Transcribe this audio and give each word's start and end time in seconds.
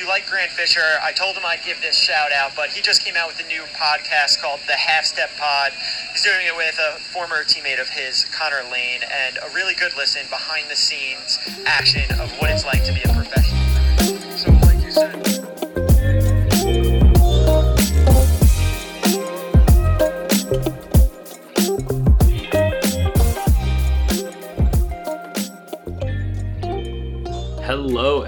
you 0.00 0.08
like 0.08 0.26
Grant 0.26 0.50
Fisher, 0.50 0.98
I 1.02 1.12
told 1.12 1.36
him 1.36 1.42
I'd 1.44 1.62
give 1.62 1.80
this 1.82 1.94
shout 1.94 2.32
out, 2.32 2.52
but 2.56 2.70
he 2.70 2.80
just 2.80 3.04
came 3.04 3.16
out 3.16 3.28
with 3.28 3.38
a 3.44 3.48
new 3.48 3.62
podcast 3.74 4.40
called 4.40 4.60
The 4.66 4.72
Halfstep 4.72 5.36
Pod. 5.36 5.72
He's 6.12 6.22
doing 6.22 6.46
it 6.46 6.56
with 6.56 6.78
a 6.78 6.98
former 6.98 7.44
teammate 7.44 7.80
of 7.80 7.88
his, 7.88 8.24
Connor 8.26 8.62
Lane, 8.72 9.02
and 9.02 9.38
a 9.38 9.54
really 9.54 9.74
good 9.74 9.94
listen 9.96 10.22
behind 10.30 10.70
the 10.70 10.76
scenes 10.76 11.38
action 11.66 12.10
of 12.18 12.30
what 12.40 12.50
it's 12.50 12.64
like 12.64 12.82
to 12.84 12.94
be 12.94 13.02
a 13.02 13.12
professional. 13.12 13.79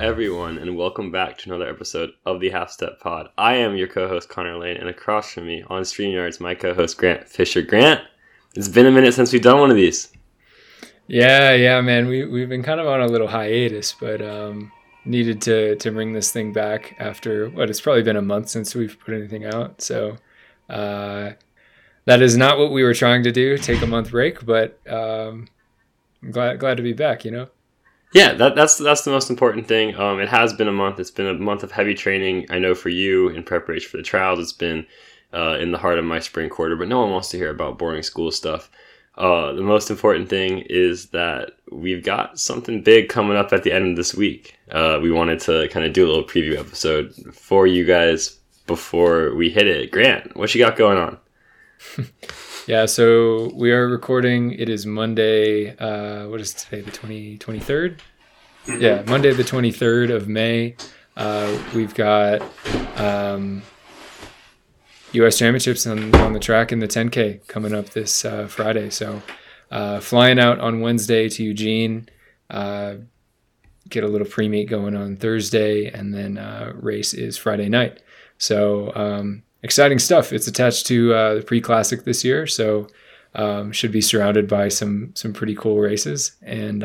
Everyone, 0.02 0.58
and 0.58 0.76
welcome 0.76 1.12
back 1.12 1.38
to 1.38 1.48
another 1.48 1.70
episode 1.70 2.10
of 2.26 2.40
the 2.40 2.50
Halfstep 2.50 2.98
Pod. 2.98 3.28
I 3.38 3.54
am 3.54 3.76
your 3.76 3.86
co 3.86 4.08
host, 4.08 4.28
Connor 4.28 4.58
Lane, 4.58 4.76
and 4.76 4.88
across 4.88 5.32
from 5.32 5.46
me 5.46 5.62
on 5.68 5.82
StreamYards, 5.82 6.40
my 6.40 6.56
co 6.56 6.74
host, 6.74 6.98
Grant 6.98 7.28
Fisher. 7.28 7.62
Grant, 7.62 8.00
it's 8.56 8.66
been 8.66 8.86
a 8.86 8.90
minute 8.90 9.14
since 9.14 9.32
we've 9.32 9.40
done 9.40 9.60
one 9.60 9.70
of 9.70 9.76
these. 9.76 10.12
Yeah, 11.06 11.52
yeah, 11.52 11.80
man. 11.82 12.08
We, 12.08 12.26
we've 12.26 12.48
been 12.48 12.64
kind 12.64 12.80
of 12.80 12.88
on 12.88 13.00
a 13.00 13.06
little 13.06 13.28
hiatus, 13.28 13.92
but 13.92 14.20
um, 14.20 14.72
needed 15.04 15.40
to, 15.42 15.76
to 15.76 15.92
bring 15.92 16.12
this 16.12 16.32
thing 16.32 16.52
back 16.52 16.96
after 16.98 17.48
what 17.50 17.70
it's 17.70 17.80
probably 17.80 18.02
been 18.02 18.16
a 18.16 18.22
month 18.22 18.48
since 18.48 18.74
we've 18.74 18.98
put 18.98 19.14
anything 19.14 19.44
out. 19.44 19.82
So 19.82 20.16
uh, 20.68 21.30
that 22.06 22.22
is 22.22 22.36
not 22.36 22.58
what 22.58 22.72
we 22.72 22.82
were 22.82 22.94
trying 22.94 23.22
to 23.22 23.30
do, 23.30 23.56
take 23.56 23.82
a 23.82 23.86
month 23.86 24.10
break, 24.10 24.44
but 24.44 24.80
um, 24.90 25.46
I'm 26.24 26.32
glad, 26.32 26.58
glad 26.58 26.76
to 26.78 26.82
be 26.82 26.92
back, 26.92 27.24
you 27.24 27.30
know? 27.30 27.48
Yeah, 28.12 28.34
that, 28.34 28.54
that's 28.54 28.76
that's 28.76 29.04
the 29.04 29.10
most 29.10 29.30
important 29.30 29.66
thing. 29.66 29.96
Um, 29.96 30.20
it 30.20 30.28
has 30.28 30.52
been 30.52 30.68
a 30.68 30.72
month. 30.72 31.00
It's 31.00 31.10
been 31.10 31.26
a 31.26 31.34
month 31.34 31.62
of 31.62 31.72
heavy 31.72 31.94
training. 31.94 32.46
I 32.50 32.58
know 32.58 32.74
for 32.74 32.90
you 32.90 33.28
in 33.28 33.42
preparation 33.42 33.90
for 33.90 33.96
the 33.96 34.02
trials, 34.02 34.38
it's 34.38 34.52
been 34.52 34.86
uh, 35.32 35.56
in 35.58 35.72
the 35.72 35.78
heart 35.78 35.98
of 35.98 36.04
my 36.04 36.18
spring 36.18 36.50
quarter. 36.50 36.76
But 36.76 36.88
no 36.88 37.00
one 37.00 37.10
wants 37.10 37.30
to 37.30 37.38
hear 37.38 37.50
about 37.50 37.78
boring 37.78 38.02
school 38.02 38.30
stuff. 38.30 38.70
Uh, 39.16 39.52
the 39.52 39.62
most 39.62 39.90
important 39.90 40.28
thing 40.28 40.58
is 40.68 41.06
that 41.08 41.52
we've 41.70 42.04
got 42.04 42.38
something 42.38 42.82
big 42.82 43.08
coming 43.08 43.36
up 43.36 43.52
at 43.52 43.62
the 43.62 43.72
end 43.72 43.88
of 43.88 43.96
this 43.96 44.14
week. 44.14 44.58
Uh, 44.70 44.98
we 45.02 45.10
wanted 45.10 45.40
to 45.40 45.68
kind 45.68 45.84
of 45.84 45.92
do 45.92 46.06
a 46.06 46.08
little 46.08 46.24
preview 46.24 46.58
episode 46.58 47.14
for 47.34 47.66
you 47.66 47.84
guys 47.84 48.38
before 48.66 49.34
we 49.34 49.50
hit 49.50 49.66
it. 49.66 49.90
Grant, 49.90 50.34
what 50.36 50.54
you 50.54 50.62
got 50.62 50.76
going 50.76 50.98
on? 50.98 51.18
Yeah, 52.68 52.86
so 52.86 53.50
we 53.54 53.72
are 53.72 53.88
recording. 53.88 54.52
It 54.52 54.68
is 54.68 54.86
Monday. 54.86 55.76
Uh, 55.76 56.28
what 56.28 56.40
is 56.40 56.54
today? 56.54 56.80
The 56.80 56.92
20, 56.92 57.38
23rd? 57.38 57.98
Yeah, 58.66 59.02
Monday, 59.08 59.32
the 59.32 59.42
23rd 59.42 60.14
of 60.14 60.28
May. 60.28 60.76
Uh, 61.16 61.58
we've 61.74 61.92
got 61.94 62.42
um, 62.96 63.62
U.S. 65.12 65.36
Championships 65.36 65.84
on, 65.84 66.14
on 66.14 66.32
the 66.32 66.38
track 66.38 66.70
in 66.70 66.78
the 66.78 66.86
10K 66.86 67.44
coming 67.48 67.74
up 67.74 67.90
this 67.90 68.24
uh, 68.24 68.46
Friday. 68.46 68.88
So 68.90 69.20
uh, 69.72 69.98
flying 69.98 70.38
out 70.38 70.60
on 70.60 70.80
Wednesday 70.80 71.28
to 71.28 71.42
Eugene, 71.42 72.08
uh, 72.50 72.94
get 73.88 74.04
a 74.04 74.08
little 74.08 74.28
pre 74.28 74.48
meet 74.48 74.68
going 74.68 74.94
on 74.94 75.16
Thursday, 75.16 75.86
and 75.86 76.14
then 76.14 76.38
uh, 76.38 76.72
race 76.76 77.14
is 77.14 77.36
Friday 77.36 77.68
night. 77.68 78.00
So 78.38 78.92
um, 78.94 79.42
exciting 79.64 79.98
stuff. 79.98 80.32
It's 80.32 80.46
attached 80.46 80.86
to 80.86 81.12
uh, 81.12 81.34
the 81.34 81.42
pre 81.42 81.60
classic 81.60 82.04
this 82.04 82.24
year, 82.24 82.46
so 82.46 82.86
um, 83.34 83.72
should 83.72 83.90
be 83.90 84.00
surrounded 84.00 84.46
by 84.46 84.68
some 84.68 85.10
some 85.16 85.32
pretty 85.32 85.56
cool 85.56 85.80
races. 85.80 86.36
And 86.42 86.84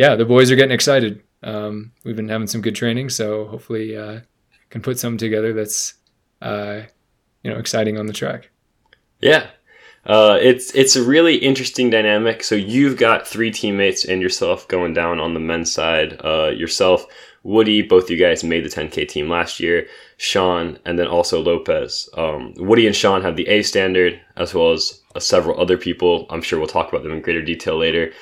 yeah, 0.00 0.16
the 0.16 0.24
boys 0.24 0.50
are 0.50 0.56
getting 0.56 0.72
excited. 0.72 1.22
Um, 1.42 1.92
we've 2.04 2.16
been 2.16 2.30
having 2.30 2.46
some 2.46 2.62
good 2.62 2.74
training, 2.74 3.10
so 3.10 3.44
hopefully 3.44 3.94
uh, 3.98 4.20
can 4.70 4.80
put 4.80 4.98
something 4.98 5.18
together 5.18 5.52
that's 5.52 5.92
uh, 6.40 6.80
you 7.42 7.50
know 7.50 7.58
exciting 7.58 7.98
on 7.98 8.06
the 8.06 8.14
track. 8.14 8.48
Yeah. 9.20 9.48
Uh, 10.06 10.38
it's 10.40 10.74
it's 10.74 10.96
a 10.96 11.02
really 11.02 11.36
interesting 11.36 11.90
dynamic. 11.90 12.42
So 12.42 12.54
you've 12.54 12.96
got 12.96 13.28
three 13.28 13.50
teammates 13.50 14.06
and 14.06 14.22
yourself 14.22 14.66
going 14.68 14.94
down 14.94 15.20
on 15.20 15.34
the 15.34 15.40
men's 15.40 15.70
side. 15.70 16.18
Uh, 16.24 16.48
yourself, 16.48 17.04
Woody, 17.42 17.82
both 17.82 18.08
you 18.08 18.16
guys 18.16 18.42
made 18.42 18.64
the 18.64 18.70
10K 18.70 19.06
team 19.06 19.28
last 19.28 19.60
year. 19.60 19.86
Sean, 20.16 20.78
and 20.86 20.98
then 20.98 21.08
also 21.08 21.42
Lopez. 21.42 22.08
Um, 22.16 22.54
Woody 22.56 22.86
and 22.86 22.96
Sean 22.96 23.20
have 23.20 23.36
the 23.36 23.48
A 23.48 23.60
standard, 23.62 24.18
as 24.38 24.54
well 24.54 24.72
as 24.72 25.02
uh, 25.14 25.20
several 25.20 25.60
other 25.60 25.76
people. 25.76 26.24
I'm 26.30 26.40
sure 26.40 26.58
we'll 26.58 26.68
talk 26.68 26.88
about 26.88 27.02
them 27.02 27.12
in 27.12 27.20
greater 27.20 27.42
detail 27.42 27.76
later. 27.76 28.12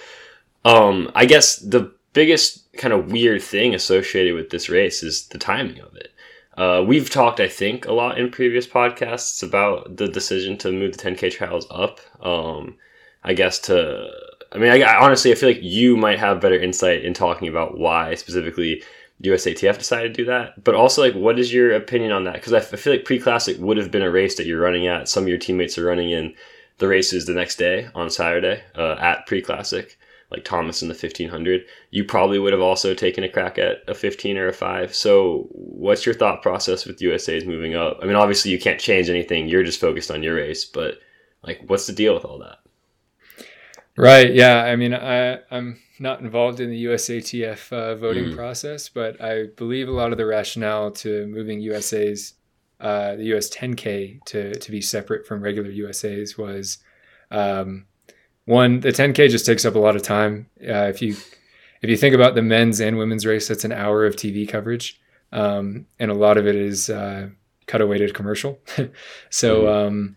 Um, 0.68 1.10
I 1.14 1.24
guess 1.24 1.56
the 1.56 1.94
biggest 2.12 2.70
kind 2.74 2.92
of 2.92 3.10
weird 3.10 3.40
thing 3.40 3.74
associated 3.74 4.34
with 4.34 4.50
this 4.50 4.68
race 4.68 5.02
is 5.02 5.26
the 5.28 5.38
timing 5.38 5.80
of 5.80 5.96
it. 5.96 6.12
Uh, 6.58 6.84
we've 6.86 7.08
talked, 7.08 7.40
I 7.40 7.48
think, 7.48 7.86
a 7.86 7.92
lot 7.92 8.18
in 8.18 8.30
previous 8.30 8.66
podcasts 8.66 9.42
about 9.42 9.96
the 9.96 10.08
decision 10.08 10.58
to 10.58 10.70
move 10.70 10.94
the 10.94 11.02
10K 11.02 11.30
trials 11.30 11.66
up. 11.70 12.00
Um, 12.20 12.76
I 13.24 13.32
guess 13.32 13.58
to, 13.60 14.10
I 14.52 14.58
mean, 14.58 14.70
I, 14.70 14.82
I 14.82 15.02
honestly, 15.02 15.32
I 15.32 15.36
feel 15.36 15.48
like 15.48 15.62
you 15.62 15.96
might 15.96 16.18
have 16.18 16.40
better 16.40 16.60
insight 16.60 17.02
in 17.02 17.14
talking 17.14 17.48
about 17.48 17.78
why 17.78 18.14
specifically 18.16 18.82
USATF 19.22 19.78
decided 19.78 20.12
to 20.12 20.22
do 20.22 20.26
that. 20.26 20.62
But 20.62 20.74
also, 20.74 21.00
like, 21.00 21.14
what 21.14 21.38
is 21.38 21.50
your 21.50 21.72
opinion 21.72 22.12
on 22.12 22.24
that? 22.24 22.34
Because 22.34 22.52
I, 22.52 22.58
f- 22.58 22.74
I 22.74 22.76
feel 22.76 22.92
like 22.92 23.06
pre-classic 23.06 23.56
would 23.58 23.78
have 23.78 23.90
been 23.90 24.02
a 24.02 24.10
race 24.10 24.34
that 24.36 24.44
you're 24.44 24.60
running 24.60 24.86
at. 24.86 25.08
Some 25.08 25.24
of 25.24 25.28
your 25.30 25.38
teammates 25.38 25.78
are 25.78 25.86
running 25.86 26.10
in 26.10 26.34
the 26.76 26.88
races 26.88 27.24
the 27.24 27.32
next 27.32 27.56
day 27.56 27.88
on 27.94 28.10
Saturday 28.10 28.62
uh, 28.76 28.96
at 29.00 29.26
pre-classic 29.26 29.98
like 30.30 30.44
Thomas 30.44 30.82
in 30.82 30.88
the 30.88 30.94
1500, 30.94 31.62
you 31.90 32.04
probably 32.04 32.38
would 32.38 32.52
have 32.52 32.60
also 32.62 32.92
taken 32.94 33.24
a 33.24 33.28
crack 33.28 33.58
at 33.58 33.78
a 33.88 33.94
15 33.94 34.36
or 34.36 34.48
a 34.48 34.52
5. 34.52 34.94
So, 34.94 35.48
what's 35.52 36.04
your 36.04 36.14
thought 36.14 36.42
process 36.42 36.84
with 36.84 37.00
USA's 37.00 37.46
moving 37.46 37.74
up? 37.74 37.98
I 38.02 38.06
mean, 38.06 38.16
obviously 38.16 38.50
you 38.50 38.58
can't 38.58 38.80
change 38.80 39.08
anything. 39.08 39.48
You're 39.48 39.62
just 39.62 39.80
focused 39.80 40.10
on 40.10 40.22
your 40.22 40.34
race, 40.36 40.64
but 40.64 40.94
like 41.42 41.62
what's 41.66 41.86
the 41.86 41.92
deal 41.92 42.14
with 42.14 42.24
all 42.24 42.38
that? 42.40 42.58
Right, 43.96 44.32
yeah. 44.32 44.62
I 44.62 44.76
mean, 44.76 44.94
I 44.94 45.40
I'm 45.50 45.80
not 45.98 46.20
involved 46.20 46.60
in 46.60 46.70
the 46.70 46.84
USATF 46.84 47.72
uh, 47.72 47.96
voting 47.96 48.26
Mm. 48.26 48.36
process, 48.36 48.88
but 48.88 49.20
I 49.20 49.46
believe 49.56 49.88
a 49.88 49.92
lot 49.92 50.12
of 50.12 50.18
the 50.18 50.26
rationale 50.26 50.92
to 50.92 51.26
moving 51.26 51.60
USA's 51.60 52.34
uh, 52.80 53.16
the 53.16 53.34
US 53.34 53.50
10K 53.50 54.24
to 54.26 54.54
to 54.54 54.70
be 54.70 54.80
separate 54.80 55.26
from 55.26 55.42
regular 55.42 55.70
USA's 55.70 56.38
was 56.38 56.78
um, 57.32 57.86
one 58.48 58.80
the 58.80 58.88
10K 58.92 59.28
just 59.28 59.44
takes 59.46 59.64
up 59.64 59.74
a 59.74 59.78
lot 59.78 59.94
of 59.96 60.02
time. 60.02 60.48
Uh, 60.62 60.88
if 60.88 61.02
you 61.02 61.14
if 61.82 61.88
you 61.90 61.96
think 61.96 62.14
about 62.14 62.34
the 62.34 62.42
men's 62.42 62.80
and 62.80 62.98
women's 62.98 63.24
race, 63.26 63.46
that's 63.48 63.64
an 63.64 63.72
hour 63.72 64.04
of 64.06 64.16
TV 64.16 64.48
coverage, 64.48 65.00
um, 65.32 65.86
and 65.98 66.10
a 66.10 66.14
lot 66.14 66.36
of 66.38 66.46
it 66.46 66.56
is 66.56 66.90
uh, 66.90 67.28
cutaway 67.66 67.98
to 67.98 68.12
commercial. 68.12 68.58
so 69.30 69.62
Mhm. 69.62 69.86
um, 69.86 70.16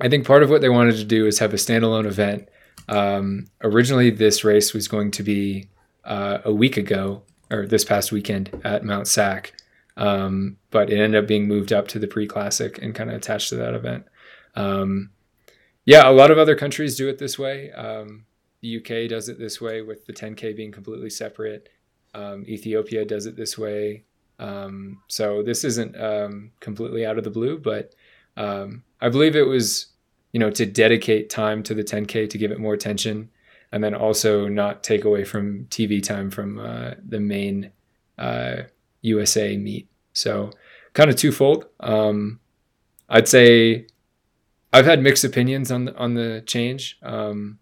I 0.00 0.08
think 0.08 0.26
part 0.26 0.42
of 0.42 0.50
what 0.50 0.60
they 0.60 0.68
wanted 0.68 0.96
to 0.96 1.04
do 1.04 1.26
is 1.26 1.38
have 1.38 1.52
a 1.54 1.56
standalone 1.56 2.06
event. 2.06 2.48
Um, 2.88 3.46
originally, 3.62 4.10
this 4.10 4.44
race 4.44 4.74
was 4.74 4.86
going 4.88 5.10
to 5.12 5.22
be 5.22 5.68
uh, 6.04 6.38
a 6.44 6.52
week 6.52 6.76
ago, 6.76 7.22
or 7.50 7.66
this 7.66 7.84
past 7.84 8.12
weekend 8.12 8.50
at 8.64 8.84
Mount 8.84 9.06
Sac, 9.06 9.54
um, 9.96 10.56
but 10.70 10.90
it 10.90 10.98
ended 11.00 11.22
up 11.22 11.28
being 11.28 11.46
moved 11.48 11.72
up 11.72 11.86
to 11.88 11.98
the 11.98 12.06
pre 12.08 12.26
classic 12.26 12.78
and 12.82 12.94
kind 12.94 13.08
of 13.10 13.16
attached 13.16 13.48
to 13.50 13.56
that 13.56 13.74
event. 13.74 14.04
Yeah, 15.84 16.08
a 16.08 16.12
lot 16.12 16.30
of 16.30 16.38
other 16.38 16.54
countries 16.54 16.96
do 16.96 17.08
it 17.08 17.18
this 17.18 17.38
way. 17.38 17.72
Um, 17.72 18.24
the 18.60 18.76
UK 18.78 19.08
does 19.08 19.28
it 19.28 19.38
this 19.38 19.60
way 19.60 19.82
with 19.82 20.06
the 20.06 20.12
10K 20.12 20.56
being 20.56 20.70
completely 20.70 21.10
separate. 21.10 21.68
Um, 22.14 22.44
Ethiopia 22.46 23.04
does 23.04 23.26
it 23.26 23.36
this 23.36 23.58
way. 23.58 24.04
Um, 24.38 25.02
so 25.08 25.42
this 25.42 25.64
isn't 25.64 26.00
um, 26.00 26.52
completely 26.60 27.04
out 27.04 27.18
of 27.18 27.24
the 27.24 27.30
blue, 27.30 27.58
but 27.58 27.94
um, 28.36 28.84
I 29.00 29.08
believe 29.08 29.34
it 29.34 29.46
was, 29.46 29.88
you 30.32 30.40
know, 30.40 30.50
to 30.50 30.66
dedicate 30.66 31.30
time 31.30 31.62
to 31.64 31.74
the 31.74 31.84
10K 31.84 32.30
to 32.30 32.38
give 32.38 32.52
it 32.52 32.60
more 32.60 32.74
attention, 32.74 33.30
and 33.72 33.82
then 33.82 33.94
also 33.94 34.48
not 34.48 34.82
take 34.82 35.04
away 35.04 35.24
from 35.24 35.64
TV 35.66 36.02
time 36.02 36.30
from 36.30 36.58
uh, 36.58 36.92
the 37.06 37.20
main 37.20 37.70
uh, 38.18 38.62
USA 39.00 39.56
meet. 39.56 39.88
So 40.12 40.50
kind 40.94 41.10
of 41.10 41.16
twofold. 41.16 41.66
Um, 41.80 42.38
I'd 43.08 43.28
say 43.28 43.86
I've 44.72 44.86
had 44.86 45.02
mixed 45.02 45.24
opinions 45.24 45.70
on 45.70 45.86
the, 45.86 45.96
on 45.96 46.14
the 46.14 46.42
change. 46.46 46.98
Um, 47.02 47.58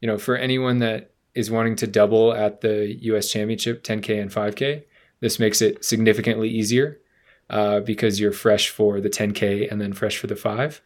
you 0.00 0.06
know, 0.06 0.18
for 0.18 0.36
anyone 0.36 0.78
that 0.78 1.12
is 1.34 1.50
wanting 1.50 1.76
to 1.76 1.86
double 1.86 2.32
at 2.32 2.60
the 2.60 2.96
U.S. 3.02 3.30
Championship, 3.30 3.84
10K 3.84 4.20
and 4.20 4.30
5K, 4.30 4.84
this 5.20 5.38
makes 5.38 5.60
it 5.60 5.84
significantly 5.84 6.48
easier 6.48 7.00
uh, 7.50 7.80
because 7.80 8.18
you're 8.18 8.32
fresh 8.32 8.70
for 8.70 9.00
the 9.00 9.10
10K 9.10 9.70
and 9.70 9.80
then 9.80 9.92
fresh 9.92 10.16
for 10.16 10.26
the 10.26 10.36
five. 10.36 10.80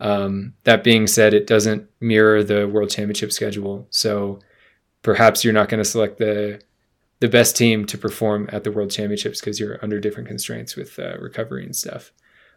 Um, 0.00 0.54
that 0.64 0.84
being 0.84 1.06
said, 1.06 1.34
it 1.34 1.46
doesn't 1.46 1.88
mirror 2.00 2.44
the 2.44 2.68
World 2.68 2.90
Championship 2.90 3.32
schedule, 3.32 3.86
so 3.90 4.38
perhaps 5.02 5.42
you're 5.42 5.54
not 5.54 5.68
going 5.68 5.82
to 5.82 5.88
select 5.88 6.18
the 6.18 6.60
the 7.20 7.28
best 7.28 7.56
team 7.56 7.84
to 7.84 7.98
perform 7.98 8.48
at 8.52 8.62
the 8.62 8.70
World 8.70 8.92
Championships 8.92 9.40
because 9.40 9.58
you're 9.58 9.82
under 9.82 9.98
different 9.98 10.28
constraints 10.28 10.76
with 10.76 10.96
uh, 11.00 11.18
recovery 11.18 11.64
and 11.64 11.74
stuff. 11.74 12.12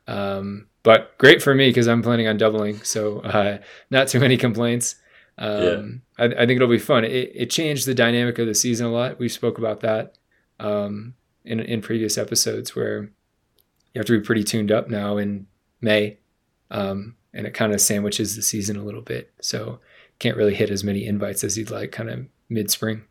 Um, 0.07 0.67
but 0.83 1.17
great 1.17 1.41
for 1.41 1.53
me 1.53 1.69
because 1.69 1.87
I'm 1.87 2.01
planning 2.01 2.27
on 2.27 2.37
doubling, 2.37 2.81
so 2.83 3.19
uh, 3.19 3.59
not 3.89 4.07
too 4.07 4.19
many 4.19 4.37
complaints. 4.37 4.95
Um, 5.37 6.01
I, 6.17 6.25
I 6.25 6.45
think 6.45 6.51
it'll 6.51 6.67
be 6.67 6.79
fun. 6.79 7.03
It, 7.03 7.31
it 7.33 7.49
changed 7.49 7.85
the 7.85 7.93
dynamic 7.93 8.39
of 8.39 8.47
the 8.47 8.55
season 8.55 8.87
a 8.87 8.91
lot. 8.91 9.19
We 9.19 9.29
spoke 9.29 9.57
about 9.57 9.81
that. 9.81 10.17
Um, 10.59 11.15
in 11.43 11.59
in 11.59 11.81
previous 11.81 12.17
episodes 12.17 12.75
where 12.75 13.09
you 13.93 13.99
have 13.99 14.05
to 14.05 14.19
be 14.19 14.25
pretty 14.25 14.43
tuned 14.43 14.71
up 14.71 14.89
now 14.89 15.17
in 15.17 15.47
May, 15.81 16.17
um, 16.69 17.15
and 17.33 17.47
it 17.47 17.53
kind 17.53 17.73
of 17.73 17.81
sandwiches 17.81 18.35
the 18.35 18.41
season 18.41 18.77
a 18.77 18.83
little 18.83 19.01
bit. 19.01 19.31
So 19.41 19.79
can't 20.19 20.37
really 20.37 20.53
hit 20.53 20.69
as 20.69 20.83
many 20.83 21.05
invites 21.05 21.43
as 21.43 21.57
you'd 21.57 21.71
like, 21.71 21.91
kind 21.91 22.09
of 22.09 22.25
mid 22.47 22.69
spring. 22.69 23.03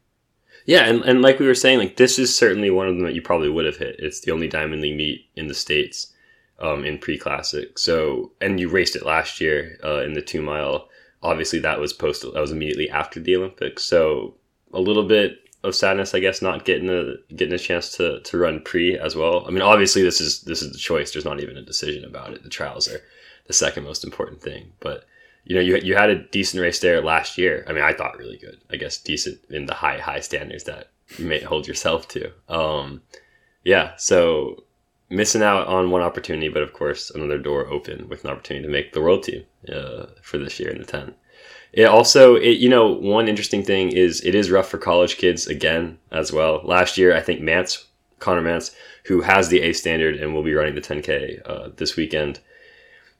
Yeah, 0.66 0.84
and, 0.84 1.02
and 1.02 1.22
like 1.22 1.38
we 1.38 1.46
were 1.46 1.54
saying, 1.54 1.78
like 1.78 1.96
this 1.96 2.18
is 2.18 2.36
certainly 2.36 2.70
one 2.70 2.86
of 2.86 2.94
them 2.94 3.04
that 3.04 3.14
you 3.14 3.22
probably 3.22 3.48
would 3.48 3.64
have 3.64 3.78
hit. 3.78 3.96
It's 3.98 4.20
the 4.20 4.30
only 4.30 4.48
Diamond 4.48 4.82
League 4.82 4.96
meet 4.96 5.26
in 5.34 5.48
the 5.48 5.54
states 5.54 6.12
um, 6.60 6.84
in 6.84 6.98
pre 6.98 7.18
classic. 7.18 7.78
So, 7.78 8.32
and 8.40 8.60
you 8.60 8.68
raced 8.68 8.96
it 8.96 9.06
last 9.06 9.40
year 9.40 9.78
uh, 9.84 10.02
in 10.02 10.12
the 10.12 10.22
two 10.22 10.42
mile. 10.42 10.88
Obviously, 11.22 11.58
that 11.60 11.80
was 11.80 11.92
post. 11.92 12.22
That 12.22 12.40
was 12.40 12.52
immediately 12.52 12.90
after 12.90 13.20
the 13.20 13.36
Olympics. 13.36 13.84
So, 13.84 14.34
a 14.72 14.80
little 14.80 15.06
bit 15.06 15.38
of 15.62 15.74
sadness, 15.74 16.14
I 16.14 16.20
guess, 16.20 16.40
not 16.40 16.64
getting 16.64 16.88
a 16.88 17.14
getting 17.34 17.54
a 17.54 17.58
chance 17.58 17.92
to 17.96 18.20
to 18.20 18.38
run 18.38 18.62
pre 18.62 18.98
as 18.98 19.14
well. 19.14 19.44
I 19.46 19.50
mean, 19.50 19.62
obviously, 19.62 20.02
this 20.02 20.20
is 20.20 20.42
this 20.42 20.62
is 20.62 20.72
the 20.72 20.78
choice. 20.78 21.12
There's 21.12 21.24
not 21.24 21.40
even 21.40 21.56
a 21.56 21.62
decision 21.62 22.04
about 22.04 22.32
it. 22.32 22.42
The 22.42 22.48
trials 22.48 22.88
are 22.88 23.00
the 23.46 23.52
second 23.52 23.84
most 23.84 24.04
important 24.04 24.40
thing, 24.40 24.72
but 24.80 25.04
you 25.44 25.54
know, 25.54 25.60
you 25.60 25.76
you 25.76 25.96
had 25.96 26.10
a 26.10 26.22
decent 26.28 26.62
race 26.62 26.78
there 26.80 27.02
last 27.02 27.36
year. 27.36 27.64
I 27.68 27.72
mean, 27.72 27.84
I 27.84 27.92
thought 27.92 28.18
really 28.18 28.38
good. 28.38 28.60
I 28.70 28.76
guess 28.76 28.98
decent 28.98 29.40
in 29.50 29.66
the 29.66 29.74
high 29.74 29.98
high 29.98 30.20
standards 30.20 30.64
that 30.64 30.90
you 31.18 31.26
may 31.26 31.40
hold 31.40 31.66
yourself 31.66 32.08
to. 32.08 32.32
Um, 32.48 33.02
yeah, 33.64 33.96
so 33.96 34.64
missing 35.10 35.42
out 35.42 35.66
on 35.66 35.90
one 35.90 36.02
opportunity, 36.02 36.48
but 36.48 36.62
of 36.62 36.72
course 36.72 37.10
another 37.10 37.38
door 37.38 37.66
open 37.66 38.08
with 38.08 38.24
an 38.24 38.30
opportunity 38.30 38.64
to 38.64 38.72
make 38.72 38.92
the 38.92 39.00
world 39.00 39.24
team 39.24 39.44
uh, 39.72 40.06
for 40.22 40.38
this 40.38 40.58
year 40.58 40.70
in 40.70 40.78
the 40.78 40.84
ten. 40.84 41.14
It 41.72 41.84
also, 41.84 42.34
it, 42.34 42.58
you 42.58 42.68
know, 42.68 42.88
one 42.88 43.28
interesting 43.28 43.62
thing 43.62 43.92
is 43.92 44.24
it 44.24 44.34
is 44.34 44.50
rough 44.50 44.68
for 44.68 44.78
college 44.78 45.18
kids 45.18 45.46
again 45.46 45.98
as 46.10 46.32
well. 46.32 46.62
Last 46.64 46.98
year, 46.98 47.14
I 47.14 47.20
think 47.20 47.40
Mance, 47.40 47.86
Conner 48.18 48.42
Mantz, 48.42 48.74
who 49.04 49.20
has 49.20 49.48
the 49.48 49.60
A 49.62 49.72
standard 49.72 50.16
and 50.16 50.34
will 50.34 50.42
be 50.42 50.54
running 50.54 50.74
the 50.74 50.80
10K 50.80 51.40
uh, 51.48 51.68
this 51.76 51.96
weekend, 51.96 52.40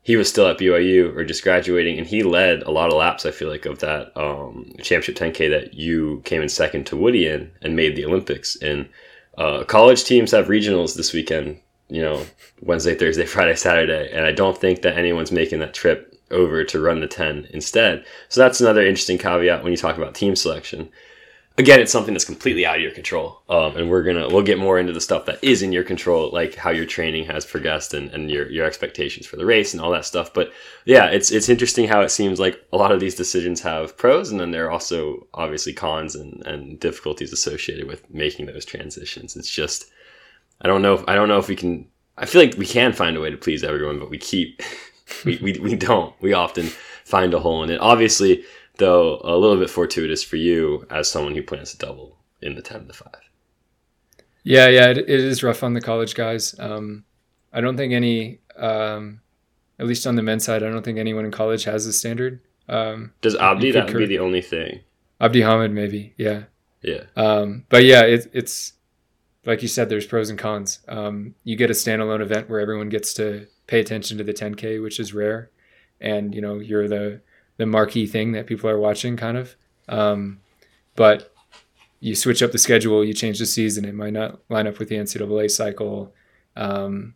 he 0.03 0.17
was 0.17 0.29
still 0.29 0.49
at 0.49 0.59
BYU 0.59 1.15
or 1.15 1.25
just 1.25 1.45
graduating, 1.45 1.99
and 1.99 2.07
he 2.07 2.23
led 2.23 2.63
a 2.63 2.71
lot 2.71 2.89
of 2.89 2.97
laps. 2.97 3.27
I 3.27 3.31
feel 3.31 3.49
like 3.49 3.67
of 3.67 3.81
that 3.81 4.17
um, 4.17 4.73
championship 4.79 5.17
10K 5.17 5.51
that 5.51 5.75
you 5.75 6.23
came 6.25 6.43
in 6.43 6.49
second 6.49 6.87
to 6.87 6.97
Woody 6.97 7.29
in 7.29 7.53
and 7.63 7.77
made 7.77 7.95
the 7.95 8.07
Olympics. 8.07 8.57
And 8.57 8.89
uh, 9.37 9.65
college 9.65 10.05
teams 10.05 10.33
have 10.33 10.47
regionals 10.47 10.97
this 10.97 11.13
weekend. 11.13 11.61
You 11.91 12.03
know, 12.03 12.27
Wednesday, 12.63 12.95
Thursday, 12.95 13.27
Friday, 13.27 13.57
Saturday, 13.57 14.11
and 14.13 14.25
I 14.25 14.33
don't 14.33 14.57
think 14.57 14.83
that 14.83 14.97
anyone's 14.97 15.33
making 15.33 15.59
that 15.61 15.75
trip 15.75 16.17
over 16.31 16.63
to 16.63 16.81
run 16.81 17.01
the 17.01 17.09
10 17.09 17.49
instead. 17.51 18.05
So 18.29 18.41
that's 18.41 18.61
another 18.61 18.83
interesting 18.87 19.19
caveat 19.19 19.65
when 19.65 19.73
you 19.73 19.77
talk 19.77 19.97
about 19.97 20.15
team 20.15 20.37
selection 20.37 20.91
again, 21.61 21.81
it's 21.81 21.93
something 21.93 22.15
that's 22.15 22.25
completely 22.25 22.67
out 22.67 22.77
of 22.77 22.83
your 22.83 22.91
control. 22.91 23.43
Um, 23.49 23.77
and 23.77 23.91
we're 23.91 24.03
gonna 24.03 24.29
we'll 24.29 24.43
get 24.43 24.59
more 24.59 24.79
into 24.79 24.93
the 24.93 25.01
stuff 25.01 25.27
that 25.27 25.43
is 25.43 25.63
in 25.63 25.73
your 25.73 25.85
control, 25.85 26.31
like 26.33 26.55
how 26.57 26.71
your 26.71 26.87
training 26.87 27.27
has 27.27 27.45
progressed 27.45 27.95
and, 27.95 28.11
and 28.11 28.31
your 28.31 28.51
your 28.51 28.67
expectations 28.67 29.27
for 29.27 29.37
the 29.37 29.47
race 29.47 29.73
and 29.73 29.81
all 29.81 29.91
that 29.93 30.07
stuff. 30.07 30.33
But 30.35 30.53
yeah, 30.85 31.07
it's 31.07 31.31
it's 31.31 31.49
interesting 31.49 31.87
how 31.87 32.01
it 32.01 32.11
seems 32.11 32.41
like 32.41 32.61
a 32.73 32.77
lot 32.77 32.93
of 32.93 33.01
these 33.01 33.15
decisions 33.15 33.61
have 33.61 33.97
pros, 33.97 34.31
and 34.31 34.41
then 34.41 34.51
there 34.51 34.67
are 34.67 34.71
also 34.71 35.27
obviously 35.35 35.73
cons 35.73 36.15
and, 36.15 36.45
and 36.47 36.81
difficulties 36.81 37.33
associated 37.33 37.87
with 37.87 38.09
making 38.11 38.47
those 38.47 38.65
transitions. 38.65 39.37
It's 39.37 39.51
just 39.51 39.87
I 40.61 40.69
don't 40.69 40.83
know 40.83 40.95
if 40.95 41.05
I 41.09 41.15
don't 41.15 41.29
know 41.29 41.39
if 41.39 41.49
we 41.49 41.57
can. 41.57 41.89
I 42.17 42.27
feel 42.27 42.43
like 42.43 42.57
we 42.57 42.67
can 42.67 42.93
find 42.93 43.17
a 43.17 43.21
way 43.21 43.31
to 43.31 43.37
please 43.37 43.65
everyone, 43.65 43.99
but 43.99 44.11
we 44.11 44.19
keep 44.19 44.62
we, 45.25 45.39
we, 45.43 45.59
we 45.59 45.77
don't. 45.77 46.15
We 46.21 46.33
often 46.33 46.67
find 47.05 47.33
a 47.35 47.41
hole 47.41 47.62
in 47.62 47.71
it. 47.71 47.81
Obviously, 47.81 48.45
though 48.81 49.21
a 49.23 49.37
little 49.37 49.57
bit 49.57 49.71
fortuitous 49.71 50.25
for 50.25 50.37
you 50.37 50.85
as 50.91 51.09
someone 51.09 51.35
who 51.35 51.43
plans 51.43 51.71
to 51.71 51.79
double 51.79 52.17
in 52.43 52.57
the 52.57 52.62
10 52.62 52.89
to 52.89 52.93
5 52.93 53.09
yeah 54.43 54.69
yeah 54.69 54.89
it, 54.89 54.99
it 54.99 55.09
is 55.09 55.45
rough 55.45 55.62
on 55.62 55.75
the 55.75 55.81
college 55.81 56.15
guys 56.17 56.59
um, 56.59 57.05
i 57.53 57.61
don't 57.61 57.77
think 57.77 57.93
any 57.93 58.41
um, 58.56 59.21
at 59.79 59.87
least 59.87 60.06
on 60.06 60.17
the 60.17 60.23
men's 60.23 60.45
side 60.45 60.65
i 60.65 60.71
don't 60.71 60.83
think 60.83 60.99
anyone 60.99 61.25
in 61.25 61.31
college 61.31 61.65
has 61.65 61.87
a 61.87 61.93
standard 61.93 62.41
um, 62.69 63.13
does 63.21 63.37
abdi 63.37 63.71
that 63.71 63.87
would 63.87 63.99
be 63.99 64.06
the 64.06 64.19
only 64.19 64.41
thing 64.41 64.81
abdi 65.21 65.43
hamid 65.43 65.71
maybe 65.71 66.15
yeah 66.17 66.45
yeah 66.83 67.03
um, 67.17 67.65
but 67.69 67.85
yeah 67.85 68.03
it, 68.03 68.31
it's 68.33 68.73
like 69.47 69.63
you 69.63 69.69
said 69.69 69.89
there's 69.89 70.07
pros 70.07 70.31
and 70.31 70.39
cons 70.39 70.81
um, 70.89 71.35
you 71.45 71.57
get 71.57 71.71
a 71.71 71.75
standalone 71.75 72.21
event 72.21 72.49
where 72.49 72.61
everyone 72.61 72.89
gets 72.89 73.15
to 73.15 73.47
pay 73.67 73.81
attention 73.81 74.19
to 74.19 74.25
the 74.25 74.35
10k 74.35 74.83
which 74.83 75.01
is 75.01 75.15
rare 75.15 75.51
and 76.01 76.35
you 76.35 76.41
know 76.41 76.59
you're 76.59 76.89
the 76.89 77.21
the 77.61 77.67
marquee 77.67 78.07
thing 78.07 78.33
that 78.33 78.47
people 78.47 78.71
are 78.71 78.79
watching, 78.79 79.19
kind 79.19 79.37
of. 79.37 79.55
Um, 79.87 80.41
but 80.97 81.31
you 82.01 82.15
switch 82.15 82.43
up 82.43 82.53
the 82.53 82.59
schedule, 82.59 83.05
you 83.05 83.13
change 83.13 83.39
the 83.39 83.45
season, 83.45 83.85
it 83.85 83.95
might 83.95 84.15
not 84.15 84.41
line 84.49 84.67
up 84.67 84.79
with 84.79 84.89
the 84.89 84.97
NCAA 84.97 85.51
cycle. 85.51 86.15
Um, 86.57 87.15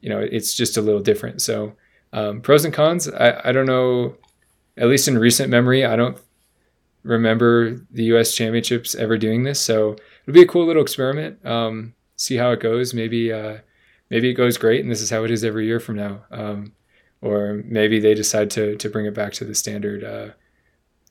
you 0.00 0.08
know, 0.08 0.18
it's 0.18 0.52
just 0.54 0.76
a 0.76 0.82
little 0.82 1.00
different. 1.00 1.40
So, 1.42 1.74
um, 2.12 2.40
pros 2.40 2.64
and 2.64 2.74
cons, 2.74 3.08
I, 3.08 3.40
I 3.44 3.52
don't 3.52 3.66
know, 3.66 4.16
at 4.76 4.88
least 4.88 5.06
in 5.06 5.16
recent 5.16 5.48
memory, 5.48 5.84
I 5.84 5.94
don't 5.94 6.18
remember 7.04 7.76
the 7.92 8.02
US 8.14 8.34
championships 8.34 8.96
ever 8.96 9.16
doing 9.16 9.44
this. 9.44 9.60
So, 9.60 9.94
it'll 10.28 10.34
be 10.34 10.42
a 10.42 10.46
cool 10.46 10.66
little 10.66 10.82
experiment. 10.82 11.44
Um, 11.44 11.94
see 12.16 12.36
how 12.36 12.50
it 12.50 12.60
goes. 12.60 12.92
Maybe, 12.92 13.32
uh, 13.32 13.58
maybe 14.10 14.28
it 14.28 14.34
goes 14.34 14.58
great 14.58 14.82
and 14.82 14.90
this 14.90 15.00
is 15.00 15.08
how 15.08 15.24
it 15.24 15.30
is 15.30 15.42
every 15.42 15.64
year 15.64 15.80
from 15.80 15.96
now. 15.96 16.20
Um, 16.30 16.74
or 17.22 17.62
maybe 17.64 17.98
they 17.98 18.12
decide 18.12 18.50
to 18.50 18.76
to 18.76 18.90
bring 18.90 19.06
it 19.06 19.14
back 19.14 19.32
to 19.34 19.44
the 19.46 19.54
standard, 19.54 20.04
uh, 20.04 20.34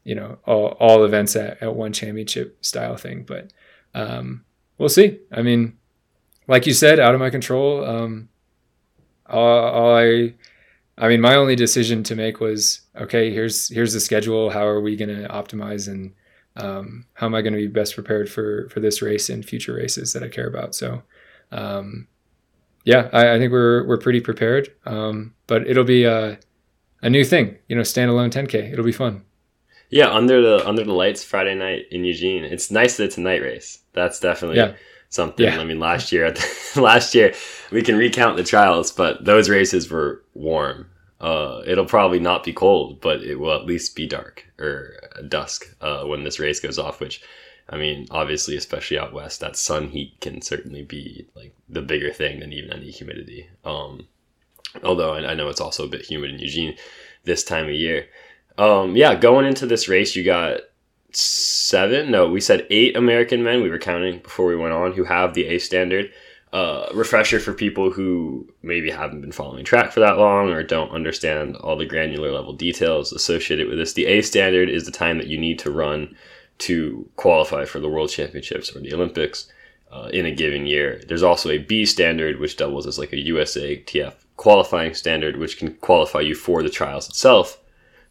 you 0.03 0.13
know, 0.13 0.37
all, 0.45 0.77
all 0.79 1.03
events 1.03 1.35
at, 1.35 1.61
at 1.63 1.75
one 1.75 1.93
championship 1.93 2.63
style 2.63 2.95
thing. 2.95 3.23
But 3.23 3.51
um, 3.95 4.45
we'll 4.77 4.87
see. 4.87 5.19
I 5.31 5.41
mean, 5.41 5.77
like 6.47 6.67
you 6.67 6.73
said, 6.73 6.99
out 6.99 7.15
of 7.15 7.19
my 7.19 7.31
control. 7.31 7.83
Um, 7.83 8.29
all, 9.25 9.41
all 9.41 9.97
I, 9.97 10.35
I 10.97 11.07
mean, 11.07 11.21
my 11.21 11.35
only 11.35 11.55
decision 11.55 12.03
to 12.03 12.15
make 12.15 12.39
was 12.39 12.81
okay. 12.95 13.31
Here's 13.31 13.67
here's 13.67 13.93
the 13.93 13.99
schedule. 13.99 14.51
How 14.51 14.65
are 14.65 14.79
we 14.79 14.95
going 14.95 15.09
to 15.09 15.27
optimize 15.27 15.87
and 15.89 16.13
um, 16.57 17.05
how 17.13 17.27
am 17.27 17.35
I 17.35 17.41
going 17.41 17.53
to 17.53 17.59
be 17.59 17.67
best 17.67 17.93
prepared 17.93 18.29
for 18.29 18.67
for 18.69 18.79
this 18.79 19.01
race 19.01 19.29
and 19.29 19.45
future 19.45 19.73
races 19.73 20.13
that 20.13 20.23
I 20.23 20.27
care 20.27 20.47
about? 20.47 20.75
So, 20.75 21.03
um, 21.51 22.07
yeah, 22.83 23.09
I, 23.13 23.35
I, 23.35 23.37
think 23.37 23.51
we're 23.51 23.85
we're 23.87 23.97
pretty 23.97 24.21
prepared. 24.21 24.73
Um, 24.85 25.33
but 25.45 25.67
it'll 25.67 25.83
be 25.83 26.03
a, 26.03 26.39
a 27.01 27.09
new 27.09 27.23
thing, 27.23 27.57
you 27.67 27.75
know, 27.75 27.83
standalone 27.83 28.31
10k. 28.31 28.73
It'll 28.73 28.85
be 28.85 28.91
fun. 28.91 29.23
Yeah, 29.89 30.09
under 30.09 30.41
the 30.41 30.67
under 30.67 30.83
the 30.83 30.93
lights 30.93 31.23
Friday 31.23 31.55
night 31.55 31.85
in 31.91 32.03
Eugene. 32.03 32.43
It's 32.43 32.71
nice 32.71 32.97
that 32.97 33.05
it's 33.05 33.17
a 33.17 33.21
night 33.21 33.41
race. 33.41 33.79
That's 33.93 34.19
definitely 34.19 34.57
yeah. 34.57 34.73
something. 35.09 35.45
Yeah. 35.45 35.59
I 35.59 35.63
mean, 35.63 35.79
last 35.79 36.11
year 36.11 36.33
last 36.75 37.15
year 37.15 37.33
we 37.71 37.81
can 37.81 37.95
recount 37.95 38.35
the 38.35 38.43
trials, 38.43 38.91
but 38.91 39.23
those 39.23 39.49
races 39.49 39.89
were 39.89 40.23
warm. 40.33 40.89
Uh, 41.19 41.61
it'll 41.65 41.85
probably 41.85 42.19
not 42.19 42.43
be 42.43 42.53
cold, 42.53 43.01
but 43.01 43.21
it 43.23 43.35
will 43.35 43.53
at 43.53 43.65
least 43.65 43.95
be 43.95 44.05
dark 44.05 44.45
or 44.59 44.93
dusk 45.27 45.75
uh, 45.81 46.03
when 46.03 46.23
this 46.23 46.39
race 46.39 46.59
goes 46.59 46.77
off, 46.77 46.99
which 46.99 47.21
I 47.69 47.77
mean, 47.77 48.07
obviously, 48.11 48.55
especially 48.55 48.99
out 48.99 49.13
west, 49.13 49.39
that 49.41 49.57
sun 49.57 49.89
heat 49.89 50.19
can 50.21 50.41
certainly 50.41 50.83
be 50.83 51.27
like 51.35 51.53
the 51.67 51.81
bigger 51.81 52.13
thing 52.13 52.39
than 52.39 52.53
even 52.53 52.71
any 52.71 52.91
humidity. 52.91 53.49
Um, 53.65 54.07
although 54.83 55.13
I, 55.13 55.31
I, 55.31 55.33
know 55.33 55.49
it's 55.49 55.59
also 55.59 55.85
a 55.85 55.89
bit 55.89 56.05
humid 56.05 56.31
in 56.31 56.39
Eugene 56.39 56.75
this 57.25 57.43
time 57.43 57.65
of 57.65 57.71
year. 57.71 58.07
Um, 58.57 58.95
yeah, 58.95 59.15
going 59.15 59.45
into 59.45 59.65
this 59.65 59.89
race, 59.89 60.15
you 60.15 60.23
got 60.23 60.61
seven. 61.11 62.09
No, 62.09 62.29
we 62.29 62.39
said 62.39 62.67
eight 62.69 62.95
American 62.95 63.43
men. 63.43 63.61
We 63.61 63.69
were 63.69 63.79
counting 63.79 64.19
before 64.19 64.47
we 64.47 64.55
went 64.55 64.73
on 64.73 64.93
who 64.93 65.03
have 65.03 65.33
the 65.33 65.47
A 65.47 65.59
standard. 65.59 66.11
Refresher 66.97 67.39
for 67.39 67.53
people 67.53 67.91
who 67.91 68.47
maybe 68.63 68.89
haven't 68.89 69.21
been 69.21 69.31
following 69.31 69.65
track 69.65 69.91
for 69.91 69.99
that 69.99 70.17
long 70.17 70.49
or 70.49 70.63
don't 70.63 70.91
understand 70.91 71.55
all 71.57 71.77
the 71.77 71.85
granular 71.85 72.31
level 72.31 72.53
details 72.53 73.11
associated 73.11 73.67
with 73.67 73.77
this. 73.77 73.93
The 73.93 74.07
A 74.07 74.21
standard 74.21 74.69
is 74.69 74.85
the 74.85 74.91
time 74.91 75.17
that 75.17 75.27
you 75.27 75.37
need 75.37 75.59
to 75.59 75.71
run 75.71 76.15
to 76.59 77.07
qualify 77.17 77.65
for 77.65 77.79
the 77.79 77.89
World 77.89 78.09
Championships 78.09 78.75
or 78.75 78.79
the 78.79 78.93
Olympics 78.93 79.51
uh, 79.91 80.09
in 80.11 80.25
a 80.25 80.31
given 80.31 80.65
year. 80.65 81.01
There's 81.07 81.23
also 81.23 81.49
a 81.49 81.59
B 81.59 81.85
standard, 81.85 82.39
which 82.39 82.57
doubles 82.57 82.87
as 82.87 82.97
like 82.97 83.13
a 83.13 83.19
USA 83.19 83.77
USATF 83.77 84.13
qualifying 84.37 84.93
standard, 84.93 85.37
which 85.37 85.57
can 85.57 85.75
qualify 85.75 86.21
you 86.21 86.35
for 86.35 86.63
the 86.63 86.69
trials 86.69 87.09
itself. 87.09 87.59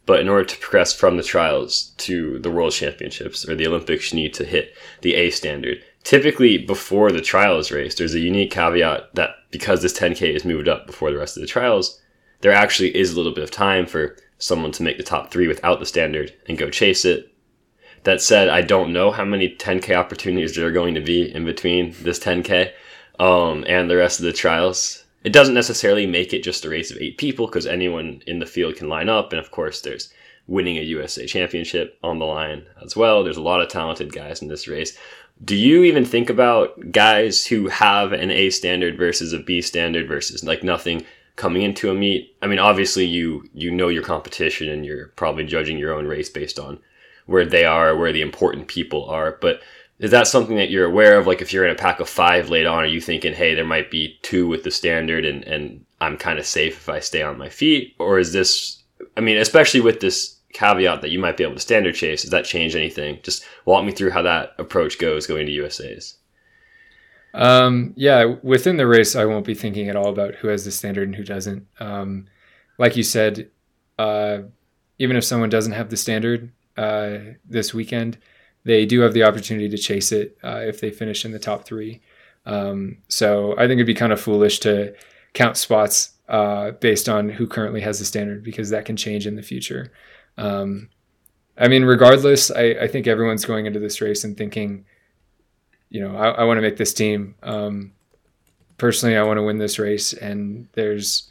But 0.05 0.21
in 0.21 0.29
order 0.29 0.45
to 0.45 0.59
progress 0.59 0.93
from 0.93 1.17
the 1.17 1.23
trials 1.23 1.93
to 1.99 2.39
the 2.39 2.51
World 2.51 2.73
Championships 2.73 3.49
or 3.49 3.57
the 3.57 3.67
Olympics, 3.67 4.13
you 4.13 4.21
need 4.21 4.35
to 4.35 4.45
hit 4.45 4.75
the 5.03 5.15
A 5.15 5.31
standard. 5.31 5.83
Typically, 6.07 6.57
before 6.57 7.11
the 7.11 7.21
trials 7.21 7.73
race, 7.73 7.97
there's 7.97 8.15
a 8.15 8.21
unique 8.21 8.53
caveat 8.53 9.13
that 9.17 9.31
because 9.51 9.83
this 9.83 9.99
10K 9.99 10.37
is 10.37 10.45
moved 10.45 10.69
up 10.69 10.87
before 10.87 11.11
the 11.11 11.19
rest 11.19 11.37
of 11.37 11.41
the 11.41 11.49
trials, 11.49 12.01
there 12.43 12.53
actually 12.53 12.97
is 12.97 13.13
a 13.13 13.17
little 13.17 13.35
bit 13.35 13.43
of 13.43 13.51
time 13.51 13.87
for 13.87 14.17
someone 14.39 14.71
to 14.71 14.85
make 14.85 14.99
the 14.99 15.03
top 15.03 15.33
three 15.33 15.49
without 15.49 15.81
the 15.81 15.85
standard 15.85 16.33
and 16.47 16.59
go 16.59 16.71
chase 16.71 17.05
it 17.05 17.35
that 18.05 18.23
said, 18.23 18.49
I 18.49 18.61
don't 18.61 18.93
know 18.93 19.11
how 19.11 19.25
many 19.25 19.57
10K 19.57 19.97
opportunities 19.97 20.55
there 20.55 20.69
are 20.69 20.71
going 20.71 20.95
to 20.95 21.01
be 21.01 21.35
in 21.35 21.45
between 21.45 21.93
this 22.03 22.21
10K 22.21 22.71
um, 23.19 23.65
and 23.67 23.91
the 23.91 23.97
rest 23.97 24.21
of 24.21 24.27
the 24.27 24.33
trials. 24.33 25.05
It 25.25 25.33
doesn't 25.33 25.55
necessarily 25.55 26.07
make 26.07 26.33
it 26.33 26.45
just 26.45 26.65
a 26.65 26.69
race 26.69 26.93
of 26.93 26.99
eight 26.99 27.19
people 27.19 27.47
because 27.47 27.67
anyone 27.67 28.23
in 28.29 28.39
the 28.39 28.47
field 28.47 28.77
can 28.77 28.89
line 28.89 29.09
up. 29.09 29.33
And 29.33 29.41
of 29.41 29.51
course, 29.51 29.81
there's 29.81 30.13
winning 30.47 30.79
a 30.79 30.83
USA 30.83 31.27
championship 31.27 31.99
on 32.05 32.21
the 32.21 32.27
line 32.27 32.65
as 32.81 32.97
well. 32.97 33.25
There's 33.25 33.37
a 33.37 33.43
lot 33.43 33.61
of 33.61 33.69
talented 33.69 34.13
guys 34.13 34.41
in 34.41 34.47
this 34.47 34.69
race. 34.69 34.97
Do 35.45 35.55
you 35.55 35.85
even 35.85 36.05
think 36.05 36.31
about 36.31 36.93
guys 36.93 37.47
who 37.47 37.69
have 37.69 38.13
an 38.13 38.31
A 38.31 38.51
standard 38.51 38.97
versus 38.97 39.33
a 39.33 39.39
B 39.39 39.61
standard 39.61 40.09
versus 40.09 40.43
like 40.45 40.63
nothing 40.65 41.05
coming 41.37 41.63
into 41.63 41.91
a 41.91 41.95
meet? 41.95 42.35
I 42.43 42.47
mean, 42.47 42.59
obviously 42.59 43.05
you 43.05 43.49
you 43.53 43.71
know 43.71 43.89
your 43.89 44.03
competition 44.03 44.69
and 44.69 44.85
you're 44.85 45.09
probably 45.09 45.45
judging 45.45 45.79
your 45.79 45.95
own 45.95 46.07
race 46.07 46.31
based 46.31 46.59
on 46.59 46.79
where 47.27 47.45
they 47.45 47.65
are, 47.65 47.97
where 47.97 48.13
the 48.13 48.23
important 48.23 48.69
people 48.69 49.05
are, 49.11 49.37
but 49.41 49.61
is 49.99 50.11
that 50.11 50.27
something 50.27 50.57
that 50.57 50.71
you're 50.71 50.85
aware 50.85 51.19
of? 51.19 51.27
Like 51.27 51.41
if 51.41 51.53
you're 51.53 51.65
in 51.65 51.75
a 51.75 51.79
pack 51.79 52.01
of 52.01 52.09
five 52.09 52.51
late 52.51 52.67
on, 52.67 52.85
are 52.85 52.87
you 52.87 53.01
thinking, 53.01 53.33
hey, 53.33 53.55
there 53.55 53.65
might 53.65 53.91
be 53.91 54.19
two 54.23 54.47
with 54.47 54.63
the 54.63 54.71
standard 54.71 55.25
and, 55.25 55.43
and 55.45 55.85
I'm 56.01 56.17
kind 56.19 56.39
of 56.39 56.47
safe 56.47 56.77
if 56.77 56.89
I 56.89 57.01
stay 57.01 57.23
on 57.23 57.39
my 57.39 57.49
feet? 57.49 57.95
Or 57.99 58.19
is 58.19 58.33
this, 58.33 58.83
I 59.17 59.21
mean, 59.21 59.39
especially 59.39 59.81
with 59.81 60.01
this 60.01 60.36
caveat 60.57 61.03
that 61.03 61.11
you 61.11 61.19
might 61.19 61.37
be 61.37 61.45
able 61.45 61.55
to 61.55 61.61
standard 61.61 61.95
chase, 61.95 62.23
does 62.23 62.31
that 62.31 62.47
change 62.47 62.75
anything? 62.75 63.19
Just 63.23 63.45
walk 63.67 63.85
me 63.85 63.93
through 63.93 64.11
how 64.11 64.23
that 64.23 64.55
approach 64.59 64.99
goes 64.99 65.27
going 65.27 65.47
to 65.47 65.53
USAs. 65.53 66.17
Um, 67.35 67.93
yeah, 67.97 68.37
within 68.43 68.79
the 68.79 68.87
race, 68.87 69.15
I 69.15 69.27
won't 69.27 69.45
be 69.45 69.55
thinking 69.55 69.91
at 69.91 69.97
all 69.97 70.09
about 70.09 70.37
who 70.37 70.49
has 70.49 70.65
the 70.65 70.71
standard 70.71 71.09
and 71.09 71.15
who 71.15 71.25
doesn't. 71.25 71.67
Um, 71.79 72.27
like 72.79 72.97
you 72.97 73.03
said, 73.03 73.51
uh, 73.99 74.39
even 74.99 75.17
if 75.17 75.25
someone 75.25 75.51
doesn't 75.51 75.73
have 75.73 75.91
the 75.91 75.97
standard 75.99 76.51
uh, 76.79 77.19
this 77.45 77.75
weekend, 77.75 78.17
they 78.65 78.87
do 78.87 79.01
have 79.01 79.13
the 79.13 79.25
opportunity 79.25 79.69
to 79.69 79.77
chase 79.77 80.11
it 80.11 80.39
uh, 80.43 80.63
if 80.65 80.81
they 80.81 80.91
finish 80.91 81.27
in 81.27 81.33
the 81.33 81.39
top 81.39 81.65
three. 81.67 82.01
Um, 82.47 82.99
so 83.09 83.53
I 83.59 83.67
think 83.67 83.73
it'd 83.73 83.87
be 83.87 83.95
kind 83.95 84.13
of 84.13 84.21
foolish 84.21 84.61
to 84.61 84.95
count 85.35 85.59
spots 85.59 86.13
uh, 86.29 86.71
based 86.73 87.09
on 87.09 87.29
who 87.29 87.47
currently 87.47 87.83
has 87.83 87.99
the 87.99 88.07
standard 88.07 88.43
because 88.43 88.71
that 88.71 88.87
can 88.87 88.97
change 88.97 89.27
in 89.27 89.37
the 89.37 89.43
future. 89.43 89.93
Um, 90.39 90.91
I 91.59 91.69
mean, 91.69 91.85
regardless, 91.85 92.51
I, 92.51 92.77
I, 92.83 92.89
think 92.89 93.07
everyone's 93.07 93.47
going 93.47 93.65
into 93.65 93.81
this 93.81 94.03
race 94.03 94.25
and 94.25 94.37
thinking, 94.37 94.85
you 95.89 96.01
know, 96.01 96.15
I, 96.15 96.29
I 96.29 96.45
want 96.45 96.59
to 96.59 96.63
make 96.63 96.77
this 96.77 96.93
team. 96.93 97.35
Um, 97.43 97.93
personally, 98.77 99.17
I 99.17 99.23
want 99.23 99.39
to 99.39 99.43
win 99.43 99.57
this 99.57 99.79
race, 99.79 100.13
and 100.13 100.69
there's, 100.75 101.31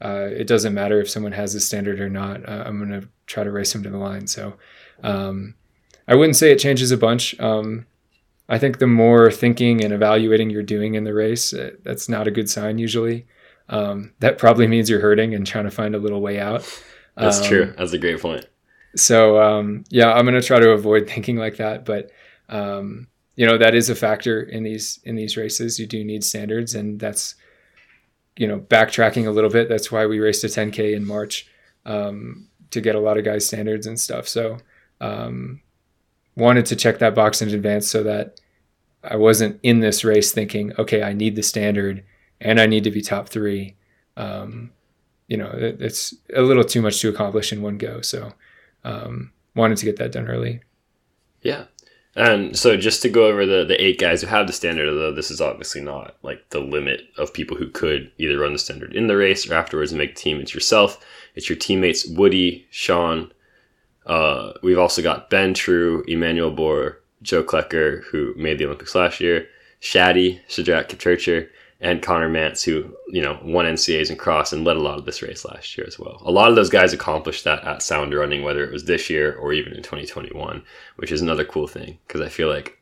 uh, 0.00 0.28
it 0.30 0.46
doesn't 0.46 0.72
matter 0.72 1.00
if 1.00 1.10
someone 1.10 1.32
has 1.32 1.54
a 1.54 1.60
standard 1.60 2.00
or 2.00 2.08
not. 2.08 2.48
Uh, 2.48 2.64
I'm 2.64 2.78
going 2.78 3.00
to 3.00 3.08
try 3.26 3.44
to 3.44 3.50
race 3.50 3.72
them 3.72 3.82
to 3.82 3.90
the 3.90 3.98
line. 3.98 4.26
So, 4.26 4.54
um, 5.02 5.54
I 6.06 6.14
wouldn't 6.14 6.36
say 6.36 6.50
it 6.50 6.58
changes 6.58 6.90
a 6.90 6.96
bunch. 6.96 7.38
Um, 7.38 7.86
I 8.48 8.58
think 8.58 8.78
the 8.78 8.86
more 8.86 9.30
thinking 9.30 9.84
and 9.84 9.92
evaluating 9.92 10.48
you're 10.48 10.62
doing 10.62 10.94
in 10.94 11.04
the 11.04 11.12
race, 11.12 11.52
uh, 11.52 11.72
that's 11.82 12.08
not 12.08 12.26
a 12.26 12.30
good 12.30 12.48
sign 12.48 12.78
usually. 12.78 13.26
Um, 13.68 14.12
that 14.20 14.38
probably 14.38 14.66
means 14.66 14.88
you're 14.88 15.00
hurting 15.00 15.34
and 15.34 15.46
trying 15.46 15.64
to 15.64 15.70
find 15.70 15.94
a 15.94 15.98
little 15.98 16.22
way 16.22 16.40
out. 16.40 16.66
That's 17.18 17.38
um, 17.38 17.44
true. 17.44 17.74
That's 17.76 17.92
a 17.92 17.98
great 17.98 18.20
point. 18.20 18.46
So 18.96 19.40
um, 19.40 19.84
yeah, 19.90 20.12
I'm 20.12 20.24
going 20.24 20.40
to 20.40 20.46
try 20.46 20.60
to 20.60 20.70
avoid 20.70 21.08
thinking 21.10 21.36
like 21.36 21.56
that, 21.56 21.84
but 21.84 22.10
um, 22.48 23.08
you 23.36 23.46
know 23.46 23.58
that 23.58 23.74
is 23.74 23.90
a 23.90 23.94
factor 23.94 24.42
in 24.42 24.62
these 24.62 25.00
in 25.04 25.16
these 25.16 25.36
races. 25.36 25.78
You 25.78 25.86
do 25.86 26.04
need 26.04 26.24
standards, 26.24 26.74
and 26.74 26.98
that's 26.98 27.34
you 28.36 28.46
know 28.46 28.60
backtracking 28.60 29.26
a 29.26 29.30
little 29.30 29.50
bit. 29.50 29.68
That's 29.68 29.92
why 29.92 30.06
we 30.06 30.18
raced 30.20 30.44
a 30.44 30.48
10k 30.48 30.94
in 30.94 31.06
March 31.06 31.46
um, 31.84 32.48
to 32.70 32.80
get 32.80 32.94
a 32.94 33.00
lot 33.00 33.18
of 33.18 33.24
guys 33.24 33.46
standards 33.46 33.86
and 33.86 33.98
stuff. 33.98 34.28
So 34.28 34.58
um, 35.00 35.60
wanted 36.36 36.66
to 36.66 36.76
check 36.76 36.98
that 36.98 37.14
box 37.14 37.42
in 37.42 37.48
advance 37.50 37.88
so 37.88 38.02
that 38.04 38.40
I 39.02 39.16
wasn't 39.16 39.60
in 39.62 39.80
this 39.80 40.04
race 40.04 40.32
thinking, 40.32 40.72
okay, 40.78 41.02
I 41.02 41.12
need 41.12 41.36
the 41.36 41.42
standard 41.42 42.04
and 42.40 42.60
I 42.60 42.66
need 42.66 42.84
to 42.84 42.90
be 42.90 43.00
top 43.00 43.28
three. 43.28 43.76
Um, 44.16 44.70
you 45.28 45.36
know, 45.36 45.50
it, 45.50 45.80
it's 45.80 46.14
a 46.34 46.42
little 46.42 46.64
too 46.64 46.82
much 46.82 47.00
to 47.00 47.08
accomplish 47.08 47.52
in 47.52 47.62
one 47.62 47.78
go. 47.78 48.00
So, 48.00 48.32
um, 48.84 49.32
wanted 49.54 49.78
to 49.78 49.84
get 49.84 49.96
that 49.96 50.12
done 50.12 50.28
early. 50.28 50.60
Yeah. 51.42 51.64
And 52.16 52.58
so 52.58 52.76
just 52.76 53.00
to 53.02 53.08
go 53.08 53.28
over 53.28 53.46
the, 53.46 53.64
the 53.64 53.80
eight 53.80 54.00
guys 54.00 54.20
who 54.20 54.26
have 54.26 54.48
the 54.48 54.52
standard, 54.52 54.88
although 54.88 55.12
this 55.12 55.30
is 55.30 55.40
obviously 55.40 55.80
not 55.80 56.16
like 56.22 56.48
the 56.50 56.58
limit 56.58 57.02
of 57.16 57.32
people 57.32 57.56
who 57.56 57.68
could 57.68 58.10
either 58.18 58.40
run 58.40 58.52
the 58.52 58.58
standard 58.58 58.92
in 58.92 59.06
the 59.06 59.16
race 59.16 59.48
or 59.48 59.54
afterwards 59.54 59.92
and 59.92 59.98
make 60.00 60.16
the 60.16 60.20
team. 60.20 60.40
It's 60.40 60.54
yourself, 60.54 61.04
it's 61.36 61.48
your 61.48 61.58
teammates, 61.58 62.08
Woody, 62.08 62.66
Sean, 62.70 63.30
uh, 64.08 64.54
we've 64.62 64.78
also 64.78 65.02
got 65.02 65.28
Ben 65.28 65.54
True, 65.54 66.02
Emmanuel 66.08 66.50
Bor, 66.50 67.00
Joe 67.22 67.44
Klecker, 67.44 68.02
who 68.04 68.34
made 68.36 68.58
the 68.58 68.64
Olympics 68.64 68.94
last 68.94 69.20
year, 69.20 69.46
Shaddy, 69.82 70.40
Shadrack 70.48 70.88
Kipchirchir, 70.88 71.48
and 71.80 72.02
Conner 72.02 72.28
Mantz, 72.28 72.64
who, 72.64 72.92
you 73.08 73.22
know, 73.22 73.38
won 73.42 73.64
NCAAs 73.64 74.10
and 74.10 74.18
cross 74.18 74.52
and 74.52 74.64
led 74.64 74.76
a 74.76 74.80
lot 74.80 74.98
of 74.98 75.04
this 75.04 75.22
race 75.22 75.44
last 75.44 75.76
year 75.76 75.86
as 75.86 75.98
well. 75.98 76.20
A 76.24 76.30
lot 76.30 76.50
of 76.50 76.56
those 76.56 76.70
guys 76.70 76.92
accomplished 76.92 77.44
that 77.44 77.62
at 77.64 77.82
Sound 77.82 78.12
Running, 78.12 78.42
whether 78.42 78.64
it 78.64 78.72
was 78.72 78.84
this 78.84 79.08
year 79.08 79.36
or 79.36 79.52
even 79.52 79.72
in 79.72 79.82
2021, 79.82 80.62
which 80.96 81.12
is 81.12 81.20
another 81.20 81.44
cool 81.44 81.68
thing 81.68 81.98
because 82.06 82.20
I 82.20 82.28
feel 82.28 82.48
like 82.48 82.78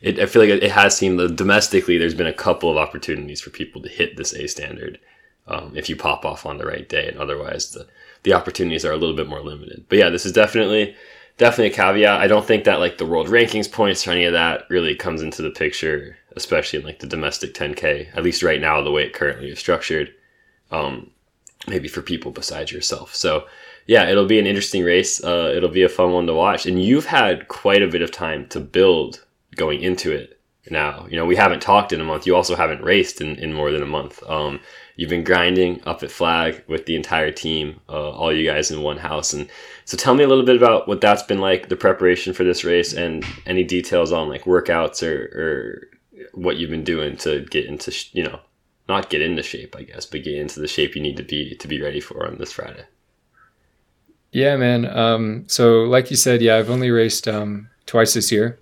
it, 0.00 0.20
I 0.20 0.26
feel 0.26 0.42
like 0.42 0.50
it 0.50 0.70
has 0.70 0.96
seemed 0.96 1.36
domestically 1.36 1.98
there's 1.98 2.14
been 2.14 2.26
a 2.26 2.32
couple 2.32 2.70
of 2.70 2.76
opportunities 2.76 3.40
for 3.40 3.50
people 3.50 3.82
to 3.82 3.88
hit 3.88 4.16
this 4.16 4.34
A 4.34 4.46
standard 4.46 5.00
um, 5.48 5.72
if 5.74 5.88
you 5.88 5.96
pop 5.96 6.24
off 6.24 6.46
on 6.46 6.58
the 6.58 6.66
right 6.66 6.88
day, 6.88 7.08
and 7.08 7.18
otherwise 7.18 7.70
the 7.72 7.86
the 8.22 8.32
opportunities 8.32 8.84
are 8.84 8.92
a 8.92 8.96
little 8.96 9.14
bit 9.14 9.28
more 9.28 9.40
limited. 9.40 9.84
But 9.88 9.98
yeah, 9.98 10.10
this 10.10 10.26
is 10.26 10.32
definitely 10.32 10.94
definitely 11.38 11.72
a 11.72 11.76
caveat. 11.76 12.20
I 12.20 12.26
don't 12.26 12.46
think 12.46 12.64
that 12.64 12.80
like 12.80 12.98
the 12.98 13.06
world 13.06 13.28
rankings 13.28 13.70
points 13.70 14.06
or 14.06 14.12
any 14.12 14.24
of 14.24 14.32
that 14.32 14.64
really 14.68 14.94
comes 14.94 15.22
into 15.22 15.42
the 15.42 15.50
picture, 15.50 16.16
especially 16.36 16.78
in 16.78 16.84
like 16.84 17.00
the 17.00 17.06
domestic 17.06 17.54
10K, 17.54 18.16
at 18.16 18.22
least 18.22 18.42
right 18.42 18.60
now, 18.60 18.82
the 18.82 18.90
way 18.90 19.04
it 19.04 19.14
currently 19.14 19.50
is 19.50 19.58
structured. 19.58 20.12
Um, 20.70 21.10
maybe 21.66 21.88
for 21.88 22.02
people 22.02 22.30
besides 22.30 22.72
yourself. 22.72 23.14
So 23.14 23.46
yeah, 23.86 24.08
it'll 24.08 24.26
be 24.26 24.38
an 24.38 24.46
interesting 24.46 24.84
race. 24.84 25.22
Uh, 25.22 25.52
it'll 25.54 25.68
be 25.68 25.82
a 25.82 25.88
fun 25.88 26.12
one 26.12 26.26
to 26.26 26.34
watch. 26.34 26.66
And 26.66 26.82
you've 26.82 27.06
had 27.06 27.48
quite 27.48 27.82
a 27.82 27.88
bit 27.88 28.02
of 28.02 28.10
time 28.10 28.46
to 28.48 28.60
build 28.60 29.24
going 29.54 29.82
into 29.82 30.12
it 30.12 30.40
now. 30.70 31.06
You 31.08 31.16
know, 31.16 31.24
we 31.24 31.36
haven't 31.36 31.62
talked 31.62 31.92
in 31.92 32.00
a 32.00 32.04
month. 32.04 32.26
You 32.26 32.34
also 32.34 32.56
haven't 32.56 32.82
raced 32.82 33.20
in, 33.20 33.36
in 33.36 33.52
more 33.52 33.70
than 33.70 33.82
a 33.82 33.86
month. 33.86 34.22
Um, 34.28 34.60
you've 34.96 35.10
been 35.10 35.22
grinding 35.24 35.82
up 35.86 36.02
at 36.02 36.10
Flag 36.10 36.64
with 36.66 36.86
the 36.86 36.96
entire 36.96 37.30
team, 37.30 37.80
uh, 37.88 38.10
all 38.10 38.34
you 38.34 38.48
guys 38.48 38.70
in 38.70 38.82
one 38.82 38.98
house. 38.98 39.32
And 39.32 39.48
so 39.84 39.96
tell 39.96 40.14
me 40.14 40.24
a 40.24 40.28
little 40.28 40.44
bit 40.44 40.56
about 40.56 40.88
what 40.88 41.00
that's 41.00 41.22
been 41.22 41.38
like, 41.38 41.68
the 41.68 41.76
preparation 41.76 42.32
for 42.32 42.42
this 42.42 42.64
race, 42.64 42.92
and 42.92 43.24
any 43.46 43.62
details 43.62 44.10
on 44.10 44.28
like 44.28 44.44
workouts 44.44 45.06
or, 45.06 45.26
or 45.40 45.95
what 46.36 46.56
you've 46.56 46.70
been 46.70 46.84
doing 46.84 47.16
to 47.16 47.44
get 47.46 47.66
into, 47.66 47.92
you 48.12 48.22
know, 48.22 48.40
not 48.88 49.10
get 49.10 49.22
into 49.22 49.42
shape, 49.42 49.74
I 49.76 49.82
guess, 49.82 50.06
but 50.06 50.22
get 50.22 50.34
into 50.34 50.60
the 50.60 50.68
shape 50.68 50.94
you 50.94 51.02
need 51.02 51.16
to 51.16 51.22
be 51.22 51.56
to 51.56 51.66
be 51.66 51.80
ready 51.80 52.00
for 52.00 52.26
on 52.26 52.38
this 52.38 52.52
Friday. 52.52 52.84
Yeah, 54.32 54.56
man. 54.56 54.86
Um, 54.86 55.44
so 55.48 55.84
like 55.84 56.10
you 56.10 56.16
said, 56.16 56.42
yeah, 56.42 56.56
I've 56.56 56.70
only 56.70 56.90
raced 56.90 57.26
um, 57.26 57.70
twice 57.86 58.14
this 58.14 58.30
year. 58.30 58.60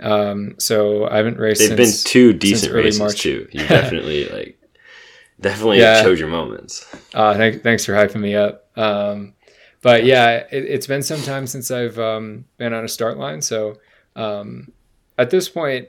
Um, 0.00 0.54
so 0.58 1.08
I 1.08 1.16
haven't 1.16 1.38
raced. 1.38 1.60
They've 1.60 1.76
since, 1.76 2.02
been 2.02 2.10
two 2.10 2.32
decent 2.32 2.72
races 2.74 3.00
March. 3.00 3.20
too. 3.20 3.48
You 3.50 3.60
definitely 3.68 4.28
like 4.28 4.60
definitely 5.40 5.78
yeah. 5.78 6.02
chose 6.02 6.20
your 6.20 6.28
moments. 6.28 6.86
Uh, 7.14 7.36
th- 7.36 7.62
thanks 7.62 7.84
for 7.84 7.92
hyping 7.92 8.20
me 8.20 8.34
up. 8.34 8.68
Um, 8.76 9.34
but 9.82 10.04
yeah, 10.04 10.44
it, 10.50 10.70
has 10.70 10.86
been 10.86 11.02
some 11.02 11.22
time 11.22 11.46
since 11.46 11.70
I've 11.70 11.98
um, 11.98 12.44
been 12.56 12.72
on 12.72 12.84
a 12.84 12.88
start 12.88 13.18
line. 13.18 13.42
So 13.42 13.78
um, 14.16 14.72
at 15.18 15.30
this 15.30 15.48
point, 15.48 15.88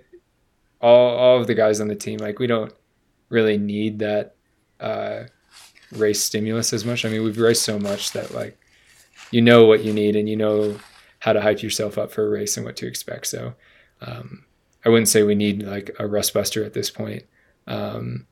all, 0.81 1.15
all 1.15 1.39
of 1.39 1.47
the 1.47 1.55
guys 1.55 1.79
on 1.81 1.87
the 1.87 1.95
team, 1.95 2.19
like 2.19 2.39
we 2.39 2.47
don't 2.47 2.73
really 3.29 3.57
need 3.57 3.99
that 3.99 4.35
uh, 4.79 5.23
race 5.91 6.21
stimulus 6.21 6.73
as 6.73 6.85
much. 6.85 7.05
I 7.05 7.09
mean, 7.09 7.23
we've 7.23 7.37
raced 7.37 7.63
so 7.63 7.79
much 7.79 8.11
that 8.11 8.33
like 8.33 8.57
you 9.31 9.41
know 9.41 9.65
what 9.65 9.83
you 9.83 9.93
need 9.93 10.15
and 10.15 10.29
you 10.29 10.35
know 10.35 10.77
how 11.19 11.33
to 11.33 11.41
hype 11.41 11.63
yourself 11.63 11.97
up 11.97 12.11
for 12.11 12.25
a 12.25 12.29
race 12.29 12.57
and 12.57 12.65
what 12.65 12.75
to 12.77 12.87
expect. 12.87 13.27
So 13.27 13.55
um, 14.01 14.45
I 14.85 14.89
wouldn't 14.89 15.07
say 15.07 15.23
we 15.23 15.35
need 15.35 15.63
like 15.63 15.95
a 15.97 16.07
rust 16.07 16.33
buster 16.33 16.63
at 16.63 16.73
this 16.73 16.91
point. 16.91 17.23
Um, 17.67 18.27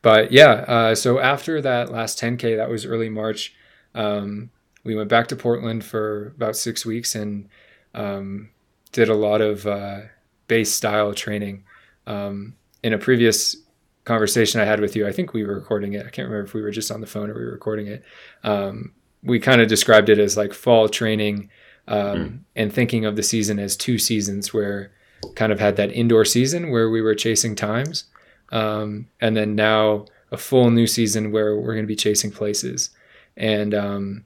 but 0.00 0.32
yeah, 0.32 0.64
uh, 0.66 0.94
so 0.94 1.18
after 1.18 1.60
that 1.60 1.90
last 1.90 2.18
10K, 2.18 2.56
that 2.56 2.70
was 2.70 2.86
early 2.86 3.08
March, 3.08 3.54
um, 3.94 4.50
we 4.84 4.94
went 4.94 5.08
back 5.08 5.28
to 5.28 5.36
Portland 5.36 5.84
for 5.84 6.28
about 6.36 6.56
six 6.56 6.84
weeks 6.84 7.14
and 7.14 7.48
um, 7.94 8.50
did 8.92 9.08
a 9.08 9.14
lot 9.14 9.40
of 9.40 9.66
uh, 9.66 10.00
base 10.46 10.72
style 10.72 11.14
training. 11.14 11.64
Um, 12.06 12.54
in 12.82 12.92
a 12.92 12.98
previous 12.98 13.56
conversation 14.04 14.60
I 14.60 14.64
had 14.64 14.80
with 14.80 14.94
you, 14.94 15.06
I 15.06 15.12
think 15.12 15.32
we 15.32 15.44
were 15.44 15.54
recording 15.54 15.94
it. 15.94 16.06
I 16.06 16.10
can't 16.10 16.28
remember 16.28 16.46
if 16.46 16.54
we 16.54 16.62
were 16.62 16.70
just 16.70 16.90
on 16.90 17.00
the 17.00 17.06
phone 17.06 17.30
or 17.30 17.34
we 17.34 17.44
were 17.44 17.52
recording 17.52 17.86
it. 17.86 18.04
Um, 18.42 18.92
we 19.22 19.40
kind 19.40 19.60
of 19.60 19.68
described 19.68 20.10
it 20.10 20.18
as 20.18 20.36
like 20.36 20.52
fall 20.52 20.88
training 20.88 21.48
mm. 21.88 22.38
and 22.54 22.72
thinking 22.72 23.06
of 23.06 23.16
the 23.16 23.22
season 23.22 23.58
as 23.58 23.76
two 23.76 23.98
seasons 23.98 24.52
where 24.52 24.92
kind 25.34 25.52
of 25.52 25.60
had 25.60 25.76
that 25.76 25.90
indoor 25.92 26.24
season 26.24 26.70
where 26.70 26.90
we 26.90 27.00
were 27.00 27.14
chasing 27.14 27.54
times 27.54 28.04
um, 28.52 29.08
and 29.20 29.36
then 29.36 29.54
now 29.54 30.04
a 30.30 30.36
full 30.36 30.70
new 30.70 30.86
season 30.86 31.32
where 31.32 31.56
we're 31.56 31.74
going 31.74 31.84
to 31.84 31.88
be 31.88 31.96
chasing 31.96 32.30
places 32.30 32.90
and 33.36 33.74
um, 33.74 34.24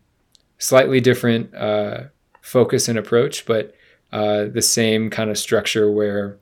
slightly 0.59 1.01
different 1.01 1.55
uh, 1.55 2.05
focus 2.41 2.89
and 2.89 2.99
approach, 2.99 3.47
but 3.47 3.75
uh, 4.13 4.45
the 4.47 4.63
same 4.63 5.11
kind 5.11 5.31
of 5.31 5.39
structure 5.39 5.91
where 5.91 6.39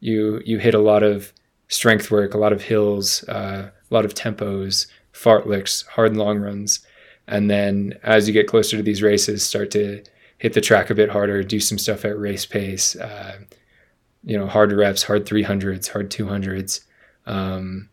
you 0.00 0.40
you 0.44 0.58
hit 0.58 0.74
a 0.74 0.80
lot 0.80 1.02
of 1.02 1.32
strength 1.68 2.10
work, 2.10 2.34
a 2.34 2.38
lot 2.38 2.52
of 2.52 2.62
hills, 2.62 3.24
uh, 3.28 3.70
a 3.90 3.94
lot 3.94 4.04
of 4.04 4.14
tempos, 4.14 4.86
fartleks, 5.12 5.86
hard 5.86 6.10
and 6.10 6.18
long 6.18 6.38
runs, 6.38 6.80
and 7.26 7.50
then 7.50 7.98
as 8.02 8.26
you 8.26 8.34
get 8.34 8.48
closer 8.48 8.76
to 8.76 8.82
these 8.82 9.02
races, 9.02 9.42
start 9.42 9.70
to 9.72 10.02
hit 10.38 10.52
the 10.52 10.60
track 10.60 10.90
a 10.90 10.94
bit 10.94 11.10
harder, 11.10 11.42
do 11.42 11.60
some 11.60 11.78
stuff 11.78 12.04
at 12.04 12.18
race 12.18 12.44
pace, 12.44 12.96
uh, 12.96 13.38
you 14.24 14.36
know, 14.36 14.46
hard 14.46 14.72
reps, 14.72 15.02
hard 15.02 15.26
300s, 15.26 15.88
hard 15.88 16.10
200s. 16.10 16.80
Um, 17.26 17.88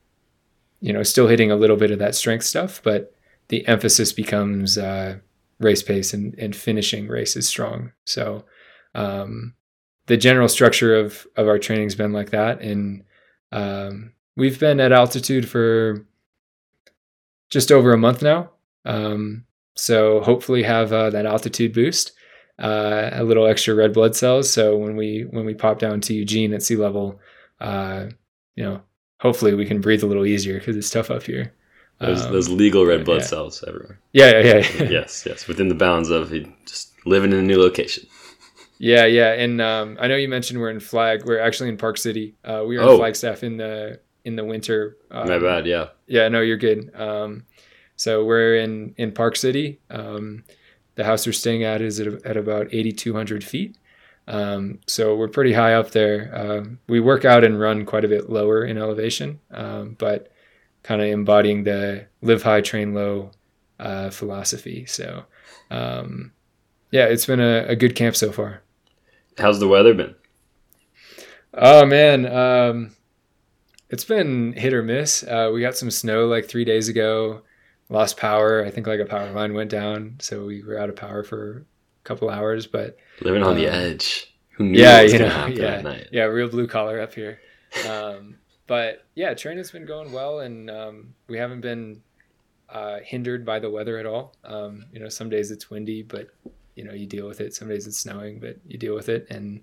you 0.81 0.91
know, 0.91 1.03
still 1.03 1.27
hitting 1.27 1.51
a 1.51 1.55
little 1.55 1.77
bit 1.77 1.91
of 1.91 1.99
that 1.99 2.15
strength 2.15 2.43
stuff, 2.43 2.81
but 2.83 3.13
the 3.49 3.65
emphasis 3.67 4.11
becomes 4.11 4.77
uh, 4.77 5.17
race 5.59 5.83
pace 5.83 6.13
and, 6.13 6.33
and 6.37 6.55
finishing 6.55 7.07
races 7.07 7.47
strong. 7.47 7.91
So 8.03 8.43
um, 8.95 9.53
the 10.07 10.17
general 10.17 10.48
structure 10.48 10.95
of 10.95 11.25
of 11.36 11.48
our 11.48 11.60
training's 11.60 11.95
been 11.95 12.13
like 12.13 12.31
that, 12.31 12.62
and 12.62 13.03
um, 13.51 14.13
we've 14.36 14.60
been 14.60 14.79
at 14.79 14.91
altitude 14.91 15.48
for 15.48 16.05
just 17.50 17.71
over 17.71 17.93
a 17.93 17.98
month 17.98 18.21
now. 18.21 18.51
Um, 18.86 19.45
so 19.75 20.21
hopefully 20.21 20.63
have 20.63 20.91
uh, 20.91 21.10
that 21.12 21.25
altitude 21.25 21.74
boost, 21.74 22.13
uh, 22.60 23.10
a 23.13 23.24
little 23.24 23.48
extra 23.48 23.75
red 23.75 23.93
blood 23.93 24.15
cells. 24.15 24.51
So 24.51 24.77
when 24.77 24.95
we 24.95 25.27
when 25.29 25.45
we 25.45 25.53
pop 25.53 25.79
down 25.79 26.01
to 26.01 26.13
Eugene 26.13 26.53
at 26.53 26.63
sea 26.63 26.75
level, 26.75 27.19
uh, 27.60 28.07
you 28.55 28.63
know, 28.63 28.81
hopefully 29.19 29.53
we 29.53 29.65
can 29.65 29.81
breathe 29.81 30.03
a 30.03 30.07
little 30.07 30.25
easier 30.25 30.60
because 30.60 30.75
it's 30.75 30.89
tough 30.89 31.12
up 31.12 31.24
here. 31.24 31.53
Those, 32.00 32.25
um, 32.25 32.33
those 32.33 32.50
legal 32.50 32.86
red 32.86 33.05
blood 33.05 33.21
yeah. 33.21 33.27
cells 33.27 33.63
everywhere. 33.67 34.00
Yeah, 34.12 34.39
yeah, 34.39 34.57
yeah. 34.57 34.83
yes, 34.89 35.24
yes, 35.25 35.48
within 35.48 35.67
the 35.67 35.75
bounds 35.75 36.10
of 36.10 36.33
just 36.65 36.93
living 37.05 37.31
in 37.31 37.38
a 37.38 37.43
new 37.43 37.62
location. 37.62 38.07
Yeah, 38.83 39.05
yeah, 39.05 39.33
and 39.33 39.61
um, 39.61 39.97
I 40.01 40.07
know 40.07 40.15
you 40.15 40.27
mentioned 40.27 40.59
we're 40.59 40.71
in 40.71 40.79
Flag. 40.79 41.23
We're 41.23 41.39
actually 41.39 41.69
in 41.69 41.77
Park 41.77 41.97
City. 42.00 42.33
Uh, 42.43 42.63
we 42.65 42.77
were 42.77 42.83
Oh. 42.83 42.91
in 42.93 42.97
Flagstaff 42.97 43.43
in 43.43 43.57
the 43.57 44.00
in 44.25 44.35
the 44.35 44.43
winter. 44.43 44.97
Um, 45.11 45.27
My 45.27 45.38
bad. 45.38 45.67
Yeah. 45.67 45.89
Yeah, 46.07 46.27
no, 46.29 46.41
you're 46.41 46.57
good. 46.57 46.89
Um, 46.95 47.45
so 47.95 48.25
we're 48.25 48.55
in 48.57 48.95
in 48.97 49.11
Park 49.11 49.35
City. 49.35 49.79
Um, 49.91 50.43
the 50.95 51.03
house 51.03 51.27
we're 51.27 51.33
staying 51.33 51.63
at 51.63 51.81
is 51.81 52.00
at, 52.00 52.07
at 52.25 52.38
about 52.38 52.69
8,200 52.73 53.43
feet. 53.43 53.77
Um, 54.27 54.79
so 54.88 55.15
we're 55.15 55.27
pretty 55.27 55.53
high 55.53 55.73
up 55.75 55.91
there. 55.91 56.31
Um, 56.33 56.79
we 56.88 57.00
work 57.00 57.23
out 57.23 57.43
and 57.43 57.59
run 57.59 57.85
quite 57.85 58.03
a 58.03 58.07
bit 58.07 58.29
lower 58.31 58.63
in 58.65 58.77
elevation, 58.79 59.39
um, 59.51 59.95
but 60.00 60.31
kind 60.83 61.01
of 61.01 61.07
embodying 61.07 61.63
the 61.65 62.07
live 62.21 62.41
high, 62.43 62.61
train 62.61 62.93
low 62.95 63.29
uh, 63.79 64.09
philosophy. 64.09 64.85
So 64.88 65.25
um, 65.69 66.31
yeah, 66.91 67.05
it's 67.05 67.25
been 67.27 67.39
a, 67.39 67.65
a 67.67 67.75
good 67.75 67.95
camp 67.95 68.15
so 68.15 68.31
far. 68.31 68.61
How's 69.41 69.60
the 69.60 69.67
weather 69.67 69.93
been? 69.93 70.15
Oh 71.53 71.86
man, 71.86 72.25
um, 72.25 72.91
it's 73.89 74.05
been 74.05 74.53
hit 74.53 74.74
or 74.74 74.83
miss. 74.83 75.24
Uh, 75.24 75.51
we 75.53 75.62
got 75.62 75.75
some 75.75 75.91
snow 75.91 76.27
like 76.27 76.48
three 76.48 76.63
days 76.65 76.88
ago. 76.88 77.41
Lost 77.89 78.15
power. 78.17 78.63
I 78.65 78.71
think 78.71 78.88
like 78.88 79.01
a 79.01 79.05
power 79.05 79.29
line 79.31 79.53
went 79.53 79.69
down, 79.69 80.15
so 80.19 80.45
we 80.45 80.63
were 80.63 80.79
out 80.79 80.89
of 80.89 80.95
power 80.95 81.24
for 81.24 81.57
a 81.57 82.03
couple 82.05 82.29
hours. 82.29 82.67
But 82.67 82.98
Living 83.21 83.43
on 83.43 83.55
the 83.55 83.67
Um, 83.67 83.74
edge. 83.74 84.33
Who 84.51 84.65
knew 84.65 84.79
yeah, 84.79 85.01
you 85.01 85.19
know, 85.19 85.48
yeah, 85.48 85.81
night? 85.81 86.07
yeah, 86.12 86.24
real 86.24 86.48
blue 86.48 86.67
collar 86.67 87.01
up 87.01 87.13
here. 87.13 87.39
Um, 87.89 88.36
but 88.67 89.05
yeah, 89.15 89.33
training's 89.33 89.71
been 89.71 89.86
going 89.86 90.12
well, 90.12 90.39
and 90.39 90.69
um, 90.69 91.13
we 91.27 91.38
haven't 91.38 91.62
been 91.62 92.01
uh, 92.69 93.00
hindered 93.03 93.45
by 93.45 93.60
the 93.60 93.69
weather 93.69 93.98
at 93.98 94.05
all. 94.05 94.36
Um, 94.45 94.86
you 94.93 95.00
know, 95.00 95.10
some 95.10 95.29
days 95.29 95.51
it's 95.51 95.69
windy, 95.69 96.03
but 96.03 96.27
you 96.81 96.88
know 96.88 96.93
you 96.95 97.05
deal 97.05 97.27
with 97.27 97.41
it. 97.41 97.53
Some 97.53 97.67
days 97.67 97.85
it's 97.85 98.00
snowing, 98.00 98.39
but 98.39 98.57
you 98.67 98.79
deal 98.79 98.95
with 98.95 99.07
it. 99.07 99.27
And 99.29 99.61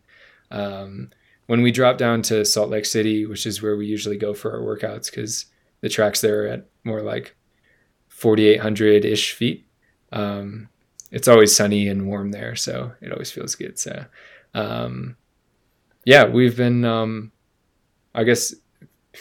um, 0.52 1.10
when 1.46 1.62
we 1.62 1.72
drop 1.72 1.98
down 1.98 2.22
to 2.22 2.44
Salt 2.44 2.70
Lake 2.70 2.87
City, 2.87 3.26
which 3.26 3.44
is 3.44 3.60
where 3.60 3.76
we 3.76 3.87
usually 3.87 4.16
go 4.16 4.34
for 4.34 4.52
our 4.52 4.60
workouts, 4.60 5.10
because 5.10 5.46
the 5.80 5.88
tracks 5.88 6.20
there 6.20 6.44
are 6.44 6.46
at 6.46 6.66
more 6.84 7.02
like 7.02 7.34
4,800 8.06 9.04
ish 9.04 9.32
feet. 9.32 9.66
Um, 10.12 10.68
it's 11.10 11.26
always 11.26 11.56
sunny 11.56 11.88
and 11.88 12.06
warm 12.06 12.30
there, 12.30 12.54
so 12.54 12.92
it 13.00 13.10
always 13.10 13.32
feels 13.32 13.56
good. 13.56 13.80
So, 13.80 14.04
um, 14.54 15.16
yeah, 16.04 16.25
we've 16.25 16.56
been. 16.56 16.84
Um, 16.84 17.32
I 18.14 18.22
guess 18.22 18.54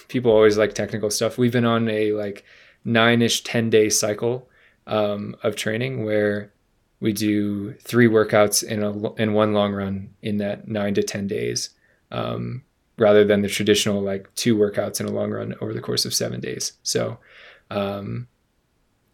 people 0.08 0.32
always 0.32 0.58
like 0.58 0.76
technical 0.76 1.10
stuff. 1.10 1.40
We've 1.40 1.52
been 1.52 1.66
on 1.66 1.90
a 1.90 2.14
like 2.14 2.44
nine 2.86 3.24
ish, 3.24 3.44
10 3.44 3.72
day 3.72 3.90
cycle 3.90 4.48
um, 4.86 5.36
of 5.42 5.56
training 5.56 6.06
where 6.06 6.52
we 7.00 7.14
do 7.14 7.74
three 7.74 8.08
workouts 8.08 8.64
in 8.64 8.84
a 8.84 9.14
in 9.14 9.34
one 9.34 9.54
long 9.54 9.74
run 9.74 10.10
in 10.22 10.38
that 10.38 10.68
nine 10.68 10.94
to 10.96 11.04
10 11.04 11.28
days, 11.28 11.70
um, 12.12 12.64
rather 12.98 13.24
than 13.24 13.42
the 13.42 13.48
traditional 13.48 14.02
like 14.02 14.34
two 14.36 14.58
workouts 14.58 15.00
in 15.00 15.06
a 15.06 15.12
long 15.12 15.32
run 15.32 15.56
over 15.62 15.74
the 15.74 15.82
course 15.82 16.06
of 16.06 16.14
seven 16.14 16.40
days. 16.40 16.74
So, 16.84 17.20
um, 17.70 18.28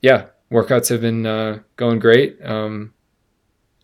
yeah, 0.02 0.28
workouts 0.52 0.90
have 0.90 1.02
been 1.02 1.26
uh, 1.26 1.60
going 1.76 2.00
great. 2.00 2.38
Um, 2.44 2.94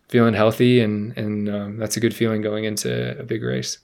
feeling 0.08 0.34
healthy, 0.34 0.80
and 0.80 1.16
and 1.16 1.48
um, 1.48 1.76
that's 1.78 1.96
a 1.96 2.00
good 2.00 2.14
feeling 2.14 2.42
going 2.42 2.64
into 2.64 3.18
a 3.18 3.22
big 3.22 3.42
race. 3.42 3.78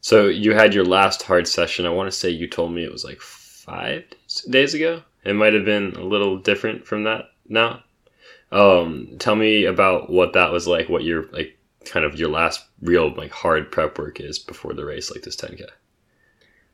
So 0.00 0.26
you 0.26 0.52
had 0.52 0.74
your 0.74 0.84
last 0.84 1.22
hard 1.22 1.46
session. 1.46 1.86
I 1.86 1.90
want 1.90 2.10
to 2.10 2.16
say 2.16 2.28
you 2.28 2.48
told 2.48 2.72
me 2.72 2.84
it 2.84 2.92
was 2.92 3.04
like 3.04 3.20
five 3.20 4.04
days 4.50 4.74
ago. 4.74 5.02
It 5.24 5.34
might 5.34 5.52
have 5.54 5.64
been 5.64 5.92
a 5.92 6.02
little 6.02 6.38
different 6.38 6.86
from 6.86 7.04
that 7.04 7.26
now. 7.48 7.82
Um, 8.52 9.16
tell 9.18 9.34
me 9.34 9.64
about 9.64 10.10
what 10.10 10.34
that 10.34 10.52
was 10.52 10.66
like. 10.66 10.88
What 10.88 11.04
your 11.04 11.26
like 11.32 11.58
kind 11.84 12.04
of 12.04 12.18
your 12.18 12.28
last 12.28 12.64
real 12.80 13.12
like 13.14 13.32
hard 13.32 13.72
prep 13.72 13.98
work 13.98 14.20
is 14.20 14.38
before 14.38 14.74
the 14.74 14.84
race, 14.84 15.10
like 15.10 15.22
this 15.22 15.36
10k. 15.36 15.66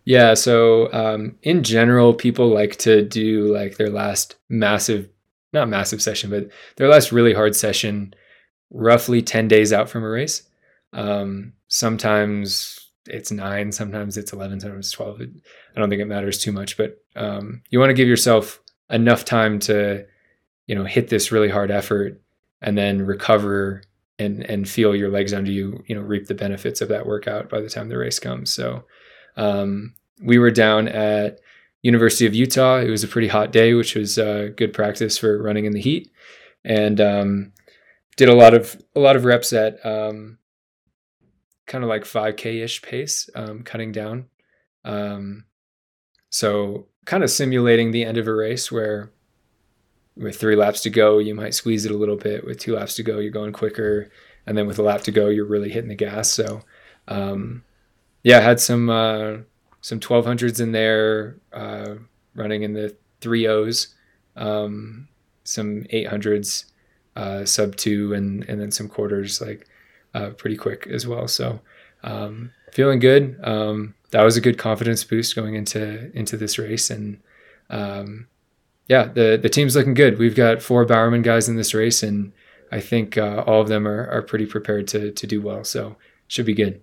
Yeah, 0.05 0.33
so 0.33 0.91
um, 0.93 1.37
in 1.43 1.63
general, 1.63 2.15
people 2.15 2.49
like 2.49 2.77
to 2.77 3.03
do 3.03 3.53
like 3.53 3.77
their 3.77 3.91
last 3.91 4.37
massive, 4.49 5.11
not 5.53 5.69
massive 5.69 6.01
session, 6.01 6.31
but 6.31 6.49
their 6.77 6.89
last 6.89 7.13
really 7.13 7.35
hard 7.35 7.55
session, 7.55 8.15
roughly 8.71 9.21
ten 9.21 9.49
days 9.49 9.71
out 9.71 9.91
from 9.91 10.05
a 10.05 10.09
race. 10.09 10.45
Um, 10.95 11.53
sometimes 11.69 12.89
it's 13.05 13.31
nine, 13.31 13.71
sometimes 13.71 14.17
it's 14.17 14.33
eleven, 14.33 14.59
sometimes 14.61 14.87
it's 14.87 14.95
twelve. 14.95 15.21
I 15.21 15.79
don't 15.79 15.91
think 15.91 16.01
it 16.01 16.07
matters 16.07 16.39
too 16.39 16.53
much, 16.53 16.79
but 16.79 17.03
um, 17.15 17.61
you 17.69 17.79
want 17.79 17.91
to 17.91 17.95
give 17.95 18.09
yourself 18.09 18.63
enough 18.89 19.27
time 19.27 19.59
to, 19.59 20.07
you 20.69 20.77
know, 20.77 20.85
hit 20.85 21.09
this 21.09 21.33
really 21.33 21.49
hard 21.49 21.73
effort 21.73 22.23
and 22.63 22.79
then 22.79 23.05
recover 23.05 23.83
and 24.21 24.45
and 24.49 24.69
feel 24.69 24.95
your 24.95 25.11
legs 25.11 25.35
under 25.35 25.51
you. 25.51 25.83
You 25.89 25.97
know, 25.97 26.03
reap 26.03 26.29
the 26.29 26.35
benefits 26.35 26.81
of 26.81 26.89
that 26.91 27.07
workout 27.07 27.49
by 27.49 27.61
the 27.61 27.69
time 27.69 27.89
the 27.89 27.99
race 27.99 28.21
comes. 28.21 28.53
So. 28.53 28.85
Um, 29.37 29.95
we 30.21 30.39
were 30.39 30.51
down 30.51 30.89
at 30.89 31.41
University 31.83 32.27
of 32.27 32.35
Utah. 32.35 32.79
It 32.79 32.91
was 32.91 33.05
a 33.05 33.09
pretty 33.09 33.29
hot 33.29 33.53
day, 33.53 33.75
which 33.75 33.95
was 33.95 34.19
uh, 34.19 34.49
good 34.57 34.73
practice 34.73 35.17
for 35.17 35.41
running 35.41 35.65
in 35.65 35.73
the 35.73 35.81
heat, 35.81 36.11
and 36.65 37.01
um, 37.01 37.53
did 38.17 38.29
a 38.29 38.35
lot 38.35 38.55
of 38.55 38.81
a 38.97 39.01
lot 39.01 39.17
of 39.17 39.25
reps 39.25 39.53
at 39.53 39.85
um, 39.87 40.39
kind 41.67 41.85
of 41.85 41.89
like 41.89 42.03
5k 42.03 42.65
ish 42.65 42.83
pace, 42.83 43.31
um, 43.35 43.63
cutting 43.63 43.93
down. 43.93 44.27
Um, 44.85 45.45
so 46.31 46.89
kind 47.05 47.23
of 47.23 47.31
simulating 47.31 47.91
the 47.91 48.05
end 48.05 48.19
of 48.19 48.27
a 48.27 48.35
race 48.35 48.73
where 48.73 49.13
with 50.19 50.37
three 50.37 50.57
laps 50.57 50.83
to 50.83 50.91
go, 50.91 51.19
you 51.19 51.35
might 51.35 51.55
squeeze 51.55 51.85
it 51.85 51.93
a 51.93 51.97
little 51.97 52.17
bit. 52.17 52.45
With 52.45 52.59
two 52.59 52.75
laps 52.75 52.97
to 52.97 53.03
go, 53.03 53.19
you're 53.19 53.31
going 53.31 53.53
quicker, 53.53 54.11
and 54.47 54.57
then 54.57 54.67
with 54.67 54.79
a 54.79 54.83
lap 54.83 55.03
to 55.03 55.13
go, 55.13 55.29
you're 55.29 55.47
really 55.47 55.71
hitting 55.71 55.89
the 55.89 55.95
gas. 55.95 56.31
So 56.31 56.63
um, 57.07 57.65
yeah, 58.23 58.41
had 58.41 58.61
some 58.61 58.91
uh, 58.91 59.39
some 59.81 60.01
1200s 60.01 60.61
in 60.61 60.73
there, 60.73 61.37
uh, 61.53 61.95
running 62.35 62.63
in 62.63 62.73
the 62.75 62.97
three 63.21 63.47
O's, 63.47 63.95
um, 64.37 65.09
some 65.45 65.85
800s, 65.93 66.67
uh, 67.17 67.45
sub 67.45 67.77
two, 67.77 68.13
and 68.15 68.45
and 68.49 68.61
then 68.61 68.71
some 68.71 68.89
quarters 68.89 69.41
like 69.41 69.67
uh, 70.15 70.31
pretty 70.31 70.57
quick 70.57 70.87
as 70.89 71.07
well. 71.07 71.29
So 71.29 71.61
um, 72.03 72.53
feeling 72.73 72.99
good. 72.99 73.39
Um, 73.43 73.95
that 74.11 74.23
was 74.23 74.37
a 74.37 74.41
good 74.41 74.59
confidence 74.59 75.05
boost 75.05 75.37
going 75.37 75.55
into 75.55 76.11
into 76.17 76.37
this 76.37 76.59
race, 76.59 76.91
and 76.91 77.21
um, 77.71 78.27
yeah, 78.89 79.05
the 79.05 79.39
the 79.41 79.49
team's 79.49 79.77
looking 79.77 79.95
good. 79.95 80.19
We've 80.19 80.35
got 80.35 80.63
four 80.63 80.85
Bowerman 80.85 81.23
guys 81.23 81.49
in 81.49 81.57
this 81.57 81.75
race, 81.75 82.03
and 82.03 82.33
I 82.73 82.81
think 82.81 83.19
uh, 83.19 83.45
all 83.47 83.61
of 83.61 83.69
them 83.69 83.87
are, 83.87 84.09
are 84.11 84.23
pretty 84.23 84.47
prepared 84.47 84.89
to 84.89 85.13
to 85.13 85.27
do 85.27 85.41
well. 85.41 85.63
So 85.65 85.97
should 86.27 86.47
be 86.47 86.55
good. 86.55 86.81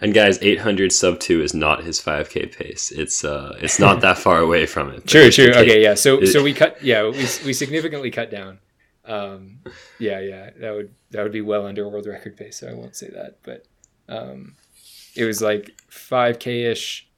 And 0.00 0.12
guys, 0.12 0.36
800 0.42 0.90
sub 0.90 1.20
two 1.20 1.42
is 1.42 1.54
not 1.54 1.84
his 1.84 2.00
5k 2.00 2.56
pace. 2.56 2.90
It's 2.90 3.24
uh, 3.24 3.56
it's 3.60 3.78
not 3.78 4.00
that 4.00 4.18
far 4.18 4.40
away 4.40 4.66
from 4.66 4.90
it. 4.90 5.06
True, 5.06 5.30
true. 5.30 5.50
Okay, 5.50 5.82
yeah. 5.82 5.94
So 5.94 6.24
so 6.24 6.42
we 6.42 6.52
cut 6.52 6.82
yeah, 6.82 7.04
we 7.04 7.18
we 7.46 7.52
significantly 7.52 8.10
cut 8.10 8.30
down. 8.30 8.58
Um 9.04 9.60
yeah, 9.98 10.20
yeah. 10.20 10.50
That 10.58 10.74
would 10.74 10.94
that 11.10 11.22
would 11.22 11.32
be 11.32 11.40
well 11.40 11.66
under 11.66 11.88
world 11.88 12.06
record 12.06 12.36
pace, 12.36 12.58
so 12.58 12.68
I 12.68 12.74
won't 12.74 12.96
say 12.96 13.10
that, 13.10 13.38
but 13.42 13.64
um 14.08 14.56
it 15.14 15.24
was 15.24 15.40
like 15.40 15.70
5k 15.90 16.70
ish 16.70 17.08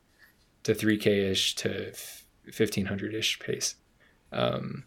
to 0.64 0.74
3k 0.74 1.30
ish 1.30 1.54
to 1.56 1.92
1500 2.44 3.14
ish 3.14 3.38
pace. 3.38 3.76
Um 4.34 4.84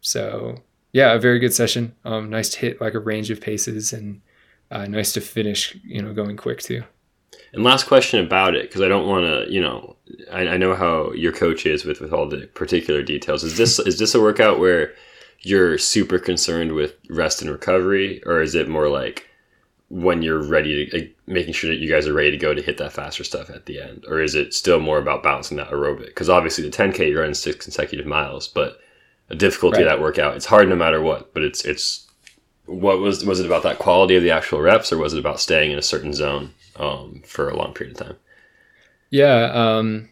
so 0.00 0.62
yeah, 0.92 1.12
a 1.12 1.18
very 1.18 1.38
good 1.38 1.54
session. 1.54 1.94
Um 2.04 2.30
nice 2.30 2.48
to 2.50 2.58
hit 2.58 2.80
like 2.80 2.94
a 2.94 3.00
range 3.00 3.30
of 3.30 3.40
paces 3.40 3.92
and 3.92 4.20
uh, 4.70 4.86
nice 4.86 5.12
to 5.12 5.20
finish, 5.20 5.76
you 5.84 6.02
know, 6.02 6.12
going 6.12 6.36
quick 6.36 6.60
too. 6.60 6.82
And 7.52 7.64
last 7.64 7.86
question 7.86 8.24
about 8.24 8.54
it, 8.54 8.68
because 8.68 8.82
I 8.82 8.88
don't 8.88 9.06
want 9.06 9.24
to, 9.24 9.50
you 9.52 9.60
know, 9.60 9.96
I, 10.30 10.48
I 10.48 10.56
know 10.56 10.74
how 10.74 11.12
your 11.12 11.32
coach 11.32 11.64
is 11.66 11.84
with 11.84 12.00
with 12.00 12.12
all 12.12 12.28
the 12.28 12.46
particular 12.48 13.02
details. 13.02 13.44
Is 13.44 13.56
this 13.56 13.78
is 13.78 13.98
this 13.98 14.14
a 14.14 14.20
workout 14.20 14.58
where 14.58 14.94
you're 15.40 15.78
super 15.78 16.18
concerned 16.18 16.72
with 16.72 16.96
rest 17.08 17.40
and 17.40 17.50
recovery, 17.50 18.22
or 18.26 18.42
is 18.42 18.54
it 18.54 18.68
more 18.68 18.88
like 18.88 19.27
when 19.90 20.20
you're 20.22 20.42
ready 20.42 20.86
to 20.86 20.96
like, 20.98 21.16
making 21.26 21.54
sure 21.54 21.70
that 21.70 21.78
you 21.78 21.88
guys 21.90 22.06
are 22.06 22.12
ready 22.12 22.30
to 22.30 22.36
go 22.36 22.52
to 22.52 22.60
hit 22.62 22.76
that 22.78 22.92
faster 22.92 23.24
stuff 23.24 23.48
at 23.50 23.66
the 23.66 23.80
end, 23.80 24.04
or 24.08 24.20
is 24.20 24.34
it 24.34 24.52
still 24.54 24.80
more 24.80 24.98
about 24.98 25.22
balancing 25.22 25.56
that 25.56 25.70
aerobic? 25.70 26.06
Because 26.06 26.28
obviously 26.28 26.62
the 26.68 26.76
10k 26.76 27.08
you're 27.10 27.20
running 27.20 27.34
six 27.34 27.64
consecutive 27.64 28.06
miles, 28.06 28.48
but 28.48 28.78
a 29.30 29.34
difficulty 29.34 29.78
Right. 29.78 29.86
of 29.86 29.98
that 29.98 30.00
workout 30.02 30.36
it's 30.36 30.46
hard 30.46 30.68
no 30.68 30.76
matter 30.76 31.00
what. 31.00 31.32
But 31.34 31.42
it's 31.42 31.64
it's 31.64 32.06
what 32.66 32.98
was 32.98 33.24
was 33.24 33.40
it 33.40 33.46
about 33.46 33.62
that 33.62 33.78
quality 33.78 34.16
of 34.16 34.22
the 34.22 34.30
actual 34.30 34.60
reps, 34.60 34.92
or 34.92 34.98
was 34.98 35.14
it 35.14 35.18
about 35.20 35.40
staying 35.40 35.70
in 35.72 35.78
a 35.78 35.82
certain 35.82 36.12
zone 36.12 36.52
um, 36.76 37.22
for 37.26 37.48
a 37.48 37.56
long 37.56 37.72
period 37.72 37.98
of 37.98 38.06
time? 38.06 38.16
Yeah. 39.10 39.50
Um, 39.54 40.10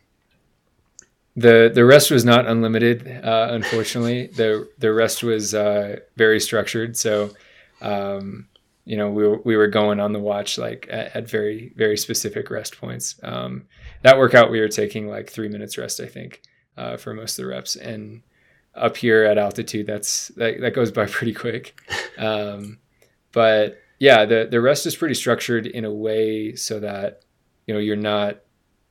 the 1.37 1.71
the 1.75 1.85
rest 1.85 2.11
was 2.11 2.25
not 2.25 2.47
unlimited. 2.47 3.07
Uh, 3.23 3.49
unfortunately, 3.51 4.29
the 4.29 4.69
the 4.79 4.93
rest 4.93 5.23
was 5.23 5.55
uh, 5.55 5.99
very 6.17 6.41
structured. 6.41 6.97
So, 6.97 7.31
um, 7.83 8.49
you 8.87 8.97
know, 8.97 9.11
we 9.11 9.27
were, 9.27 9.39
we 9.43 9.57
were 9.57 9.67
going 9.67 10.01
on 10.01 10.13
the 10.13 10.21
watch 10.21 10.57
like 10.57 10.87
at, 10.89 11.15
at 11.15 11.29
very 11.29 11.73
very 11.77 11.97
specific 11.97 12.51
rest 12.51 12.81
points. 12.81 13.21
Um, 13.23 13.67
that 14.03 14.17
workout 14.17 14.51
we 14.51 14.61
were 14.61 14.69
taking 14.69 15.09
like 15.09 15.29
three 15.29 15.49
minutes 15.49 15.77
rest, 15.77 16.01
I 16.01 16.07
think, 16.07 16.41
uh, 16.77 16.97
for 16.97 17.13
most 17.13 17.39
of 17.39 17.45
the 17.45 17.51
reps. 17.51 17.77
And 17.77 18.23
up 18.75 18.97
here 18.97 19.25
at 19.25 19.39
altitude, 19.39 19.87
that's 19.87 20.29
that, 20.37 20.61
that 20.61 20.75
goes 20.75 20.93
by 20.93 21.07
pretty 21.11 21.35
quick. 21.35 21.79
Um, 22.17 22.79
but 23.33 23.79
yeah, 23.99 24.25
the 24.25 24.49
the 24.51 24.61
rest 24.61 24.87
is 24.87 24.97
pretty 24.97 25.15
structured 25.15 25.67
in 25.67 25.85
a 25.85 25.93
way 25.93 26.55
so 26.55 26.81
that 26.81 27.23
you 27.67 27.75
know 27.75 27.81
you're 27.81 27.97
not 27.97 28.41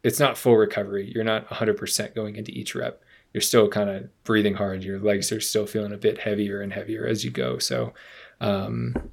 it's 0.03 0.19
not 0.19 0.37
full 0.37 0.55
recovery. 0.55 1.11
You're 1.15 1.23
not 1.23 1.49
100% 1.49 2.13
going 2.13 2.35
into 2.35 2.51
each 2.51 2.75
rep. 2.75 3.01
You're 3.33 3.41
still 3.41 3.67
kind 3.67 3.89
of 3.89 4.23
breathing 4.23 4.53
hard. 4.53 4.83
Your 4.83 4.99
legs 4.99 5.31
are 5.31 5.41
still 5.41 5.65
feeling 5.65 5.93
a 5.93 5.97
bit 5.97 6.19
heavier 6.19 6.61
and 6.61 6.71
heavier 6.71 7.07
as 7.07 7.25
you 7.25 7.31
go. 7.31 7.57
So, 7.57 7.91
um, 8.39 9.09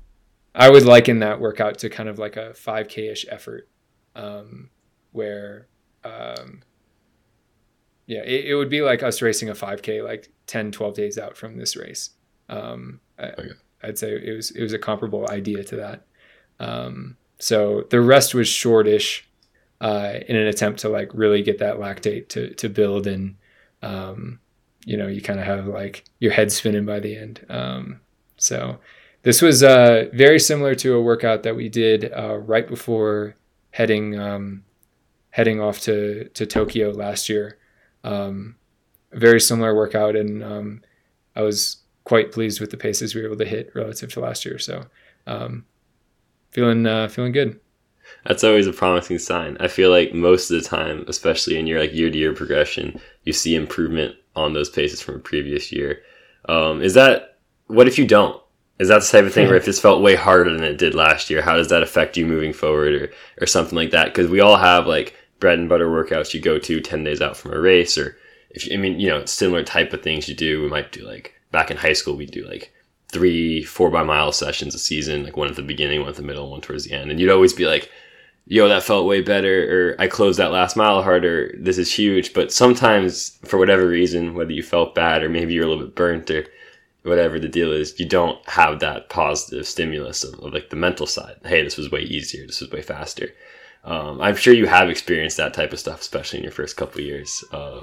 I 0.54 0.70
would 0.70 0.84
liken 0.84 1.20
that 1.20 1.40
workout 1.40 1.78
to 1.78 1.88
kind 1.90 2.08
of 2.08 2.18
like 2.18 2.36
a 2.36 2.50
5K 2.50 3.10
ish 3.12 3.26
effort, 3.30 3.68
um, 4.14 4.70
where, 5.12 5.68
um, 6.04 6.62
yeah, 8.06 8.20
it, 8.20 8.46
it 8.46 8.54
would 8.54 8.68
be 8.68 8.82
like 8.82 9.02
us 9.02 9.22
racing 9.22 9.48
a 9.48 9.54
5K 9.54 10.04
like 10.04 10.30
10, 10.46 10.72
12 10.72 10.94
days 10.94 11.18
out 11.18 11.36
from 11.36 11.56
this 11.56 11.76
race. 11.76 12.10
Um, 12.48 13.00
I, 13.18 13.30
Okay. 13.30 13.48
I'd 13.84 13.98
say 13.98 14.12
it 14.12 14.36
was 14.36 14.50
it 14.52 14.62
was 14.62 14.72
a 14.72 14.78
comparable 14.78 15.28
idea 15.30 15.64
to 15.64 15.76
that. 15.76 16.06
Um, 16.60 17.16
so 17.38 17.84
the 17.90 18.00
rest 18.00 18.34
was 18.34 18.46
shortish 18.48 19.28
uh, 19.80 20.14
in 20.28 20.36
an 20.36 20.46
attempt 20.46 20.80
to 20.80 20.88
like 20.88 21.10
really 21.14 21.42
get 21.42 21.58
that 21.58 21.76
lactate 21.78 22.28
to 22.28 22.54
to 22.54 22.68
build 22.68 23.06
and 23.08 23.36
um, 23.82 24.38
you 24.84 24.96
know 24.96 25.08
you 25.08 25.20
kind 25.20 25.40
of 25.40 25.46
have 25.46 25.66
like 25.66 26.04
your 26.20 26.32
head 26.32 26.52
spinning 26.52 26.86
by 26.86 27.00
the 27.00 27.16
end. 27.16 27.44
Um, 27.48 28.00
so 28.36 28.78
this 29.22 29.40
was 29.40 29.62
uh, 29.62 30.06
very 30.12 30.38
similar 30.38 30.74
to 30.76 30.94
a 30.94 31.02
workout 31.02 31.42
that 31.44 31.56
we 31.56 31.68
did 31.68 32.12
uh, 32.12 32.38
right 32.38 32.66
before 32.66 33.36
heading 33.70 34.18
um, 34.18 34.64
heading 35.30 35.60
off 35.60 35.80
to 35.80 36.28
to 36.30 36.46
Tokyo 36.46 36.90
last 36.90 37.28
year. 37.28 37.58
Um, 38.04 38.56
very 39.12 39.40
similar 39.40 39.74
workout, 39.74 40.16
and 40.16 40.42
um, 40.42 40.82
I 41.36 41.42
was 41.42 41.78
quite 42.04 42.32
pleased 42.32 42.60
with 42.60 42.70
the 42.70 42.76
paces 42.76 43.14
we 43.14 43.20
were 43.20 43.28
able 43.28 43.36
to 43.38 43.44
hit 43.44 43.70
relative 43.74 44.12
to 44.12 44.20
last 44.20 44.44
year. 44.44 44.58
So 44.58 44.84
um, 45.26 45.64
feeling 46.50 46.86
uh, 46.86 47.08
feeling 47.08 47.32
good. 47.32 47.60
That's 48.26 48.44
always 48.44 48.66
a 48.66 48.72
promising 48.72 49.18
sign. 49.18 49.56
I 49.60 49.68
feel 49.68 49.90
like 49.90 50.12
most 50.12 50.50
of 50.50 50.60
the 50.60 50.68
time, 50.68 51.04
especially 51.06 51.58
in 51.58 51.66
your 51.66 51.80
like 51.80 51.94
year 51.94 52.10
to 52.10 52.18
year 52.18 52.34
progression, 52.34 53.00
you 53.22 53.32
see 53.32 53.54
improvement 53.54 54.16
on 54.34 54.52
those 54.52 54.68
paces 54.68 55.00
from 55.00 55.16
a 55.16 55.20
previous 55.20 55.70
year. 55.70 56.02
Um, 56.48 56.82
is 56.82 56.94
that 56.94 57.38
what 57.68 57.86
if 57.86 57.98
you 57.98 58.06
don't? 58.06 58.41
Is 58.78 58.88
that 58.88 59.02
the 59.02 59.06
type 59.06 59.24
of 59.24 59.32
thing 59.32 59.46
where 59.46 59.56
if 59.56 59.64
this 59.64 59.80
felt 59.80 60.02
way 60.02 60.14
harder 60.14 60.52
than 60.52 60.64
it 60.64 60.78
did 60.78 60.94
last 60.94 61.30
year, 61.30 61.42
how 61.42 61.56
does 61.56 61.68
that 61.68 61.82
affect 61.82 62.16
you 62.16 62.26
moving 62.26 62.52
forward 62.52 62.94
or, 62.94 63.12
or 63.40 63.46
something 63.46 63.76
like 63.76 63.90
that? 63.90 64.06
Because 64.06 64.28
we 64.28 64.40
all 64.40 64.56
have 64.56 64.86
like 64.86 65.14
bread 65.38 65.58
and 65.58 65.68
butter 65.68 65.88
workouts 65.88 66.34
you 66.34 66.40
go 66.40 66.58
to 66.58 66.80
10 66.80 67.04
days 67.04 67.20
out 67.20 67.36
from 67.36 67.52
a 67.52 67.60
race 67.60 67.98
or 67.98 68.16
if 68.50 68.66
you, 68.66 68.74
I 68.74 68.76
mean, 68.76 68.98
you 69.00 69.08
know, 69.08 69.24
similar 69.24 69.62
type 69.62 69.92
of 69.92 70.02
things 70.02 70.28
you 70.28 70.34
do. 70.34 70.62
We 70.62 70.68
might 70.68 70.92
do 70.92 71.06
like 71.06 71.34
back 71.50 71.70
in 71.70 71.76
high 71.76 71.92
school, 71.92 72.16
we 72.16 72.26
do 72.26 72.46
like 72.46 72.72
three 73.12 73.62
four 73.62 73.90
by 73.90 74.02
mile 74.02 74.32
sessions 74.32 74.74
a 74.74 74.78
season, 74.78 75.24
like 75.24 75.36
one 75.36 75.48
at 75.48 75.56
the 75.56 75.62
beginning, 75.62 76.00
one 76.00 76.08
at 76.08 76.16
the 76.16 76.22
middle, 76.22 76.50
one 76.50 76.60
towards 76.60 76.84
the 76.84 76.92
end. 76.92 77.10
And 77.10 77.20
you'd 77.20 77.30
always 77.30 77.52
be 77.52 77.66
like, 77.66 77.90
yo, 78.46 78.68
that 78.68 78.82
felt 78.82 79.06
way 79.06 79.20
better, 79.20 79.92
or 79.92 80.00
I 80.00 80.08
closed 80.08 80.38
that 80.38 80.52
last 80.52 80.76
mile 80.76 81.02
harder. 81.02 81.54
This 81.58 81.78
is 81.78 81.92
huge. 81.92 82.32
But 82.32 82.52
sometimes, 82.52 83.38
for 83.44 83.58
whatever 83.58 83.86
reason, 83.86 84.34
whether 84.34 84.52
you 84.52 84.62
felt 84.62 84.94
bad 84.94 85.22
or 85.22 85.28
maybe 85.28 85.54
you're 85.54 85.64
a 85.64 85.68
little 85.68 85.84
bit 85.84 85.94
burnt 85.94 86.30
or 86.30 86.46
whatever 87.02 87.38
the 87.38 87.48
deal 87.48 87.72
is, 87.72 87.98
you 87.98 88.06
don't 88.06 88.38
have 88.48 88.80
that 88.80 89.08
positive 89.08 89.66
stimulus 89.66 90.24
of, 90.24 90.34
of 90.40 90.52
like 90.52 90.70
the 90.70 90.76
mental 90.76 91.06
side. 91.06 91.36
Hey, 91.44 91.62
this 91.62 91.76
was 91.76 91.90
way 91.90 92.00
easier. 92.00 92.46
This 92.46 92.60
was 92.60 92.70
way 92.70 92.82
faster. 92.82 93.30
Um, 93.84 94.20
I'm 94.20 94.36
sure 94.36 94.54
you 94.54 94.66
have 94.66 94.88
experienced 94.88 95.36
that 95.38 95.54
type 95.54 95.72
of 95.72 95.80
stuff, 95.80 96.00
especially 96.00 96.38
in 96.38 96.44
your 96.44 96.52
first 96.52 96.76
couple 96.76 97.00
years 97.00 97.42
uh, 97.52 97.80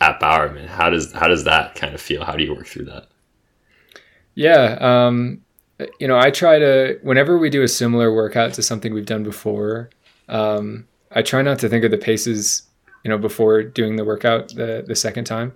at 0.00 0.20
Bowerman. 0.20 0.68
How 0.68 0.90
does 0.90 1.12
how 1.12 1.26
does 1.26 1.44
that 1.44 1.74
kind 1.74 1.94
of 1.94 2.00
feel? 2.00 2.24
How 2.24 2.36
do 2.36 2.44
you 2.44 2.54
work 2.54 2.66
through 2.66 2.84
that? 2.84 3.08
Yeah. 4.36 4.76
Um, 4.80 5.42
you 5.98 6.06
know, 6.06 6.18
I 6.18 6.30
try 6.30 6.58
to, 6.58 6.98
whenever 7.02 7.38
we 7.38 7.50
do 7.50 7.62
a 7.62 7.68
similar 7.68 8.14
workout 8.14 8.54
to 8.54 8.62
something 8.62 8.94
we've 8.94 9.06
done 9.06 9.24
before, 9.24 9.90
um, 10.28 10.86
I 11.10 11.22
try 11.22 11.42
not 11.42 11.58
to 11.60 11.68
think 11.68 11.84
of 11.84 11.90
the 11.90 11.98
paces, 11.98 12.62
you 13.02 13.10
know, 13.10 13.18
before 13.18 13.62
doing 13.62 13.96
the 13.96 14.04
workout 14.04 14.54
the, 14.54 14.84
the 14.86 14.94
second 14.94 15.24
time. 15.24 15.52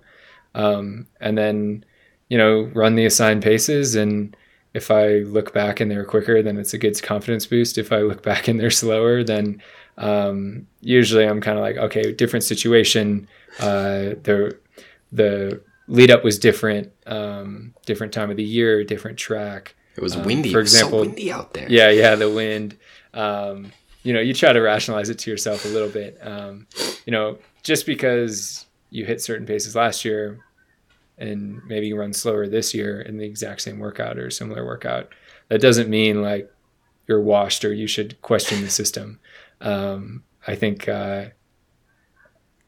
Um, 0.53 1.07
and 1.19 1.37
then, 1.37 1.85
you 2.31 2.37
know, 2.37 2.61
run 2.73 2.95
the 2.95 3.05
assigned 3.05 3.43
paces. 3.43 3.93
And 3.93 4.37
if 4.73 4.89
I 4.89 5.17
look 5.35 5.53
back 5.53 5.81
and 5.81 5.91
they're 5.91 6.05
quicker, 6.05 6.41
then 6.41 6.57
it's 6.57 6.73
a 6.73 6.77
good 6.77 6.99
confidence 7.03 7.45
boost. 7.45 7.77
If 7.77 7.91
I 7.91 7.97
look 8.03 8.23
back 8.31 8.47
and 8.47 8.57
they're 8.57 8.71
slower, 8.71 9.21
then 9.21 9.61
um, 9.97 10.65
usually 10.79 11.25
I'm 11.27 11.41
kind 11.41 11.57
of 11.57 11.61
like, 11.61 11.75
okay, 11.75 12.13
different 12.13 12.45
situation. 12.45 13.27
Uh, 13.59 14.15
the, 14.23 14.57
the, 15.11 15.61
lead 15.89 16.09
up 16.09 16.23
was 16.23 16.39
different, 16.39 16.89
um, 17.05 17.73
different 17.85 18.13
time 18.13 18.31
of 18.31 18.37
the 18.37 18.43
year, 18.45 18.81
different 18.85 19.17
track. 19.17 19.75
It 19.97 20.01
was 20.01 20.15
Um, 20.15 20.23
windy. 20.23 20.53
for 20.53 20.59
it 20.59 20.61
was 20.61 20.71
so 20.71 20.77
example- 20.85 20.99
windy 21.01 21.33
out 21.33 21.53
there. 21.53 21.67
Yeah, 21.69 21.89
yeah, 21.89 22.15
the 22.15 22.29
wind. 22.29 22.77
Um, 23.13 23.73
you 24.03 24.13
know, 24.13 24.21
you 24.21 24.33
try 24.33 24.53
to 24.53 24.61
rationalize 24.61 25.09
it 25.09 25.19
to 25.19 25.31
yourself 25.31 25.65
a 25.65 25.67
little 25.67 25.89
bit. 25.89 26.17
Um, 26.21 26.65
you 27.05 27.11
know, 27.11 27.39
just 27.61 27.85
because 27.85 28.67
you 28.89 29.03
hit 29.03 29.21
certain 29.21 29.45
paces 29.45 29.75
last 29.75 30.05
year 30.05 30.39
and 31.17 31.61
maybe 31.67 31.87
you 31.87 31.97
run 31.97 32.13
slower 32.13 32.47
this 32.47 32.73
year 32.73 33.01
in 33.01 33.17
the 33.17 33.25
exact 33.25 33.61
same 33.61 33.79
workout 33.79 34.17
or 34.17 34.29
similar 34.29 34.65
workout, 34.65 35.09
that 35.49 35.61
doesn't 35.61 35.89
mean 35.89 36.21
like 36.21 36.51
you're 37.07 37.21
washed 37.21 37.63
or 37.65 37.73
you 37.73 37.87
should 37.87 38.21
question 38.21 38.61
the 38.61 38.69
system. 38.69 39.19
Um, 39.59 40.23
I 40.47 40.55
think, 40.55 40.87
uh, 40.89 41.25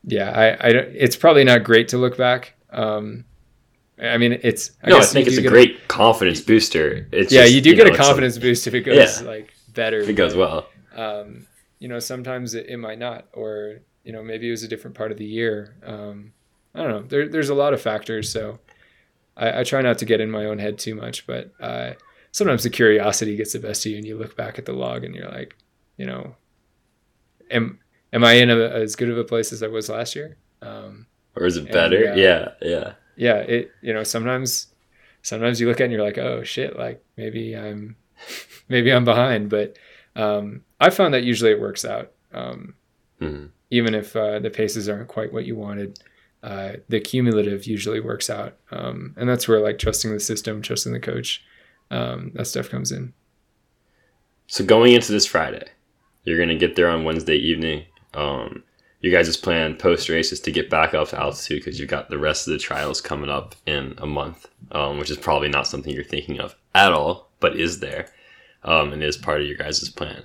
yeah, 0.04 0.30
I, 0.32 0.68
I, 0.68 0.74
don't- 0.74 0.92
it's 0.96 1.16
probably 1.16 1.44
not 1.44 1.64
great 1.64 1.88
to 1.90 1.98
look 1.98 2.18
back. 2.18 2.54
Um, 2.72 3.26
I 4.02 4.18
mean, 4.18 4.40
it's. 4.44 4.72
no, 4.86 4.98
I 4.98 5.04
think 5.06 5.28
it's 5.28 5.38
a 5.38 5.42
great 5.48 5.88
confidence 5.88 6.42
booster. 6.42 7.08
It's 7.12 7.32
yeah, 7.32 7.44
just, 7.44 7.54
you 7.54 7.62
do 7.62 7.72
know, 7.72 7.78
get 7.78 7.88
a 7.88 7.90
it's 7.92 8.00
like- 8.00 8.08
confidence 8.08 8.38
boost 8.38 8.68
if 8.68 8.74
it 8.74 8.82
goes 8.82 9.22
Yeah. 9.22 9.28
like 9.28 9.54
better. 9.74 10.00
if 10.00 10.10
it 10.10 10.14
goes 10.14 10.36
well. 10.36 10.68
Um, 10.96 11.48
you 11.80 11.88
know, 11.88 12.00
sometimes 12.00 12.54
it, 12.54 12.68
it 12.68 12.78
might 12.78 13.00
not, 13.00 13.28
or 13.34 13.80
you 14.04 14.12
know, 14.12 14.22
maybe 14.24 14.48
it 14.48 14.52
was 14.52 14.64
a 14.64 14.68
different 14.68 14.96
part 14.98 15.12
of 15.12 15.18
the 15.18 15.26
year. 15.26 15.76
Um, 15.86 16.34
I 16.76 16.80
don't 16.82 16.90
know. 16.90 17.04
There, 17.04 17.28
there's 17.30 17.50
a 17.50 17.56
lot 17.56 17.74
of 17.74 17.82
factors, 17.82 18.32
so 18.32 18.60
I, 19.38 19.60
I 19.60 19.64
try 19.64 19.82
not 19.82 19.98
to 20.00 20.06
get 20.06 20.22
in 20.22 20.32
my 20.32 20.46
own 20.46 20.60
head 20.60 20.78
too 20.78 20.96
much. 20.96 21.28
But 21.28 21.52
uh, 21.60 21.94
sometimes 22.32 22.64
the 22.64 22.70
curiosity 22.70 23.36
gets 23.36 23.54
the 23.54 23.60
best 23.60 23.86
of 23.86 23.92
you, 23.92 23.98
and 23.98 24.06
you 24.08 24.18
look 24.18 24.36
back 24.36 24.58
at 24.58 24.66
the 24.66 24.74
log, 24.74 25.04
and 25.04 25.14
you're 25.16 25.30
like, 25.30 25.56
you 25.98 26.06
know, 26.06 26.36
am 27.52 27.80
am 28.12 28.24
I 28.24 28.34
in 28.34 28.50
a, 28.50 28.56
as 28.56 28.96
good 28.96 29.10
of 29.10 29.18
a 29.18 29.24
place 29.24 29.52
as 29.54 29.64
I 29.64 29.68
was 29.68 29.90
last 29.90 30.16
year? 30.16 30.38
Um, 30.62 31.08
Or 31.36 31.46
is 31.46 31.58
it 31.58 31.62
And, 31.66 31.72
better? 31.74 32.12
uh, 32.12 32.16
yeah, 32.16 32.50
yeah. 32.62 32.94
yeah 33.16 33.36
it 33.38 33.72
you 33.82 33.94
know 33.94 34.04
sometimes 34.04 34.68
sometimes 35.22 35.60
you 35.60 35.68
look 35.68 35.78
at 35.78 35.82
it 35.82 35.84
and 35.86 35.94
you're 35.94 36.04
like 36.04 36.18
oh 36.18 36.44
shit 36.44 36.78
like 36.78 37.04
maybe 37.18 37.56
i'm 37.56 37.96
maybe 38.70 38.92
i'm 38.92 39.06
behind 39.06 39.50
but 39.50 39.78
um 40.16 40.62
i 40.80 40.90
found 40.90 41.14
that 41.14 41.24
usually 41.24 41.52
it 41.52 41.60
works 41.62 41.86
out 41.86 42.12
um 42.34 42.74
Mhm. 43.22 43.50
even 43.70 43.94
if 43.94 44.16
uh, 44.16 44.40
the 44.40 44.50
paces 44.50 44.90
aren't 44.90 45.08
quite 45.08 45.32
what 45.32 45.46
you 45.46 45.56
wanted 45.56 46.00
uh, 46.44 46.74
the 46.90 47.00
cumulative 47.00 47.66
usually 47.66 48.00
works 48.00 48.30
out 48.30 48.58
um, 48.72 49.14
and 49.18 49.28
that's 49.28 49.48
where 49.48 49.62
like 49.62 49.80
trusting 49.80 50.12
the 50.14 50.20
system 50.20 50.62
trusting 50.62 50.94
the 50.94 51.00
coach 51.00 51.44
um, 51.92 52.32
that 52.36 52.46
stuff 52.46 52.70
comes 52.70 52.92
in 52.92 53.14
So 54.48 54.64
going 54.66 54.94
into 54.94 55.12
this 55.12 55.26
Friday, 55.26 55.66
you're 56.24 56.38
gonna 56.40 56.58
get 56.58 56.76
there 56.76 56.90
on 56.90 57.04
Wednesday 57.06 57.38
evening. 57.38 57.86
Um, 58.14 58.64
you 59.00 59.12
guys' 59.12 59.28
just 59.28 59.44
plan 59.44 59.76
post 59.76 60.08
race 60.10 60.32
is 60.32 60.40
to 60.42 60.52
get 60.52 60.70
back 60.70 60.94
up 60.94 61.10
to 61.10 61.20
altitude 61.20 61.60
because 61.60 61.80
you've 61.80 61.90
got 61.90 62.10
the 62.10 62.18
rest 62.18 62.48
of 62.48 62.54
the 62.54 62.60
trials 62.60 63.02
coming 63.02 63.30
up 63.30 63.56
in 63.66 63.96
a 63.98 64.06
month, 64.06 64.48
um, 64.72 64.98
which 64.98 65.10
is 65.12 65.18
probably 65.18 65.50
not 65.50 65.68
something 65.68 65.94
you're 65.94 66.04
thinking 66.06 66.40
of 66.40 66.56
at 66.74 66.94
all, 66.94 67.30
but 67.40 67.56
is 67.58 67.80
there, 67.80 68.08
um, 68.64 68.94
and 68.94 69.04
is 69.04 69.18
part 69.18 69.42
of 69.42 69.48
your 69.48 69.58
guys' 69.58 69.90
plan. 69.90 70.24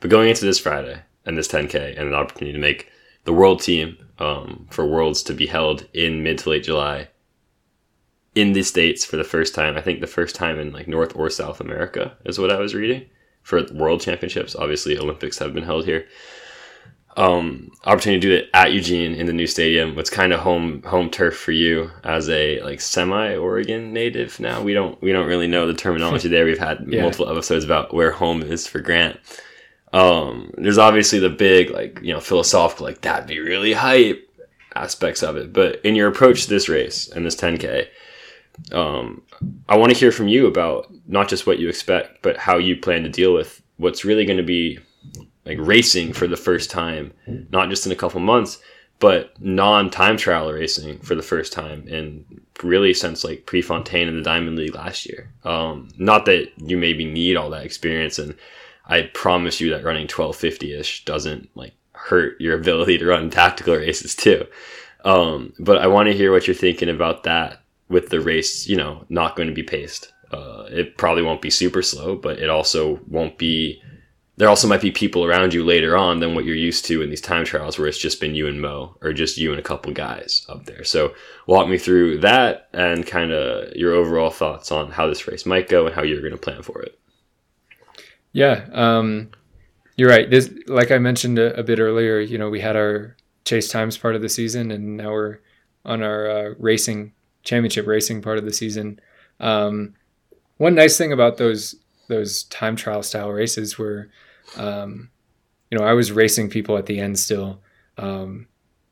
But 0.00 0.10
going 0.10 0.28
into 0.28 0.44
this 0.44 0.60
Friday 0.60 1.00
and 1.26 1.36
this 1.36 1.48
10K 1.48 1.98
and 1.98 2.08
an 2.08 2.14
opportunity 2.14 2.52
to 2.52 2.58
make 2.58 2.88
the 3.24 3.32
world 3.32 3.62
team 3.62 3.96
um, 4.18 4.66
for 4.70 4.86
Worlds 4.86 5.22
to 5.24 5.34
be 5.34 5.46
held 5.46 5.86
in 5.94 6.22
mid 6.22 6.38
to 6.38 6.50
late 6.50 6.64
July 6.64 7.08
in 8.34 8.52
the 8.52 8.62
states 8.62 9.04
for 9.04 9.16
the 9.16 9.24
first 9.24 9.54
time. 9.54 9.76
I 9.76 9.80
think 9.82 10.00
the 10.00 10.06
first 10.06 10.34
time 10.36 10.58
in 10.58 10.72
like 10.72 10.88
North 10.88 11.16
or 11.16 11.28
South 11.30 11.60
America 11.60 12.16
is 12.24 12.38
what 12.38 12.50
I 12.52 12.58
was 12.58 12.74
reading 12.74 13.06
for 13.42 13.64
world 13.72 14.00
championships. 14.00 14.54
Obviously, 14.54 14.96
Olympics 14.98 15.38
have 15.38 15.52
been 15.54 15.64
held 15.64 15.84
here. 15.84 16.06
Um, 17.16 17.72
opportunity 17.84 18.20
to 18.20 18.26
do 18.28 18.34
it 18.34 18.50
at 18.54 18.72
Eugene 18.72 19.14
in 19.14 19.26
the 19.26 19.32
new 19.32 19.46
stadium. 19.48 19.96
What's 19.96 20.10
kind 20.10 20.32
of 20.32 20.40
home 20.40 20.82
home 20.84 21.10
turf 21.10 21.36
for 21.36 21.50
you 21.50 21.90
as 22.04 22.28
a 22.30 22.60
like 22.62 22.80
semi 22.80 23.34
Oregon 23.34 23.92
native. 23.92 24.38
Now 24.38 24.62
we 24.62 24.72
don't 24.74 25.00
we 25.02 25.12
don't 25.12 25.26
really 25.26 25.48
know 25.48 25.66
the 25.66 25.74
terminology 25.74 26.28
there. 26.34 26.44
We've 26.44 26.58
had 26.58 26.84
Yeah. 26.86 27.02
multiple 27.02 27.28
episodes 27.28 27.64
about 27.64 27.92
where 27.92 28.12
home 28.12 28.42
is 28.42 28.66
for 28.66 28.78
Grant. 28.78 29.18
Um, 29.92 30.52
there's 30.56 30.78
obviously 30.78 31.18
the 31.18 31.30
big 31.30 31.70
like 31.70 32.00
you 32.02 32.12
know 32.12 32.20
philosophical 32.20 32.86
like 32.86 33.00
that'd 33.00 33.26
be 33.26 33.40
really 33.40 33.72
hype 33.72 34.26
aspects 34.74 35.22
of 35.22 35.36
it. 35.36 35.52
But 35.52 35.80
in 35.84 35.96
your 35.96 36.08
approach 36.08 36.44
to 36.44 36.50
this 36.50 36.68
race 36.68 37.08
and 37.08 37.26
this 37.26 37.36
10K, 37.36 37.88
um, 38.72 39.22
I 39.68 39.76
want 39.76 39.92
to 39.92 39.98
hear 39.98 40.12
from 40.12 40.28
you 40.28 40.46
about 40.46 40.92
not 41.06 41.28
just 41.28 41.46
what 41.46 41.58
you 41.58 41.68
expect, 41.68 42.22
but 42.22 42.36
how 42.36 42.58
you 42.58 42.76
plan 42.76 43.02
to 43.02 43.08
deal 43.08 43.34
with 43.34 43.62
what's 43.78 44.04
really 44.04 44.24
going 44.24 44.36
to 44.36 44.42
be 44.42 44.78
like 45.44 45.58
racing 45.60 46.12
for 46.12 46.26
the 46.26 46.36
first 46.36 46.70
time, 46.70 47.12
not 47.50 47.70
just 47.70 47.86
in 47.86 47.92
a 47.92 47.96
couple 47.96 48.20
months, 48.20 48.58
but 48.98 49.32
non 49.40 49.90
time 49.90 50.16
trial 50.16 50.52
racing 50.52 50.98
for 50.98 51.14
the 51.14 51.22
first 51.22 51.52
time 51.52 51.88
in 51.88 52.24
really 52.62 52.92
since 52.92 53.24
like 53.24 53.46
Prefontaine 53.46 54.08
and 54.08 54.18
the 54.18 54.22
Diamond 54.22 54.56
League 54.58 54.74
last 54.74 55.06
year. 55.06 55.32
Um, 55.44 55.88
not 55.96 56.26
that 56.26 56.52
you 56.58 56.76
maybe 56.76 57.04
need 57.04 57.36
all 57.36 57.50
that 57.50 57.64
experience, 57.64 58.18
and 58.18 58.36
I 58.90 59.02
promise 59.14 59.60
you 59.60 59.70
that 59.70 59.84
running 59.84 60.02
1250 60.02 60.74
ish 60.74 61.04
doesn't 61.04 61.48
like 61.54 61.74
hurt 61.92 62.40
your 62.40 62.58
ability 62.58 62.98
to 62.98 63.06
run 63.06 63.30
tactical 63.30 63.76
races 63.76 64.14
too. 64.16 64.46
Um, 65.04 65.52
but 65.58 65.78
I 65.78 65.86
want 65.86 66.08
to 66.08 66.16
hear 66.16 66.32
what 66.32 66.46
you're 66.46 66.56
thinking 66.56 66.88
about 66.88 67.22
that 67.22 67.62
with 67.88 68.08
the 68.08 68.20
race, 68.20 68.66
you 68.66 68.76
know, 68.76 69.04
not 69.08 69.36
going 69.36 69.48
to 69.48 69.54
be 69.54 69.62
paced. 69.62 70.12
Uh, 70.32 70.66
it 70.70 70.96
probably 70.96 71.22
won't 71.22 71.40
be 71.40 71.50
super 71.50 71.82
slow, 71.82 72.16
but 72.16 72.38
it 72.38 72.50
also 72.50 73.00
won't 73.08 73.38
be. 73.38 73.82
There 74.36 74.48
also 74.48 74.66
might 74.68 74.80
be 74.80 74.90
people 74.90 75.24
around 75.24 75.52
you 75.52 75.62
later 75.64 75.96
on 75.96 76.20
than 76.20 76.34
what 76.34 76.46
you're 76.46 76.56
used 76.56 76.86
to 76.86 77.02
in 77.02 77.10
these 77.10 77.20
time 77.20 77.44
trials, 77.44 77.78
where 77.78 77.86
it's 77.86 77.98
just 77.98 78.20
been 78.20 78.34
you 78.34 78.46
and 78.46 78.60
Mo, 78.60 78.96
or 79.02 79.12
just 79.12 79.36
you 79.36 79.50
and 79.50 79.60
a 79.60 79.62
couple 79.62 79.92
guys 79.92 80.46
up 80.48 80.64
there. 80.64 80.82
So 80.82 81.12
walk 81.46 81.68
me 81.68 81.76
through 81.76 82.18
that 82.18 82.68
and 82.72 83.06
kind 83.06 83.32
of 83.32 83.76
your 83.76 83.92
overall 83.92 84.30
thoughts 84.30 84.72
on 84.72 84.92
how 84.92 85.06
this 85.06 85.28
race 85.28 85.44
might 85.44 85.68
go 85.68 85.86
and 85.86 85.94
how 85.94 86.02
you're 86.02 86.22
going 86.22 86.32
to 86.32 86.38
plan 86.38 86.62
for 86.62 86.80
it. 86.80 86.98
Yeah, 88.32 88.66
um, 88.72 89.30
you're 89.96 90.08
right. 90.10 90.30
This, 90.30 90.50
like 90.66 90.90
I 90.90 90.98
mentioned 90.98 91.38
a, 91.38 91.58
a 91.58 91.62
bit 91.62 91.78
earlier, 91.80 92.20
you 92.20 92.38
know, 92.38 92.48
we 92.50 92.60
had 92.60 92.76
our 92.76 93.16
chase 93.44 93.68
times 93.68 93.98
part 93.98 94.14
of 94.14 94.22
the 94.22 94.28
season, 94.28 94.70
and 94.70 94.96
now 94.96 95.10
we're 95.10 95.38
on 95.84 96.02
our 96.02 96.30
uh, 96.30 96.54
racing 96.58 97.12
championship 97.42 97.86
racing 97.86 98.22
part 98.22 98.38
of 98.38 98.44
the 98.44 98.52
season. 98.52 99.00
Um, 99.40 99.94
one 100.58 100.74
nice 100.74 100.96
thing 100.98 101.12
about 101.12 101.38
those 101.38 101.74
those 102.08 102.42
time 102.44 102.76
trial 102.76 103.02
style 103.02 103.30
races 103.30 103.78
were, 103.78 104.10
um, 104.56 105.10
you 105.70 105.78
know, 105.78 105.84
I 105.84 105.92
was 105.92 106.10
racing 106.12 106.50
people 106.50 106.76
at 106.76 106.86
the 106.86 106.98
end 107.00 107.18
still. 107.18 107.60
Um, 107.98 108.46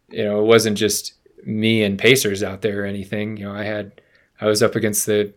you 0.08 0.24
know, 0.24 0.40
it 0.40 0.44
wasn't 0.46 0.78
just 0.78 1.14
me 1.44 1.82
and 1.84 1.98
pacers 1.98 2.42
out 2.42 2.62
there 2.62 2.82
or 2.82 2.86
anything. 2.86 3.36
You 3.36 3.44
know, 3.46 3.54
I 3.54 3.64
had 3.64 4.00
I 4.40 4.46
was 4.46 4.62
up 4.62 4.76
against 4.76 5.06
the 5.06 5.34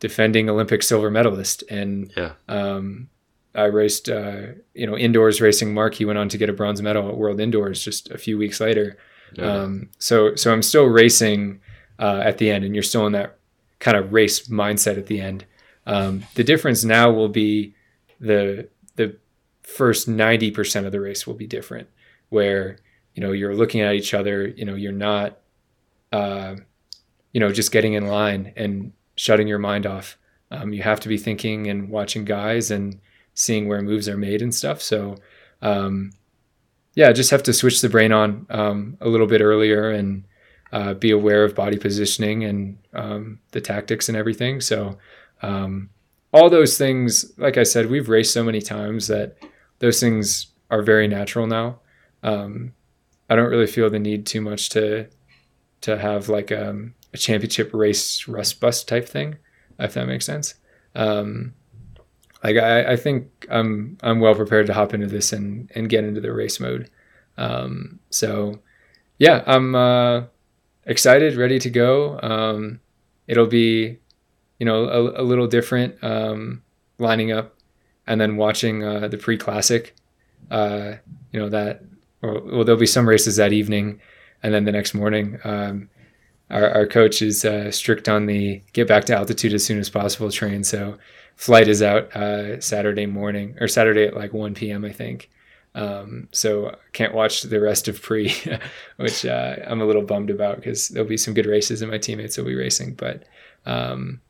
defending 0.00 0.48
Olympic 0.48 0.82
silver 0.82 1.10
medalist, 1.10 1.62
and 1.70 2.12
Yeah. 2.16 2.32
um, 2.48 3.08
I 3.56 3.64
raced, 3.64 4.08
uh, 4.08 4.52
you 4.74 4.86
know, 4.86 4.96
indoors 4.96 5.40
racing. 5.40 5.72
Marc, 5.72 5.94
he 5.94 6.04
went 6.04 6.18
on 6.18 6.28
to 6.28 6.38
get 6.38 6.50
a 6.50 6.52
bronze 6.52 6.82
medal 6.82 7.08
at 7.08 7.16
World 7.16 7.40
Indoors 7.40 7.82
just 7.82 8.10
a 8.10 8.18
few 8.18 8.36
weeks 8.38 8.60
later. 8.60 8.96
Um, 9.38 9.90
so, 9.98 10.34
so 10.34 10.52
I'm 10.52 10.62
still 10.62 10.86
racing 10.86 11.60
uh, 11.98 12.20
at 12.24 12.38
the 12.38 12.50
end, 12.50 12.64
and 12.64 12.74
you're 12.74 12.82
still 12.82 13.06
in 13.06 13.12
that 13.12 13.38
kind 13.78 13.96
of 13.96 14.12
race 14.12 14.48
mindset 14.48 14.98
at 14.98 15.06
the 15.06 15.20
end. 15.20 15.44
Um, 15.86 16.24
the 16.34 16.44
difference 16.44 16.84
now 16.84 17.10
will 17.10 17.28
be 17.28 17.74
the 18.20 18.68
the 18.96 19.16
first 19.62 20.08
ninety 20.08 20.50
percent 20.50 20.86
of 20.86 20.92
the 20.92 21.00
race 21.00 21.26
will 21.26 21.34
be 21.34 21.46
different, 21.46 21.88
where 22.28 22.78
you 23.14 23.22
know 23.22 23.32
you're 23.32 23.54
looking 23.54 23.80
at 23.80 23.94
each 23.94 24.14
other. 24.14 24.46
You 24.48 24.64
know, 24.64 24.74
you're 24.74 24.92
not, 24.92 25.38
uh, 26.12 26.56
you 27.32 27.40
know, 27.40 27.52
just 27.52 27.72
getting 27.72 27.94
in 27.94 28.06
line 28.06 28.52
and 28.56 28.92
shutting 29.16 29.48
your 29.48 29.58
mind 29.58 29.86
off. 29.86 30.18
Um, 30.50 30.72
you 30.72 30.82
have 30.82 31.00
to 31.00 31.08
be 31.08 31.18
thinking 31.18 31.66
and 31.68 31.88
watching 31.88 32.24
guys 32.24 32.70
and 32.70 33.00
seeing 33.36 33.68
where 33.68 33.80
moves 33.80 34.08
are 34.08 34.16
made 34.16 34.42
and 34.42 34.52
stuff. 34.52 34.82
So, 34.82 35.16
um, 35.62 36.10
yeah, 36.94 37.12
just 37.12 37.30
have 37.30 37.44
to 37.44 37.52
switch 37.52 37.80
the 37.80 37.88
brain 37.88 38.10
on 38.10 38.46
um, 38.50 38.96
a 39.00 39.08
little 39.08 39.26
bit 39.28 39.42
earlier 39.42 39.90
and 39.90 40.24
uh, 40.72 40.94
be 40.94 41.12
aware 41.12 41.44
of 41.44 41.54
body 41.54 41.78
positioning 41.78 42.42
and 42.44 42.78
um, 42.94 43.38
the 43.52 43.60
tactics 43.60 44.08
and 44.08 44.16
everything. 44.16 44.60
So, 44.60 44.98
um, 45.42 45.90
all 46.32 46.50
those 46.50 46.76
things, 46.76 47.32
like 47.38 47.56
I 47.56 47.62
said, 47.62 47.88
we've 47.88 48.08
raced 48.08 48.32
so 48.32 48.42
many 48.42 48.60
times 48.60 49.06
that 49.06 49.36
those 49.78 50.00
things 50.00 50.48
are 50.70 50.82
very 50.82 51.06
natural 51.06 51.46
now. 51.46 51.78
Um, 52.22 52.72
I 53.30 53.36
don't 53.36 53.50
really 53.50 53.66
feel 53.66 53.90
the 53.90 53.98
need 53.98 54.26
too 54.26 54.40
much 54.40 54.70
to 54.70 55.08
to 55.82 55.98
have 55.98 56.28
like 56.28 56.50
um, 56.50 56.94
a 57.12 57.18
championship 57.18 57.70
race 57.72 58.26
rust 58.26 58.60
bust 58.60 58.88
type 58.88 59.08
thing, 59.08 59.36
if 59.78 59.94
that 59.94 60.06
makes 60.06 60.24
sense. 60.24 60.54
Um, 60.94 61.54
like 62.46 62.56
I, 62.58 62.92
I 62.92 62.96
think 62.96 63.46
I'm 63.50 63.98
I'm 64.02 64.20
well 64.20 64.36
prepared 64.36 64.68
to 64.68 64.74
hop 64.74 64.94
into 64.94 65.08
this 65.08 65.32
and 65.32 65.70
and 65.74 65.88
get 65.88 66.04
into 66.04 66.20
the 66.20 66.32
race 66.32 66.60
mode. 66.60 66.88
Um, 67.36 67.98
so 68.10 68.60
yeah, 69.18 69.42
I'm 69.46 69.74
uh, 69.74 70.22
excited, 70.84 71.34
ready 71.34 71.58
to 71.58 71.70
go. 71.70 72.20
Um, 72.20 72.80
it'll 73.26 73.48
be 73.48 73.98
you 74.60 74.66
know 74.66 74.84
a, 74.84 75.22
a 75.22 75.24
little 75.24 75.48
different 75.48 75.96
um, 76.04 76.62
lining 76.98 77.32
up 77.32 77.56
and 78.06 78.20
then 78.20 78.36
watching 78.36 78.84
uh, 78.84 79.08
the 79.08 79.18
pre 79.18 79.36
classic. 79.36 79.96
Uh, 80.48 80.94
you 81.32 81.40
know 81.40 81.48
that 81.48 81.82
or, 82.22 82.40
well 82.42 82.64
there'll 82.64 82.78
be 82.78 82.86
some 82.86 83.08
races 83.08 83.34
that 83.36 83.52
evening 83.52 84.00
and 84.44 84.54
then 84.54 84.64
the 84.64 84.72
next 84.72 84.94
morning. 84.94 85.40
Um, 85.42 85.88
our, 86.48 86.70
our 86.70 86.86
coach 86.86 87.22
is 87.22 87.44
uh, 87.44 87.72
strict 87.72 88.08
on 88.08 88.26
the 88.26 88.62
get 88.72 88.86
back 88.86 89.04
to 89.06 89.16
altitude 89.16 89.52
as 89.52 89.64
soon 89.64 89.80
as 89.80 89.90
possible 89.90 90.30
train. 90.30 90.62
So 90.62 90.96
flight 91.36 91.68
is 91.68 91.82
out 91.82 92.14
uh, 92.16 92.60
Saturday 92.60 93.06
morning 93.06 93.56
or 93.60 93.68
Saturday 93.68 94.06
at 94.06 94.16
like 94.16 94.32
1 94.32 94.54
p.m. 94.54 94.84
I 94.84 94.92
think. 94.92 95.30
Um, 95.74 96.28
so 96.32 96.74
can't 96.94 97.14
watch 97.14 97.42
the 97.42 97.60
rest 97.60 97.86
of 97.86 98.00
pre, 98.00 98.34
which 98.96 99.26
uh, 99.26 99.56
I'm 99.66 99.82
a 99.82 99.84
little 99.84 100.02
bummed 100.02 100.30
about 100.30 100.56
because 100.56 100.88
there'll 100.88 101.08
be 101.08 101.18
some 101.18 101.34
good 101.34 101.46
races 101.46 101.82
and 101.82 101.90
my 101.90 101.98
teammates 101.98 102.38
will 102.38 102.46
be 102.46 102.54
racing. 102.54 102.94
But 102.94 103.24
um, 103.66 104.22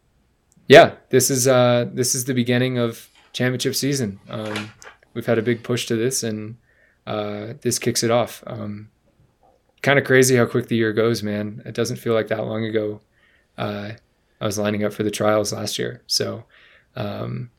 yeah, 0.69 0.97
this 1.11 1.31
is 1.31 1.47
uh, 1.47 1.89
this 1.93 2.15
is 2.15 2.25
the 2.25 2.35
beginning 2.35 2.79
of 2.79 3.09
championship 3.33 3.77
season. 3.77 4.19
Um, 4.29 4.71
we've 5.15 5.27
had 5.27 5.39
a 5.39 5.43
big 5.43 5.63
push 5.63 5.87
to 5.87 5.97
this, 5.97 6.25
and 6.25 6.57
uh, 7.07 7.55
this 7.61 7.79
kicks 7.79 8.03
it 8.03 8.11
off. 8.11 8.43
Um, 8.47 8.91
kind 9.83 9.99
of 9.99 10.05
crazy 10.05 10.37
how 10.37 10.47
quick 10.47 10.67
the 10.67 10.77
year 10.77 10.93
goes, 10.93 11.23
man. 11.23 11.63
It 11.65 11.75
doesn't 11.75 11.99
feel 11.99 12.15
like 12.15 12.29
that 12.29 12.45
long 12.45 12.65
ago. 12.65 13.01
Uh, 13.57 13.93
I 14.41 14.45
was 14.45 14.59
lining 14.59 14.85
up 14.85 14.93
for 14.93 15.05
the 15.05 15.11
trials 15.11 15.53
last 15.53 15.79
year, 15.79 16.03
so 16.07 16.45
um, 16.97 17.51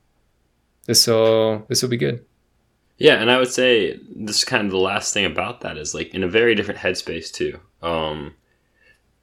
this 0.85 1.07
will 1.07 1.65
this 1.69 1.81
will 1.81 1.89
be 1.89 1.97
good. 1.97 2.25
Yeah, 2.97 3.21
and 3.21 3.29
I 3.29 3.37
would 3.37 3.51
say 3.51 3.99
this 4.15 4.37
is 4.37 4.43
kind 4.43 4.65
of 4.65 4.71
the 4.71 4.77
last 4.77 5.13
thing 5.13 5.25
about 5.25 5.61
that 5.61 5.77
is 5.77 5.93
like 5.93 6.13
in 6.15 6.23
a 6.23 6.27
very 6.27 6.55
different 6.55 6.79
headspace 6.79 7.31
too. 7.31 7.59
Um, 7.81 8.33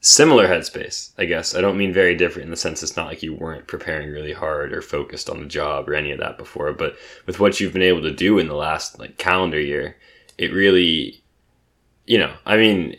similar 0.01 0.47
headspace, 0.47 1.13
I 1.19 1.25
guess. 1.25 1.57
I 1.57 1.61
don't 1.61 1.79
mean 1.79 1.93
very 1.93 2.15
different 2.15 2.45
in 2.45 2.51
the 2.51 2.57
sense 2.57 2.83
it's 2.83 2.97
not 2.97 3.07
like 3.07 3.23
you 3.23 3.35
weren't 3.35 3.67
preparing 3.67 4.11
really 4.11 4.33
hard 4.33 4.73
or 4.73 4.81
focused 4.81 5.29
on 5.29 5.41
the 5.41 5.47
job 5.47 5.89
or 5.89 5.95
any 5.95 6.13
of 6.13 6.21
that 6.21 6.39
before, 6.39 6.73
but 6.73 6.97
with 7.27 7.41
what 7.41 7.59
you've 7.59 7.73
been 7.73 7.83
able 7.83 8.03
to 8.03 8.13
do 8.13 8.39
in 8.39 8.47
the 8.47 8.55
last 8.55 8.99
like 8.99 9.19
calendar 9.19 9.59
year, 9.59 9.97
it 10.39 10.53
really, 10.53 11.25
you 12.07 12.19
know, 12.19 12.33
I 12.47 12.57
mean, 12.57 12.97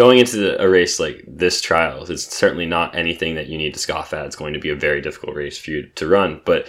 going 0.00 0.18
into 0.18 0.58
a 0.58 0.66
race 0.66 0.98
like 0.98 1.22
this 1.26 1.60
trials, 1.60 2.08
it's 2.08 2.24
certainly 2.34 2.64
not 2.64 2.96
anything 2.96 3.34
that 3.34 3.48
you 3.48 3.58
need 3.58 3.74
to 3.74 3.78
scoff 3.78 4.14
at. 4.14 4.24
It's 4.24 4.34
going 4.34 4.54
to 4.54 4.58
be 4.58 4.70
a 4.70 4.74
very 4.74 5.02
difficult 5.02 5.36
race 5.36 5.58
for 5.58 5.72
you 5.72 5.82
to 5.96 6.08
run, 6.08 6.40
but 6.46 6.66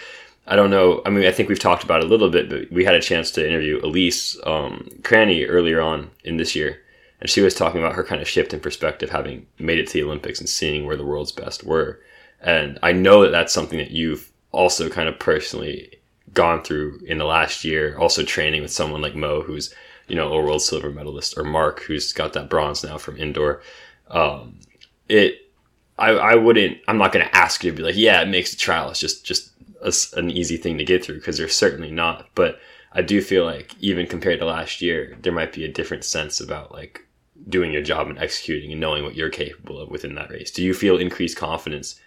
I 0.48 0.58
don't 0.58 0.70
know. 0.70 1.02
I 1.06 1.12
mean, 1.12 1.26
I 1.26 1.32
think 1.32 1.48
we've 1.48 1.58
talked 1.58 1.86
about 1.86 2.02
it 2.02 2.08
a 2.08 2.10
little 2.10 2.30
bit, 2.30 2.50
but 2.50 2.70
we 2.74 2.84
had 2.84 2.94
a 2.94 3.00
chance 3.00 3.32
to 3.32 3.48
interview 3.48 3.80
Elise 3.86 4.38
um, 4.46 4.90
Cranny 5.06 5.46
earlier 5.46 5.80
on 5.80 6.10
in 6.26 6.36
this 6.36 6.58
year, 6.58 6.82
and 7.22 7.30
she 7.30 7.40
was 7.40 7.56
talking 7.56 7.80
about 7.80 7.96
her 7.96 8.04
kind 8.04 8.22
of 8.22 8.28
shift 8.28 8.54
in 8.54 8.60
perspective, 8.60 9.10
having 9.10 9.48
made 9.58 9.80
it 9.80 9.88
to 9.88 9.94
the 9.94 10.04
Olympics 10.04 10.42
and 10.42 10.50
seeing 10.50 10.86
where 10.86 10.98
the 10.98 11.06
world's 11.06 11.32
best 11.32 11.64
were. 11.64 12.02
And 12.42 12.80
I 12.84 12.92
know 12.92 13.22
that 13.22 13.32
that's 13.32 13.54
something 13.54 13.80
that 13.80 13.92
you've 13.92 14.30
also 14.52 14.90
kind 14.90 15.08
of 15.08 15.18
personally 15.20 16.02
gone 16.34 16.64
through 16.64 17.00
in 17.08 17.18
the 17.18 17.24
last 17.24 17.64
year. 17.64 17.98
Also 17.98 18.24
training 18.24 18.62
with 18.62 18.72
someone 18.72 19.02
like 19.02 19.16
Mo, 19.16 19.42
who's 19.42 19.74
you 20.12 20.18
know 20.18 20.34
a 20.34 20.44
world 20.44 20.62
silver 20.62 20.92
medalist, 20.92 21.38
or 21.38 21.46
Marc, 21.46 21.84
who's 21.84 22.12
got 22.12 22.34
that 22.34 22.50
bronze 22.50 22.84
now 22.84 22.98
from 22.98 23.18
indoor. 23.18 23.62
Um, 24.10 24.60
it, 25.08 25.50
I, 25.98 26.10
I 26.10 26.36
wouldn't. 26.36 26.80
I'm 26.90 26.98
not 26.98 27.14
going 27.14 27.26
to 27.26 27.34
ask 27.34 27.64
you 27.64 27.72
to 27.72 27.78
be 27.78 27.82
like, 27.82 27.96
yeah, 27.96 28.22
it 28.22 28.28
makes 28.28 28.52
the 28.52 28.58
trial. 28.58 28.90
It's 28.90 29.00
just 29.00 29.24
just 29.26 29.52
a, 29.82 29.94
an 30.20 30.30
easy 30.30 30.58
thing 30.58 30.78
to 30.78 30.84
get 30.84 31.06
through 31.06 31.16
because 31.16 31.38
they're 31.38 31.48
certainly 31.48 31.92
not. 31.92 32.28
But 32.36 32.60
I 32.92 33.02
do 33.02 33.22
feel 33.22 33.46
like 33.46 33.74
even 33.80 34.06
compared 34.06 34.40
to 34.40 34.46
last 34.46 34.82
year, 34.82 35.18
there 35.22 35.32
might 35.32 35.54
be 35.54 35.64
a 35.64 35.72
different 35.72 36.04
sense 36.04 36.42
about 36.42 36.74
like 36.74 37.08
doing 37.48 37.72
your 37.72 37.82
job 37.82 38.10
and 38.10 38.20
executing 38.20 38.74
and 38.74 38.82
knowing 38.82 39.06
what 39.06 39.16
you're 39.16 39.30
capable 39.30 39.80
of 39.80 39.90
within 39.90 40.16
that 40.16 40.30
race. 40.30 40.52
Do 40.52 40.62
you 40.62 40.74
feel 40.74 40.98
increased 40.98 41.38
confidence 41.38 42.02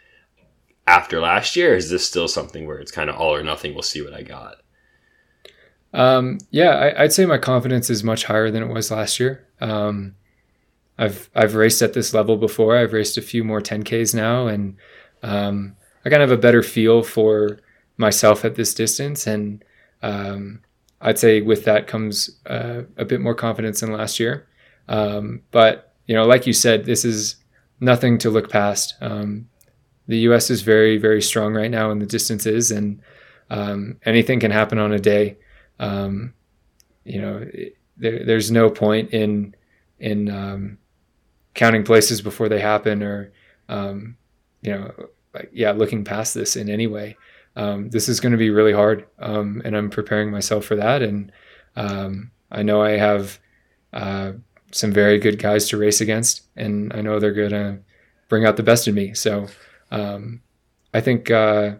after 0.86 1.20
last 1.20 1.56
year? 1.56 1.72
Or 1.72 1.76
is 1.76 1.88
this 1.88 2.06
still 2.06 2.28
something 2.28 2.66
where 2.66 2.80
it's 2.80 2.92
kind 2.92 3.08
of 3.08 3.16
all 3.16 3.34
or 3.34 3.42
nothing? 3.42 3.72
We'll 3.72 3.82
see 3.82 4.02
what 4.02 4.12
I 4.12 4.20
got. 4.20 4.56
Um, 5.94 6.38
yeah, 6.50 6.92
I, 6.98 7.02
would 7.02 7.12
say 7.12 7.24
my 7.24 7.38
confidence 7.38 7.88
is 7.88 8.02
much 8.02 8.24
higher 8.24 8.50
than 8.50 8.64
it 8.64 8.68
was 8.68 8.90
last 8.90 9.20
year. 9.20 9.46
Um, 9.60 10.16
I've 10.98 11.30
I've 11.34 11.54
raced 11.54 11.82
at 11.82 11.92
this 11.92 12.12
level 12.12 12.36
before. 12.36 12.76
I've 12.76 12.92
raced 12.92 13.16
a 13.16 13.22
few 13.22 13.44
more 13.44 13.60
10ks 13.60 14.14
now, 14.14 14.48
and 14.48 14.76
um, 15.22 15.76
I 16.04 16.10
kind 16.10 16.22
of 16.22 16.30
have 16.30 16.38
a 16.38 16.42
better 16.42 16.62
feel 16.62 17.02
for 17.02 17.60
myself 17.96 18.44
at 18.44 18.56
this 18.56 18.74
distance. 18.74 19.26
And 19.26 19.64
um, 20.02 20.60
I'd 21.00 21.18
say 21.18 21.40
with 21.40 21.64
that 21.64 21.86
comes 21.86 22.38
uh, 22.46 22.82
a 22.96 23.04
bit 23.04 23.20
more 23.20 23.34
confidence 23.34 23.80
than 23.80 23.92
last 23.92 24.18
year. 24.18 24.48
Um, 24.88 25.42
but 25.52 25.92
you 26.06 26.14
know, 26.14 26.26
like 26.26 26.46
you 26.46 26.52
said, 26.52 26.84
this 26.84 27.04
is 27.04 27.36
nothing 27.80 28.18
to 28.18 28.30
look 28.30 28.50
past. 28.50 28.94
Um, 29.00 29.48
the 30.06 30.18
U.S. 30.18 30.50
is 30.50 30.62
very 30.62 30.98
very 30.98 31.22
strong 31.22 31.54
right 31.54 31.70
now 31.70 31.92
in 31.92 32.00
the 32.00 32.06
distances, 32.06 32.72
and 32.72 33.00
anything 34.04 34.40
can 34.40 34.50
happen 34.50 34.78
on 34.78 34.92
a 34.92 34.98
day. 34.98 35.38
Um, 35.78 36.34
you 37.04 37.20
know, 37.20 37.46
there, 37.96 38.24
there's 38.24 38.50
no 38.50 38.70
point 38.70 39.10
in 39.12 39.54
in 39.98 40.28
um, 40.28 40.78
counting 41.54 41.84
places 41.84 42.20
before 42.20 42.48
they 42.48 42.60
happen, 42.60 43.02
or 43.02 43.32
um, 43.68 44.16
you 44.62 44.72
know, 44.72 44.92
like, 45.32 45.50
yeah, 45.52 45.72
looking 45.72 46.04
past 46.04 46.34
this 46.34 46.56
in 46.56 46.68
any 46.68 46.86
way. 46.86 47.16
Um, 47.56 47.90
this 47.90 48.08
is 48.08 48.20
going 48.20 48.32
to 48.32 48.38
be 48.38 48.50
really 48.50 48.72
hard, 48.72 49.06
um, 49.18 49.62
and 49.64 49.76
I'm 49.76 49.90
preparing 49.90 50.30
myself 50.30 50.64
for 50.64 50.76
that. 50.76 51.02
And 51.02 51.30
um, 51.76 52.30
I 52.50 52.62
know 52.62 52.82
I 52.82 52.92
have 52.92 53.38
uh, 53.92 54.32
some 54.72 54.92
very 54.92 55.18
good 55.18 55.38
guys 55.38 55.68
to 55.68 55.76
race 55.76 56.00
against, 56.00 56.42
and 56.56 56.92
I 56.92 57.00
know 57.00 57.20
they're 57.20 57.32
going 57.32 57.50
to 57.50 57.78
bring 58.28 58.44
out 58.44 58.56
the 58.56 58.62
best 58.64 58.88
in 58.88 58.94
me. 58.94 59.14
So 59.14 59.46
I 60.94 61.00
think 61.00 61.30
uh, 61.30 61.74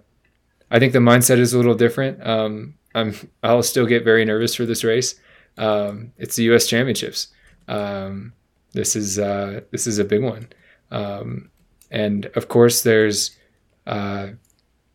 I 0.71 0.79
think 0.79 0.93
the 0.93 0.99
mindset 0.99 1.39
is 1.39 1.55
a 1.55 1.57
little 1.57 1.77
different. 1.77 2.25
Um, 2.27 2.75
I'm 2.95 3.15
I'll 3.43 3.63
still 3.63 3.87
get 3.87 4.05
very 4.05 4.25
nervous 4.25 4.55
for 4.55 4.67
this 4.67 4.85
race. 4.85 5.15
Um, 5.57 6.13
it's 6.17 6.37
the 6.37 6.45
U.S. 6.45 6.67
Championships. 6.67 7.29
Um, 7.69 8.33
this 8.73 8.97
is 8.97 9.19
uh, 9.19 9.61
this 9.71 9.87
is 9.87 9.99
a 9.99 10.05
big 10.05 10.23
one, 10.23 10.49
um, 10.91 11.51
and 11.91 12.27
of 12.35 12.49
course 12.49 12.83
there's 12.83 13.37
uh, 13.87 14.29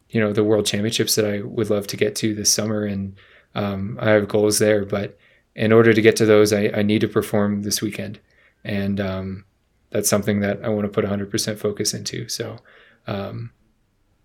you 0.10 0.20
know 0.20 0.34
the 0.34 0.44
World 0.44 0.66
Championships 0.66 1.16
that 1.16 1.26
I 1.26 1.42
would 1.42 1.70
love 1.70 1.88
to 1.88 1.98
get 1.98 2.16
to 2.18 2.36
this 2.36 2.52
summer, 2.52 2.84
and 2.84 3.16
um, 3.56 3.98
I 4.02 4.10
have 4.10 4.28
goals 4.28 4.60
there. 4.60 4.86
But 4.86 5.18
in 5.56 5.72
order 5.72 5.94
to 5.94 6.02
get 6.02 6.16
to 6.18 6.26
those, 6.26 6.54
I, 6.54 6.72
I 6.74 6.82
need 6.84 7.02
to 7.02 7.08
perform 7.08 7.64
this 7.64 7.82
weekend, 7.82 8.20
and 8.64 9.00
um, 9.00 9.46
that's 9.92 10.10
something 10.10 10.42
that 10.42 10.64
I 10.64 10.70
want 10.70 10.86
to 10.86 10.90
put 10.90 11.06
100% 11.06 11.58
focus 11.58 11.94
into. 11.94 12.30
So 12.30 12.58
um, 13.08 13.52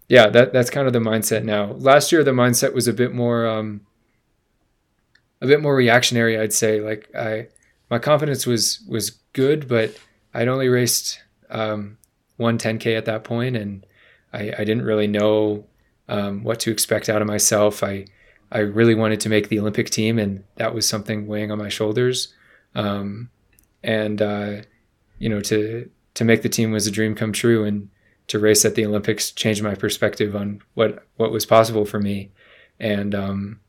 yeah, 0.08 0.28
that 0.28 0.52
that's 0.52 0.70
kind 0.70 0.86
of 0.86 0.92
the 0.92 0.98
mindset 0.98 1.44
now. 1.44 1.72
Last 1.72 2.12
year, 2.12 2.22
the 2.22 2.32
mindset 2.32 2.74
was 2.74 2.86
a 2.86 2.92
bit 2.92 3.14
more, 3.14 3.46
um, 3.46 3.80
a 5.40 5.46
bit 5.46 5.62
more 5.62 5.74
reactionary. 5.74 6.38
I'd 6.38 6.52
say. 6.52 6.80
Like 6.80 7.14
I, 7.14 7.48
my 7.90 7.98
confidence 7.98 8.46
was 8.46 8.80
was 8.88 9.10
good, 9.32 9.66
but 9.68 9.98
I'd 10.34 10.48
only 10.48 10.68
raced 10.68 11.20
um, 11.50 11.98
one 12.36 12.58
10k 12.58 12.96
at 12.96 13.06
that 13.06 13.24
point, 13.24 13.56
and 13.56 13.86
I, 14.32 14.52
I 14.58 14.64
didn't 14.64 14.82
really 14.82 15.06
know 15.06 15.64
um, 16.08 16.42
what 16.44 16.60
to 16.60 16.70
expect 16.70 17.08
out 17.08 17.22
of 17.22 17.28
myself. 17.28 17.82
I 17.82 18.06
I 18.52 18.58
really 18.58 18.94
wanted 18.94 19.20
to 19.20 19.28
make 19.28 19.48
the 19.48 19.58
Olympic 19.58 19.90
team, 19.90 20.18
and 20.18 20.44
that 20.56 20.74
was 20.74 20.86
something 20.86 21.26
weighing 21.26 21.50
on 21.50 21.58
my 21.58 21.68
shoulders. 21.68 22.34
Um, 22.74 23.30
and 23.82 24.20
uh, 24.20 24.62
you 25.18 25.28
know, 25.28 25.40
to 25.40 25.88
to 26.14 26.24
make 26.24 26.42
the 26.42 26.48
team 26.48 26.72
was 26.72 26.86
a 26.86 26.90
dream 26.90 27.14
come 27.14 27.32
true, 27.32 27.64
and 27.64 27.88
to 28.28 28.38
race 28.38 28.64
at 28.64 28.74
the 28.74 28.86
Olympics 28.86 29.30
changed 29.30 29.62
my 29.62 29.74
perspective 29.74 30.34
on 30.34 30.60
what 30.74 31.06
what 31.16 31.32
was 31.32 31.46
possible 31.46 31.84
for 31.84 32.00
me, 32.00 32.30
and 32.80 33.14
um, 33.14 33.60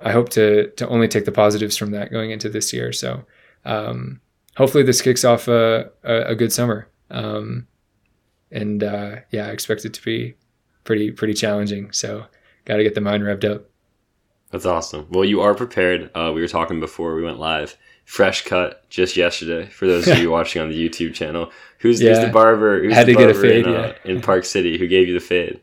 I 0.00 0.12
hope 0.12 0.28
to 0.30 0.70
to 0.70 0.88
only 0.88 1.08
take 1.08 1.24
the 1.24 1.32
positives 1.32 1.76
from 1.76 1.90
that 1.92 2.10
going 2.10 2.30
into 2.30 2.48
this 2.48 2.72
year. 2.72 2.92
So 2.92 3.24
um, 3.64 4.20
hopefully 4.56 4.84
this 4.84 5.02
kicks 5.02 5.24
off 5.24 5.48
a 5.48 5.90
a, 6.02 6.14
a 6.28 6.34
good 6.34 6.52
summer, 6.52 6.88
um, 7.10 7.66
and 8.50 8.82
uh, 8.82 9.16
yeah, 9.30 9.46
I 9.46 9.50
expect 9.50 9.84
it 9.84 9.94
to 9.94 10.02
be 10.02 10.34
pretty 10.84 11.10
pretty 11.10 11.34
challenging. 11.34 11.92
So 11.92 12.26
got 12.64 12.76
to 12.76 12.82
get 12.82 12.94
the 12.94 13.00
mind 13.00 13.22
revved 13.22 13.50
up. 13.50 13.70
That's 14.50 14.66
awesome. 14.66 15.08
Well, 15.10 15.24
you 15.24 15.40
are 15.40 15.54
prepared. 15.54 16.10
Uh, 16.14 16.30
we 16.32 16.40
were 16.40 16.48
talking 16.48 16.78
before 16.78 17.16
we 17.16 17.24
went 17.24 17.40
live 17.40 17.76
fresh 18.04 18.44
cut 18.44 18.88
just 18.90 19.16
yesterday 19.16 19.66
for 19.68 19.86
those 19.86 20.06
of 20.06 20.18
you 20.18 20.30
watching 20.32 20.62
on 20.62 20.68
the 20.68 20.88
YouTube 20.88 21.14
channel. 21.14 21.50
Who's, 21.78 22.00
yeah. 22.00 22.10
who's 22.10 22.24
the 22.24 22.30
barber? 22.30 22.82
Who's 22.82 22.94
Had 22.94 23.06
the 23.06 23.12
to 23.12 23.18
barber 23.18 23.32
get 23.32 23.36
a 23.36 23.40
fade 23.40 23.66
in, 23.66 23.74
uh, 23.74 23.94
yeah. 24.04 24.10
in 24.10 24.20
Park 24.20 24.44
City. 24.44 24.78
Who 24.78 24.86
gave 24.86 25.08
you 25.08 25.14
the 25.14 25.20
fade? 25.20 25.60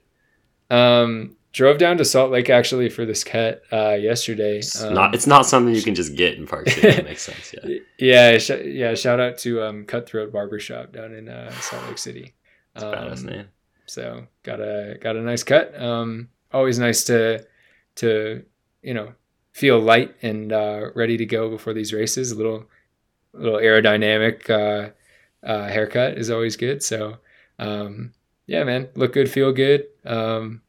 Um, 0.70 1.36
drove 1.54 1.78
down 1.78 1.98
to 1.98 2.06
Salt 2.06 2.32
Lake 2.32 2.50
actually 2.50 2.90
for 2.90 3.06
this 3.06 3.24
cut 3.24 3.62
uh, 3.72 3.94
yesterday. 3.94 4.60
It's 4.60 4.82
um, 4.82 4.94
not 4.94 5.14
it's 5.14 5.28
not 5.28 5.46
something 5.46 5.74
you 5.74 5.82
can 5.82 5.96
just 5.96 6.16
get 6.16 6.38
in 6.38 6.48
Park 6.48 6.70
City. 6.70 6.92
that 6.92 7.06
makes 7.06 7.24
sense. 7.24 7.54
Yeah. 7.64 7.80
Yeah. 7.98 8.38
Sh- 8.38 8.66
yeah. 8.66 8.96
Shout 8.96 9.20
out 9.20 9.38
to 9.40 9.64
um, 9.64 9.86
Cutthroat 9.86 10.32
Barbershop 10.32 10.92
down 10.92 11.14
in 11.14 11.30
uh, 11.30 11.52
Salt 11.52 11.86
Lake 11.88 11.98
City. 11.98 12.34
Um, 12.76 12.94
badass 12.94 13.24
name. 13.24 13.48
So 13.86 14.26
got 14.44 14.62
a 14.62 14.98
got 15.02 15.16
a 15.16 15.22
nice 15.22 15.44
cut. 15.44 15.80
Um, 15.80 16.30
always 16.54 16.80
nice 16.80 17.04
to 17.06 17.46
to 17.96 18.44
you 18.82 18.94
know 18.94 19.14
feel 19.52 19.80
light 19.80 20.16
and 20.22 20.52
uh, 20.52 20.90
ready 20.96 21.18
to 21.18 21.26
go 21.26 21.50
before 21.50 21.74
these 21.74 21.94
races. 21.94 22.32
A 22.32 22.36
little 22.36 22.66
little 23.34 23.60
aerodynamic 23.60 24.50
uh, 24.50 24.92
uh, 25.46 25.68
haircut 25.68 26.18
is 26.18 26.30
always 26.30 26.56
good. 26.56 26.84
So 26.84 27.18
um, 27.60 28.14
yeah, 28.48 28.64
man, 28.64 28.90
look 28.96 29.14
good, 29.14 29.30
feel 29.30 29.52
good. 29.52 29.86
Um, 30.06 30.62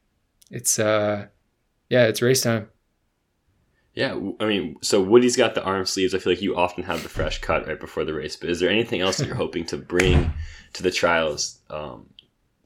it's 0.51 0.79
uh, 0.79 1.27
yeah, 1.89 2.05
it's 2.05 2.21
race 2.21 2.41
time. 2.41 2.69
Yeah, 3.95 4.19
I 4.39 4.45
mean, 4.45 4.77
so 4.81 5.01
Woody's 5.03 5.35
got 5.35 5.53
the 5.53 5.63
arm 5.63 5.85
sleeves. 5.85 6.15
I 6.15 6.17
feel 6.17 6.33
like 6.33 6.41
you 6.41 6.55
often 6.55 6.83
have 6.83 7.03
the 7.03 7.09
fresh 7.09 7.39
cut 7.41 7.67
right 7.67 7.79
before 7.79 8.03
the 8.03 8.13
race. 8.13 8.35
But 8.35 8.49
is 8.49 8.59
there 8.59 8.69
anything 8.69 9.01
else 9.01 9.17
that 9.17 9.27
you're 9.27 9.35
hoping 9.35 9.65
to 9.67 9.77
bring 9.77 10.33
to 10.73 10.81
the 10.81 10.89
trials 10.89 11.59
um, 11.69 12.07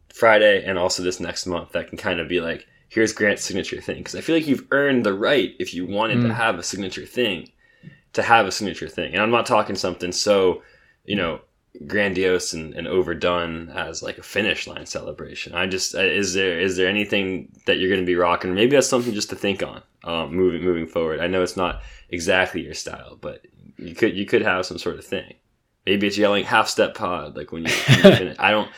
Friday 0.07 0.63
and 0.63 0.79
also 0.79 1.03
this 1.03 1.19
next 1.19 1.45
month 1.45 1.73
that 1.73 1.89
can 1.89 1.97
kind 1.97 2.21
of 2.21 2.29
be 2.29 2.39
like, 2.39 2.65
here's 2.89 3.13
Grant's 3.13 3.43
signature 3.43 3.81
thing? 3.81 3.97
Because 3.97 4.15
I 4.15 4.21
feel 4.21 4.35
like 4.35 4.47
you've 4.47 4.67
earned 4.71 5.05
the 5.05 5.13
right 5.13 5.53
if 5.59 5.73
you 5.73 5.85
wanted 5.85 6.19
mm. 6.19 6.27
to 6.27 6.33
have 6.33 6.57
a 6.57 6.63
signature 6.63 7.05
thing 7.05 7.49
to 8.13 8.23
have 8.23 8.45
a 8.45 8.51
signature 8.51 8.87
thing. 8.87 9.13
And 9.13 9.21
I'm 9.21 9.31
not 9.31 9.45
talking 9.45 9.75
something 9.75 10.11
so, 10.11 10.63
you 11.05 11.15
know, 11.15 11.41
grandiose 11.85 12.53
and, 12.53 12.73
and 12.73 12.87
overdone 12.87 13.69
as 13.69 14.01
like 14.01 14.17
a 14.17 14.23
finish 14.23 14.65
line 14.67 14.85
celebration. 14.85 15.53
I 15.53 15.67
just 15.67 15.93
is 15.95 16.33
there 16.33 16.59
is 16.59 16.77
there 16.77 16.87
anything 16.87 17.51
that 17.65 17.77
you're 17.77 17.89
going 17.89 18.01
to 18.01 18.05
be 18.05 18.15
rocking? 18.15 18.55
Maybe 18.55 18.75
that's 18.75 18.87
something 18.87 19.13
just 19.13 19.29
to 19.29 19.35
think 19.35 19.61
on 19.61 19.83
um, 20.03 20.33
moving 20.33 20.63
moving 20.63 20.87
forward. 20.87 21.19
I 21.19 21.27
know 21.27 21.43
it's 21.43 21.57
not 21.57 21.81
exactly 22.09 22.61
your 22.61 22.73
style, 22.73 23.17
but 23.19 23.45
you 23.77 23.93
could 23.93 24.17
you 24.17 24.25
could 24.25 24.41
have 24.41 24.65
some 24.65 24.77
sort 24.77 24.97
of 24.97 25.05
thing. 25.05 25.35
Maybe 25.85 26.07
it's 26.07 26.17
yelling 26.17 26.43
Halfstep 26.43 26.95
Pod 26.95 27.37
like 27.37 27.51
when 27.51 27.65
you, 27.65 27.71
when 27.71 27.97
you 27.97 28.03
finish. 28.17 28.37
I 28.39 28.51
don't 28.51 28.69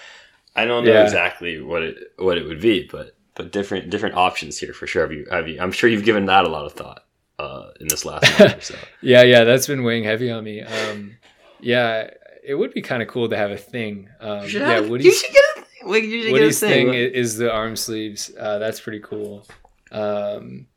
I 0.56 0.66
don't 0.66 0.84
know 0.84 0.92
yeah. 0.92 1.04
exactly 1.04 1.62
what 1.62 1.84
it 1.84 1.98
what 2.18 2.38
it 2.38 2.46
would 2.46 2.62
be, 2.62 2.88
but 2.92 3.16
but 3.36 3.52
different 3.52 3.90
different 3.90 4.16
options 4.16 4.58
here 4.58 4.74
for 4.74 4.88
sure. 4.88 5.04
Have 5.04 5.12
you 5.12 5.28
have 5.32 5.48
you? 5.48 5.60
I'm 5.60 5.72
sure 5.72 5.90
you've 5.90 6.06
given 6.06 6.26
that 6.26 6.46
a 6.46 6.50
lot 6.50 6.66
of 6.66 6.74
thought 6.74 7.06
uh, 7.40 7.70
in 7.80 7.88
this 7.88 8.06
last 8.06 8.40
month 8.40 8.58
or 8.58 8.62
so. 8.62 8.76
yeah, 9.02 9.24
yeah, 9.24 9.44
that's 9.44 9.68
been 9.68 9.84
weighing 9.84 10.04
heavy 10.04 10.30
on 10.30 10.44
me. 10.44 10.62
Um, 10.62 11.18
yeah, 11.60 12.10
it 12.44 12.56
would 12.56 12.74
be 12.74 12.82
kind 12.82 13.02
of 13.02 13.08
cool 13.08 13.30
to 13.30 13.38
have 13.38 13.52
a 13.52 13.58
thing. 13.58 14.10
Um, 14.20 14.46
you 14.46 14.60
yeah, 14.60 14.80
Woody's, 14.82 15.06
you 15.06 15.14
should 15.14 15.34
get 15.34 15.44
a 15.58 15.62
thing. 15.62 15.90
Like, 15.90 16.04
you 16.04 16.24
should 16.24 16.32
Woody's 16.34 16.60
get 16.60 16.68
a 16.68 16.74
thing. 16.74 16.92
thing 16.92 16.96
is 16.96 17.38
the 17.38 17.52
arm 17.52 17.76
sleeves. 17.76 18.32
Uh, 18.38 18.60
that's 18.60 18.80
pretty 18.80 19.00
cool. 19.00 19.48
Um, 19.92 20.68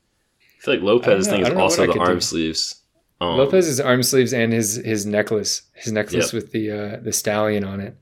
I 0.40 0.64
feel 0.64 0.74
like 0.74 0.82
Lopez 0.82 1.26
thing 1.26 1.42
is 1.42 1.50
also 1.50 1.86
the 1.86 1.98
arm 1.98 2.14
do. 2.14 2.20
sleeves. 2.20 2.82
Um, 3.20 3.36
Lopez's 3.36 3.80
arm 3.80 4.02
sleeves 4.02 4.32
and 4.32 4.52
his 4.52 4.76
his 4.76 5.06
necklace, 5.06 5.62
his 5.74 5.92
necklace 5.92 6.32
yep. 6.32 6.42
with 6.42 6.52
the 6.52 6.70
uh, 6.70 6.96
the 7.02 7.12
stallion 7.12 7.64
on 7.64 7.80
it. 7.80 7.96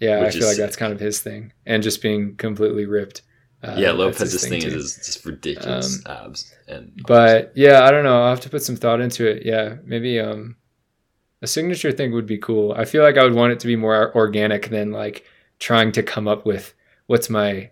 Yeah, 0.00 0.20
Which 0.20 0.36
I 0.36 0.38
feel 0.38 0.48
like 0.48 0.56
sick. 0.56 0.64
that's 0.64 0.76
kind 0.76 0.92
of 0.92 1.00
his 1.00 1.20
thing, 1.20 1.52
and 1.66 1.82
just 1.82 2.02
being 2.02 2.36
completely 2.36 2.84
ripped. 2.84 3.22
Uh, 3.64 3.76
yeah, 3.78 3.92
Lopez's 3.92 4.42
thing, 4.42 4.60
thing 4.60 4.70
is 4.70 4.96
just 4.96 5.24
ridiculous 5.24 6.04
um, 6.06 6.26
abs 6.26 6.54
and. 6.68 6.92
But 7.06 7.52
yeah, 7.54 7.84
I 7.84 7.90
don't 7.90 8.04
know. 8.04 8.22
I'll 8.22 8.30
have 8.30 8.40
to 8.40 8.50
put 8.50 8.62
some 8.62 8.76
thought 8.76 9.00
into 9.00 9.26
it. 9.26 9.46
Yeah, 9.46 9.76
maybe 9.84 10.20
um, 10.20 10.56
a 11.40 11.46
signature 11.46 11.92
thing 11.92 12.12
would 12.12 12.26
be 12.26 12.38
cool. 12.38 12.72
I 12.72 12.84
feel 12.84 13.02
like 13.02 13.16
I 13.16 13.24
would 13.24 13.34
want 13.34 13.52
it 13.52 13.60
to 13.60 13.66
be 13.66 13.76
more 13.76 14.14
organic 14.14 14.68
than 14.68 14.92
like 14.92 15.24
trying 15.58 15.92
to 15.92 16.02
come 16.02 16.28
up 16.28 16.44
with 16.44 16.74
what's 17.06 17.30
my 17.30 17.70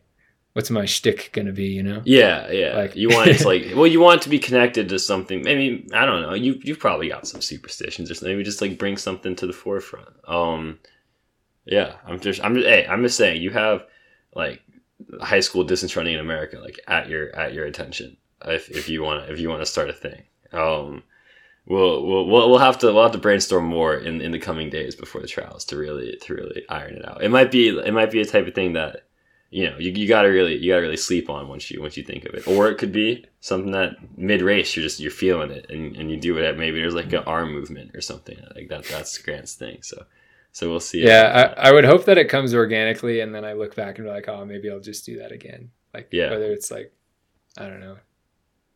what's 0.52 0.70
my 0.70 0.84
shtick 0.84 1.30
gonna 1.32 1.52
be, 1.52 1.66
you 1.66 1.82
know? 1.82 2.02
Yeah, 2.04 2.50
yeah. 2.50 2.76
Like 2.76 2.96
you 2.96 3.08
want 3.08 3.30
it 3.30 3.38
to 3.38 3.46
like 3.46 3.66
well, 3.74 3.86
you 3.86 4.00
want 4.00 4.20
it 4.20 4.24
to 4.24 4.28
be 4.28 4.38
connected 4.38 4.88
to 4.90 4.98
something. 4.98 5.42
Maybe 5.42 5.88
I 5.92 6.06
don't 6.06 6.22
know. 6.22 6.34
You 6.34 6.60
you've 6.62 6.78
probably 6.78 7.08
got 7.08 7.26
some 7.26 7.40
superstitions 7.40 8.10
or 8.10 8.14
something. 8.14 8.32
Maybe 8.32 8.44
just 8.44 8.60
like 8.60 8.78
bring 8.78 8.96
something 8.96 9.36
to 9.36 9.46
the 9.46 9.52
forefront. 9.52 10.08
Um, 10.26 10.78
yeah. 11.64 11.96
I'm 12.06 12.20
just 12.20 12.42
I'm 12.44 12.54
just 12.54 12.66
hey 12.66 12.86
I'm 12.86 13.02
just 13.02 13.16
saying 13.16 13.42
you 13.42 13.50
have 13.50 13.84
like 14.34 14.62
high 15.20 15.40
school 15.40 15.64
distance 15.64 15.96
running 15.96 16.14
in 16.14 16.20
America 16.20 16.58
like 16.58 16.78
at 16.88 17.08
your 17.08 17.34
at 17.34 17.52
your 17.54 17.66
attention 17.66 18.16
if, 18.44 18.68
if 18.70 18.88
you 18.88 19.02
want 19.02 19.28
if 19.30 19.38
you 19.38 19.48
want 19.48 19.62
to 19.62 19.66
start 19.66 19.90
a 19.90 19.92
thing. 19.92 20.22
Um, 20.52 21.02
we'll, 21.66 22.04
we'll 22.06 22.50
we'll 22.50 22.58
have 22.58 22.78
to 22.78 22.92
we'll 22.92 23.02
have 23.02 23.12
to 23.12 23.18
brainstorm 23.18 23.64
more 23.64 23.94
in, 23.94 24.20
in 24.20 24.32
the 24.32 24.38
coming 24.38 24.70
days 24.70 24.94
before 24.94 25.20
the 25.20 25.28
trials 25.28 25.64
to 25.66 25.76
really 25.76 26.16
to 26.22 26.34
really 26.34 26.64
iron 26.68 26.94
it 26.94 27.06
out. 27.06 27.22
It 27.22 27.30
might 27.30 27.50
be 27.50 27.68
it 27.68 27.94
might 27.94 28.10
be 28.10 28.20
a 28.20 28.26
type 28.26 28.46
of 28.46 28.54
thing 28.54 28.74
that 28.74 29.04
you 29.52 29.68
know, 29.68 29.76
you, 29.76 29.90
you 29.92 30.08
gotta 30.08 30.28
really 30.28 30.56
you 30.56 30.72
gotta 30.72 30.82
really 30.82 30.96
sleep 30.96 31.28
on 31.28 31.46
once 31.46 31.70
you 31.70 31.80
once 31.80 31.96
you 31.96 32.02
think 32.02 32.24
of 32.24 32.34
it. 32.34 32.48
Or 32.48 32.68
it 32.68 32.78
could 32.78 32.90
be 32.90 33.26
something 33.40 33.72
that 33.72 33.96
mid 34.16 34.40
race 34.40 34.74
you're 34.74 34.82
just 34.82 34.98
you're 34.98 35.10
feeling 35.10 35.50
it 35.50 35.66
and, 35.68 35.94
and 35.94 36.10
you 36.10 36.16
do 36.16 36.38
it. 36.38 36.44
at 36.44 36.56
Maybe 36.56 36.80
there's 36.80 36.94
like 36.94 37.12
an 37.12 37.24
arm 37.24 37.52
movement 37.52 37.94
or 37.94 38.00
something 38.00 38.38
like 38.56 38.68
that. 38.68 38.84
That's 38.84 39.16
Grant's 39.18 39.54
thing. 39.54 39.82
So 39.82 40.06
so 40.52 40.70
we'll 40.70 40.80
see. 40.80 41.02
Yeah, 41.04 41.54
I, 41.58 41.68
I 41.68 41.72
would 41.72 41.84
hope 41.84 42.04
that 42.04 42.18
it 42.18 42.28
comes 42.28 42.54
organically, 42.54 43.20
and 43.20 43.34
then 43.34 43.44
I 43.44 43.54
look 43.54 43.74
back 43.74 43.98
and 43.98 44.06
be 44.06 44.10
like, 44.12 44.28
oh, 44.28 44.44
maybe 44.44 44.70
I'll 44.70 44.80
just 44.80 45.04
do 45.04 45.18
that 45.18 45.32
again. 45.32 45.70
Like, 45.92 46.08
Yeah. 46.12 46.30
whether 46.30 46.52
it's 46.52 46.70
like, 46.70 46.92
I 47.58 47.68
don't 47.68 47.80
know. 47.80 47.96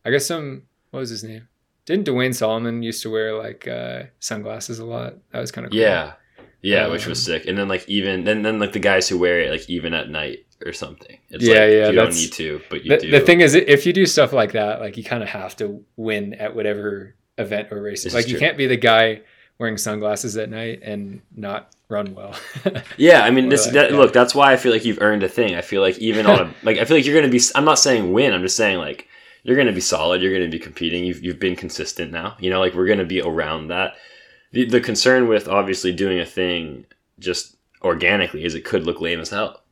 I 0.04 0.10
guess 0.10 0.26
some. 0.26 0.62
What 0.90 1.00
was 1.00 1.10
his 1.10 1.24
name? 1.24 1.48
Didn't 1.84 2.04
Duane 2.04 2.32
Solomon 2.32 2.82
used 2.82 3.02
to 3.02 3.10
wear 3.10 3.36
like 3.36 3.66
uh, 3.68 4.04
sunglasses 4.18 4.78
a 4.78 4.84
lot? 4.84 5.14
That 5.32 5.40
was 5.40 5.52
kind 5.52 5.64
of 5.66 5.70
cool. 5.72 5.80
Yeah. 5.80 6.12
Yeah, 6.62 6.88
which 6.88 7.06
was 7.06 7.20
Um, 7.28 7.34
sick. 7.34 7.46
And 7.46 7.56
then 7.56 7.68
like 7.68 7.88
even 7.88 8.24
then 8.24 8.42
then 8.42 8.58
like 8.58 8.72
the 8.72 8.78
guys 8.80 9.08
who 9.08 9.18
wear 9.18 9.40
it 9.40 9.50
like 9.50 9.68
even 9.70 9.94
at 9.94 10.08
night 10.10 10.46
or 10.64 10.72
something. 10.72 11.18
It's 11.30 11.44
Yeah, 11.44 11.60
like, 11.60 11.70
yeah, 11.70 11.86
You 11.90 11.92
don't 11.94 12.14
need 12.14 12.32
to, 12.32 12.60
but 12.70 12.84
you 12.84 12.90
The, 12.90 12.96
do. 12.98 13.10
the 13.12 13.20
thing 13.20 13.40
is, 13.40 13.54
if 13.54 13.86
you 13.86 13.92
do 13.92 14.04
stuff 14.06 14.32
like 14.32 14.52
that, 14.52 14.80
like 14.80 14.96
you 14.96 15.04
kind 15.04 15.22
of 15.22 15.28
have 15.28 15.54
to 15.56 15.84
win 15.96 16.34
at 16.34 16.56
whatever 16.56 17.14
event 17.38 17.68
or 17.70 17.80
race. 17.82 18.04
This 18.04 18.14
Like 18.14 18.28
you 18.28 18.38
can't 18.38 18.56
be 18.56 18.66
the 18.66 18.76
guy 18.76 19.20
wearing 19.58 19.78
sunglasses 19.78 20.36
at 20.36 20.50
night 20.50 20.80
and 20.82 21.22
not 21.34 21.72
run 21.88 22.14
well. 22.14 22.34
Yeah, 22.96 23.22
I 23.22 23.30
mean, 23.30 23.48
this 23.48 23.66
Or, 23.68 23.72
that, 23.72 23.90
yeah. 23.90 23.96
look. 23.96 24.12
That's 24.12 24.34
why 24.34 24.52
I 24.52 24.56
feel 24.56 24.72
like 24.72 24.84
you've 24.84 25.00
earned 25.00 25.22
a 25.22 25.28
thing. 25.28 25.54
I 25.54 25.60
feel 25.60 25.82
like 25.82 25.98
even 25.98 26.26
on 26.26 26.40
a 26.40 26.54
like, 26.62 26.78
I 26.78 26.84
feel 26.84 26.96
like 26.96 27.06
you're 27.06 27.14
gonna 27.14 27.30
be. 27.32 27.40
I'm 27.54 27.64
not 27.64 27.78
saying 27.78 28.12
win. 28.12 28.32
I'm 28.32 28.42
just 28.42 28.56
saying 28.56 28.78
like 28.78 29.08
you're 29.42 29.56
gonna 29.56 29.72
be 29.72 29.80
solid. 29.80 30.22
You're 30.22 30.32
gonna 30.32 30.50
be 30.50 30.58
competing. 30.58 31.04
You've 31.04 31.22
you've 31.22 31.38
been 31.40 31.56
consistent 31.56 32.12
now. 32.12 32.36
You 32.40 32.50
know, 32.50 32.60
like 32.60 32.74
we're 32.74 32.86
gonna 32.88 33.04
be 33.04 33.20
around 33.20 33.68
that. 33.68 33.94
The 34.52 34.64
the 34.64 34.80
concern 34.80 35.28
with 35.28 35.48
obviously 35.48 35.92
doing 35.92 36.18
a 36.18 36.26
thing 36.26 36.86
just 37.18 37.56
organically 37.82 38.44
is 38.44 38.54
it 38.54 38.64
could 38.64 38.84
look 38.84 39.00
lame 39.00 39.20
as 39.20 39.30
hell, 39.30 39.62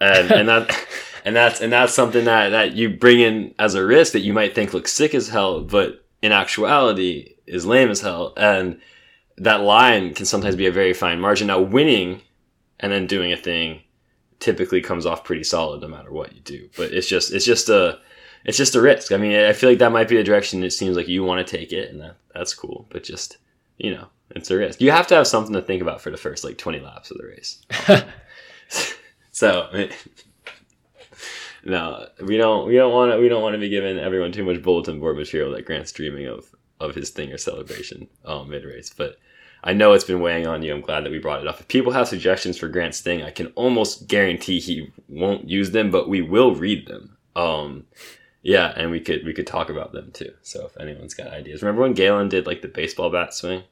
and 0.00 0.30
and 0.30 0.48
that. 0.48 0.86
And 1.26 1.34
that's 1.34 1.62
and 1.62 1.72
that's 1.72 1.94
something 1.94 2.26
that, 2.26 2.50
that 2.50 2.74
you 2.74 2.90
bring 2.90 3.18
in 3.18 3.54
as 3.58 3.74
a 3.74 3.82
risk 3.82 4.12
that 4.12 4.20
you 4.20 4.34
might 4.34 4.54
think 4.54 4.74
looks 4.74 4.92
sick 4.92 5.14
as 5.14 5.26
hell, 5.26 5.62
but 5.62 6.04
in 6.20 6.32
actuality 6.32 7.36
is 7.46 7.64
lame 7.64 7.88
as 7.88 8.02
hell. 8.02 8.34
And 8.36 8.78
that 9.38 9.60
line 9.60 10.14
can 10.14 10.26
sometimes 10.26 10.56
be 10.56 10.66
a 10.66 10.72
very 10.72 10.92
fine 10.92 11.20
margin. 11.20 11.48
Now, 11.48 11.60
winning 11.60 12.20
and 12.80 12.92
then 12.92 13.06
doing 13.06 13.32
a 13.32 13.36
thing 13.36 13.80
typically 14.40 14.80
comes 14.80 15.06
off 15.06 15.24
pretty 15.24 15.44
solid 15.44 15.80
no 15.80 15.88
matter 15.88 16.12
what 16.12 16.34
you 16.34 16.40
do. 16.40 16.68
But 16.76 16.92
it's 16.92 17.08
just 17.08 17.32
it's 17.32 17.44
just 17.44 17.68
a 17.68 17.98
it's 18.44 18.58
just 18.58 18.74
a 18.74 18.80
risk. 18.80 19.12
I 19.12 19.16
mean, 19.16 19.34
I 19.34 19.52
feel 19.52 19.70
like 19.70 19.78
that 19.78 19.92
might 19.92 20.08
be 20.08 20.16
the 20.16 20.24
direction 20.24 20.62
it 20.62 20.72
seems 20.72 20.96
like 20.96 21.08
you 21.08 21.24
want 21.24 21.46
to 21.46 21.56
take 21.56 21.72
it, 21.72 21.90
and 21.90 22.00
that 22.00 22.16
that's 22.34 22.54
cool. 22.54 22.86
But 22.90 23.04
just 23.04 23.38
you 23.78 23.92
know, 23.92 24.08
it's 24.30 24.50
a 24.50 24.56
risk. 24.56 24.80
You 24.80 24.90
have 24.90 25.06
to 25.08 25.14
have 25.14 25.26
something 25.26 25.54
to 25.54 25.62
think 25.62 25.82
about 25.82 26.00
for 26.00 26.10
the 26.10 26.16
first 26.16 26.44
like 26.44 26.58
twenty 26.58 26.80
laps 26.80 27.10
of 27.10 27.18
the 27.18 27.26
race. 27.26 27.64
so. 29.32 29.88
No, 31.66 32.08
we 32.22 32.36
don't. 32.36 32.66
We 32.66 32.76
don't 32.76 32.92
want 32.92 33.12
to. 33.12 33.18
We 33.18 33.28
don't 33.28 33.42
want 33.42 33.54
to 33.54 33.58
be 33.58 33.70
giving 33.70 33.98
everyone 33.98 34.32
too 34.32 34.44
much 34.44 34.62
bulletin 34.62 35.00
board 35.00 35.16
material 35.16 35.52
that 35.52 35.64
Grant's 35.64 35.92
dreaming 35.92 36.26
of 36.26 36.54
of 36.84 36.94
his 36.94 37.10
thing 37.10 37.32
or 37.32 37.38
celebration 37.38 38.08
um, 38.24 38.50
mid 38.50 38.64
race. 38.64 38.92
But 38.96 39.18
I 39.62 39.72
know 39.72 39.92
it's 39.92 40.04
been 40.04 40.20
weighing 40.20 40.46
on 40.46 40.62
you. 40.62 40.74
I'm 40.74 40.80
glad 40.80 41.04
that 41.04 41.10
we 41.10 41.18
brought 41.18 41.40
it 41.40 41.46
up. 41.46 41.60
If 41.60 41.68
people 41.68 41.92
have 41.92 42.08
suggestions 42.08 42.58
for 42.58 42.68
Grant's 42.68 43.00
thing, 43.00 43.22
I 43.22 43.30
can 43.30 43.48
almost 43.54 44.08
guarantee 44.08 44.60
he 44.60 44.92
won't 45.08 45.48
use 45.48 45.70
them, 45.70 45.90
but 45.90 46.08
we 46.08 46.20
will 46.22 46.54
read 46.54 46.86
them. 46.86 47.16
Um, 47.34 47.84
yeah, 48.42 48.72
and 48.76 48.90
we 48.90 49.00
could 49.00 49.24
we 49.24 49.32
could 49.32 49.46
talk 49.46 49.70
about 49.70 49.92
them 49.92 50.10
too. 50.12 50.32
So 50.42 50.66
if 50.66 50.78
anyone's 50.78 51.14
got 51.14 51.28
ideas, 51.28 51.62
remember 51.62 51.82
when 51.82 51.94
Galen 51.94 52.28
did 52.28 52.46
like 52.46 52.62
the 52.62 52.68
baseball 52.68 53.10
bat 53.10 53.34
swing 53.34 53.64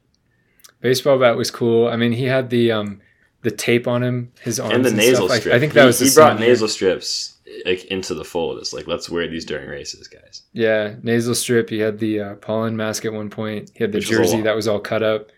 Baseball 0.83 1.17
bat 1.17 1.37
was 1.37 1.49
cool. 1.49 1.87
I 1.87 1.95
mean, 1.95 2.11
he 2.11 2.25
had 2.25 2.49
the 2.49 2.73
um 2.73 2.99
the 3.41 3.51
tape 3.51 3.87
on 3.87 4.03
him, 4.03 4.33
his 4.41 4.59
arms 4.59 4.73
and 4.73 4.85
the 4.85 4.89
stuff. 4.89 4.99
nasal 4.99 5.31
I- 5.31 5.39
strip? 5.39 5.55
I, 5.55 5.59
think 5.59 5.73
that 5.73 5.81
he, 5.81 5.87
was 5.87 5.99
the 5.99 6.05
he 6.05 6.13
brought 6.13 6.39
nasal 6.39 6.67
strips 6.67 7.32
like 7.65 7.85
into 7.85 8.13
the 8.13 8.23
fold. 8.23 8.57
It's 8.59 8.73
like 8.73 8.87
let's 8.87 9.09
wear 9.09 9.27
these 9.27 9.45
during 9.45 9.69
races, 9.69 10.07
guys. 10.07 10.43
Yeah, 10.53 10.95
nasal 11.03 11.35
strip. 11.35 11.69
He 11.69 11.79
had 11.79 11.99
the 11.99 12.19
uh, 12.19 12.35
pollen 12.35 12.75
mask 12.75 13.05
at 13.05 13.13
one 13.13 13.29
point. 13.29 13.71
He 13.75 13.83
had 13.83 13.91
the 13.91 13.97
Which 13.99 14.09
jersey 14.09 14.37
lot. 14.37 14.43
that 14.45 14.55
was 14.55 14.67
all 14.67 14.79
cut 14.79 15.03
up. 15.03 15.29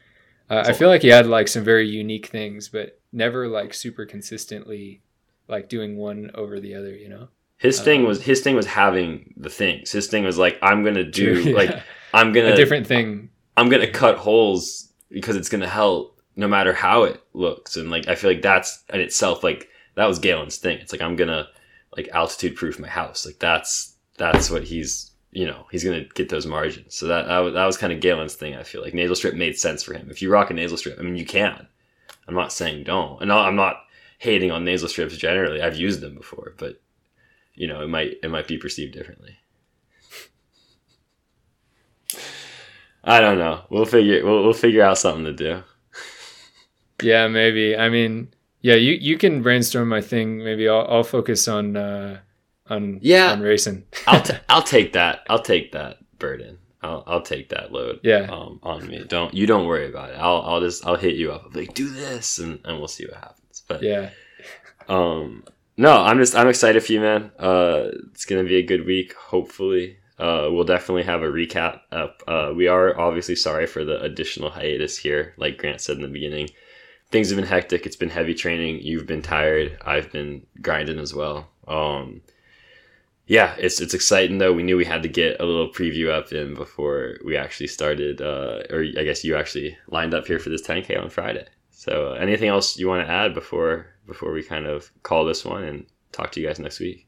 Uh, 0.50 0.64
I 0.68 0.74
feel 0.74 0.90
like 0.90 1.02
he 1.02 1.08
had 1.08 1.26
like 1.28 1.48
some 1.48 1.64
very 1.64 1.88
unique 1.90 2.28
things, 2.28 2.70
but 2.70 3.00
never 3.12 3.48
like 3.48 3.74
super 3.74 4.06
consistently 4.06 5.02
like 5.48 5.70
doing 5.70 5.98
one 5.98 6.32
over 6.36 6.60
the 6.60 6.76
other. 6.76 6.96
You 6.96 7.10
know, 7.10 7.28
His 7.58 7.80
thing 7.80 8.02
Um, 8.02 8.08
was 8.08 8.22
his 8.22 8.42
thing 8.42 8.56
was 8.56 8.66
having 8.68 9.34
the 9.38 9.50
things. 9.50 9.92
His 9.92 10.08
thing 10.08 10.24
was 10.24 10.38
like 10.38 10.58
I'm 10.62 10.84
gonna 10.84 11.04
do 11.10 11.42
Yeah. 11.42 11.56
like 11.56 11.80
I'm 12.14 12.32
gonna 12.32 12.54
a 12.54 12.56
different 12.56 12.86
thing. 12.88 13.30
I'm 13.58 13.70
gonna 13.70 13.90
cut 13.90 14.18
holes 14.18 14.90
because 15.10 15.36
it's 15.36 15.50
gonna 15.50 15.68
help 15.68 16.20
no 16.36 16.48
matter 16.48 16.74
how 16.74 17.04
it 17.04 17.22
looks. 17.34 17.76
And 17.78 17.90
like 17.90 18.08
I 18.08 18.16
feel 18.16 18.30
like 18.30 18.42
that's 18.42 18.84
in 18.94 19.00
itself 19.00 19.44
like 19.44 19.70
that 19.96 20.06
was 20.08 20.20
Galen's 20.20 20.58
thing. 20.58 20.78
It's 20.80 20.92
like 20.92 21.02
I'm 21.02 21.16
gonna 21.16 21.48
like 21.96 22.10
altitude 22.10 22.56
proof 22.56 22.80
my 22.80 22.88
house. 22.88 23.26
Like 23.26 23.40
that's 23.40 23.96
that's 24.18 24.50
what 24.50 24.64
he's 24.64 25.12
you 25.32 25.46
know 25.46 25.66
he's 25.72 25.84
gonna 25.84 26.06
get 26.14 26.30
those 26.30 26.46
margins. 26.46 26.96
So 26.96 27.08
that 27.08 27.28
that 27.28 27.40
was, 27.40 27.54
was 27.54 27.78
kind 27.78 27.94
of 27.94 28.00
Galen's 28.00 28.36
thing. 28.36 28.56
I 28.56 28.64
feel 28.64 28.82
like 28.82 28.94
nasal 28.94 29.16
strip 29.16 29.36
made 29.36 29.58
sense 29.58 29.84
for 29.84 29.94
him. 29.94 30.10
If 30.10 30.22
you 30.22 30.32
rock 30.32 30.50
a 30.50 30.54
nasal 30.54 30.78
strip, 30.78 31.00
I 31.00 31.04
mean 31.04 31.16
you 31.16 31.26
can. 31.26 31.68
I'm 32.28 32.36
not 32.36 32.54
saying 32.54 32.84
don't, 32.86 33.22
and 33.22 33.32
I'm 33.32 33.56
not 33.56 33.78
hating 34.18 34.52
on 34.52 34.66
nasal 34.66 34.90
strips 34.90 35.16
generally. 35.18 35.62
I've 35.62 35.78
used 35.78 36.02
them 36.02 36.16
before, 36.16 36.54
but 36.58 36.82
you 37.54 37.68
know 37.68 37.82
it 37.82 37.88
might 37.88 38.16
it 38.24 38.30
might 38.30 38.48
be 38.48 38.58
perceived 38.58 38.94
differently. 38.94 39.38
I 43.04 43.20
don't 43.20 43.38
know. 43.38 43.62
We'll 43.70 43.86
figure 43.86 44.26
we'll, 44.26 44.44
we'll 44.44 44.54
figure 44.54 44.82
out 44.84 44.98
something 44.98 45.26
to 45.26 45.34
do. 45.34 45.64
Yeah, 47.02 47.28
maybe. 47.28 47.76
I 47.76 47.90
mean, 47.90 48.34
yeah, 48.66 48.76
you 48.76 48.94
you 49.10 49.18
can 49.18 49.44
brainstorm 49.44 49.88
my 49.90 50.02
thing. 50.02 50.40
Maybe 50.44 50.68
I'll 50.68 50.88
I'll 50.90 51.04
focus 51.04 51.48
on 51.48 51.78
uh 51.78 52.20
on 52.68 53.00
Yeah. 53.02 53.32
on 53.34 53.42
racing. 53.42 53.84
I'll 54.08 54.22
t- 54.24 54.34
I'll 54.50 54.64
take 54.64 54.94
that. 54.94 55.20
I'll 55.30 55.42
take 55.54 55.72
that 55.74 55.98
burden. 56.18 56.58
I'll 56.82 57.04
I'll 57.06 57.22
take 57.22 57.50
that 57.50 57.72
load. 57.72 58.00
Yeah. 58.04 58.26
Um, 58.32 58.60
on 58.64 58.88
me. 58.88 59.04
Don't 59.08 59.34
you 59.34 59.46
don't 59.46 59.68
worry 59.68 59.88
about 59.88 60.10
it. 60.12 60.18
I'll 60.18 60.42
I'll 60.42 60.62
just 60.62 60.86
I'll 60.88 60.96
hit 60.98 61.16
you 61.16 61.32
up. 61.32 61.44
I'll 61.44 61.52
be 61.52 61.60
like, 61.62 61.74
do 61.76 61.90
this, 61.90 62.40
and, 62.40 62.60
and 62.66 62.80
we'll 62.80 62.88
see 62.88 63.06
what 63.06 63.18
happens. 63.18 63.62
But 63.68 63.84
yeah. 63.84 64.10
um, 64.88 65.44
no, 65.78 65.92
I'm 65.92 66.18
just 66.18 66.36
I'm 66.36 66.48
excited 66.48 66.84
for 66.84 66.92
you, 66.92 67.02
man. 67.02 67.32
Uh, 67.38 67.90
it's 68.12 68.26
gonna 68.26 68.44
be 68.44 68.58
a 68.58 68.66
good 68.66 68.86
week. 68.86 69.14
Hopefully, 69.14 69.98
uh, 70.18 70.48
we'll 70.52 70.64
definitely 70.64 71.04
have 71.04 71.22
a 71.24 71.28
recap 71.28 71.82
up. 71.92 72.24
Uh, 72.28 72.52
we 72.56 72.68
are 72.68 72.98
obviously 73.00 73.36
sorry 73.36 73.68
for 73.68 73.84
the 73.86 74.02
additional 74.02 74.50
hiatus 74.50 74.98
here. 74.98 75.34
Like 75.38 75.58
Grant 75.58 75.82
said 75.82 75.98
in 75.98 76.02
the 76.02 76.08
beginning, 76.08 76.50
things 77.16 77.30
have 77.30 77.38
been 77.38 77.48
hectic. 77.48 77.86
It's 77.86 77.96
been 77.96 78.10
heavy 78.10 78.34
training. 78.34 78.82
You've 78.82 79.08
been 79.08 79.22
tired. 79.22 79.78
I've 79.86 80.12
been 80.12 80.46
grinding 80.62 81.00
as 81.00 81.14
well. 81.14 81.48
Um, 81.66 82.20
yeah, 83.26 83.56
it's 83.58 83.80
it's 83.80 83.94
exciting 83.94 84.38
though. 84.38 84.52
We 84.52 84.64
knew 84.64 84.76
we 84.76 84.84
had 84.84 85.02
to 85.04 85.08
get 85.08 85.40
a 85.40 85.46
little 85.46 85.70
preview 85.70 86.10
up 86.10 86.34
in 86.34 86.56
before 86.56 87.16
we 87.24 87.38
actually 87.38 87.68
started, 87.68 88.20
uh, 88.20 88.64
or 88.70 88.82
I 88.82 89.06
guess 89.06 89.24
you 89.24 89.38
actually 89.38 89.78
lined 89.88 90.14
up 90.14 90.28
here 90.28 90.40
for 90.40 90.50
this 90.50 90.62
10k 90.68 91.02
on 91.02 91.10
Friday. 91.10 91.48
So, 91.72 92.12
uh, 92.12 92.16
anything 92.16 92.50
else 92.50 92.78
you 92.78 92.90
want 92.90 93.08
to 93.08 93.12
add 93.12 93.34
before 93.34 93.86
before 94.06 94.34
we 94.34 94.44
kind 94.44 94.66
of 94.66 94.92
call 95.04 95.24
this 95.24 95.46
one 95.46 95.64
and 95.64 95.86
talk 96.12 96.34
to 96.34 96.42
you 96.42 96.48
guys 96.48 96.60
next 96.60 96.82
week? 96.82 97.08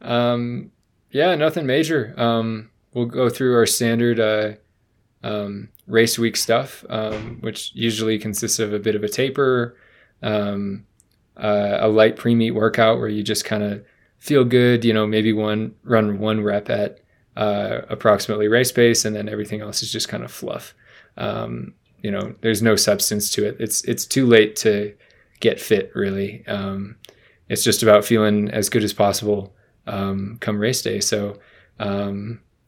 Um, 0.00 0.72
yeah, 1.10 1.34
nothing 1.34 1.66
major. 1.66 2.14
Um, 2.16 2.70
we'll 2.94 3.04
go 3.04 3.28
through 3.28 3.54
our 3.54 3.66
standard 3.66 4.18
uh, 4.18 4.52
um, 5.24 5.70
race 5.86 6.18
week 6.18 6.36
stuff, 6.36 6.84
um, 6.90 7.38
which 7.40 7.72
usually 7.74 8.18
consists 8.18 8.58
of 8.58 8.72
a 8.72 8.78
bit 8.78 8.94
of 8.94 9.02
a 9.02 9.08
taper, 9.08 9.76
um, 10.22 10.86
uh, 11.36 11.78
a 11.80 11.88
light 11.88 12.16
pre 12.16 12.34
meet 12.34 12.52
workout 12.52 12.98
where 12.98 13.08
you 13.08 13.22
just 13.22 13.44
kind 13.44 13.62
of 13.62 13.84
feel 14.18 14.44
good. 14.44 14.84
You 14.84 14.92
know, 14.92 15.06
maybe 15.06 15.32
one 15.32 15.74
run 15.82 16.18
one 16.18 16.42
rep 16.42 16.68
at 16.68 17.00
uh, 17.36 17.80
approximately 17.88 18.48
race 18.48 18.70
pace, 18.70 19.04
and 19.06 19.16
then 19.16 19.28
everything 19.28 19.62
else 19.62 19.82
is 19.82 19.90
just 19.90 20.08
kind 20.08 20.22
of 20.22 20.30
fluff. 20.30 20.74
Um, 21.16 21.74
you 22.02 22.10
know, 22.10 22.34
there's 22.42 22.62
no 22.62 22.76
substance 22.76 23.30
to 23.30 23.46
it. 23.48 23.56
It's 23.58 23.82
it's 23.84 24.04
too 24.04 24.26
late 24.26 24.56
to 24.56 24.94
get 25.40 25.58
fit, 25.58 25.90
really. 25.94 26.46
Um, 26.46 26.96
it's 27.48 27.64
just 27.64 27.82
about 27.82 28.04
feeling 28.04 28.50
as 28.50 28.68
good 28.68 28.84
as 28.84 28.92
possible 28.92 29.54
um, 29.86 30.36
come 30.40 30.58
race 30.58 30.82
day. 30.82 31.00
So 31.00 31.38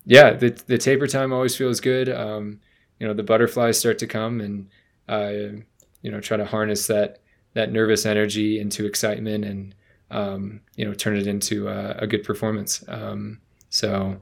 yeah, 0.06 0.32
the 0.32 0.50
the 0.66 0.78
taper 0.78 1.06
time 1.06 1.32
always 1.32 1.56
feels 1.56 1.80
good. 1.80 2.08
Um, 2.08 2.60
you 2.98 3.06
know, 3.06 3.12
the 3.12 3.22
butterflies 3.22 3.78
start 3.78 3.98
to 3.98 4.06
come, 4.06 4.40
and 4.40 4.68
you 6.02 6.10
know, 6.10 6.20
try 6.20 6.36
to 6.36 6.44
harness 6.44 6.86
that 6.86 7.18
that 7.54 7.72
nervous 7.72 8.06
energy 8.06 8.60
into 8.60 8.86
excitement, 8.86 9.44
and 9.44 9.74
um, 10.10 10.60
you 10.76 10.84
know, 10.84 10.94
turn 10.94 11.16
it 11.16 11.26
into 11.26 11.68
uh, 11.68 11.94
a 11.98 12.06
good 12.06 12.22
performance. 12.22 12.84
Um, 12.86 13.40
so 13.68 14.16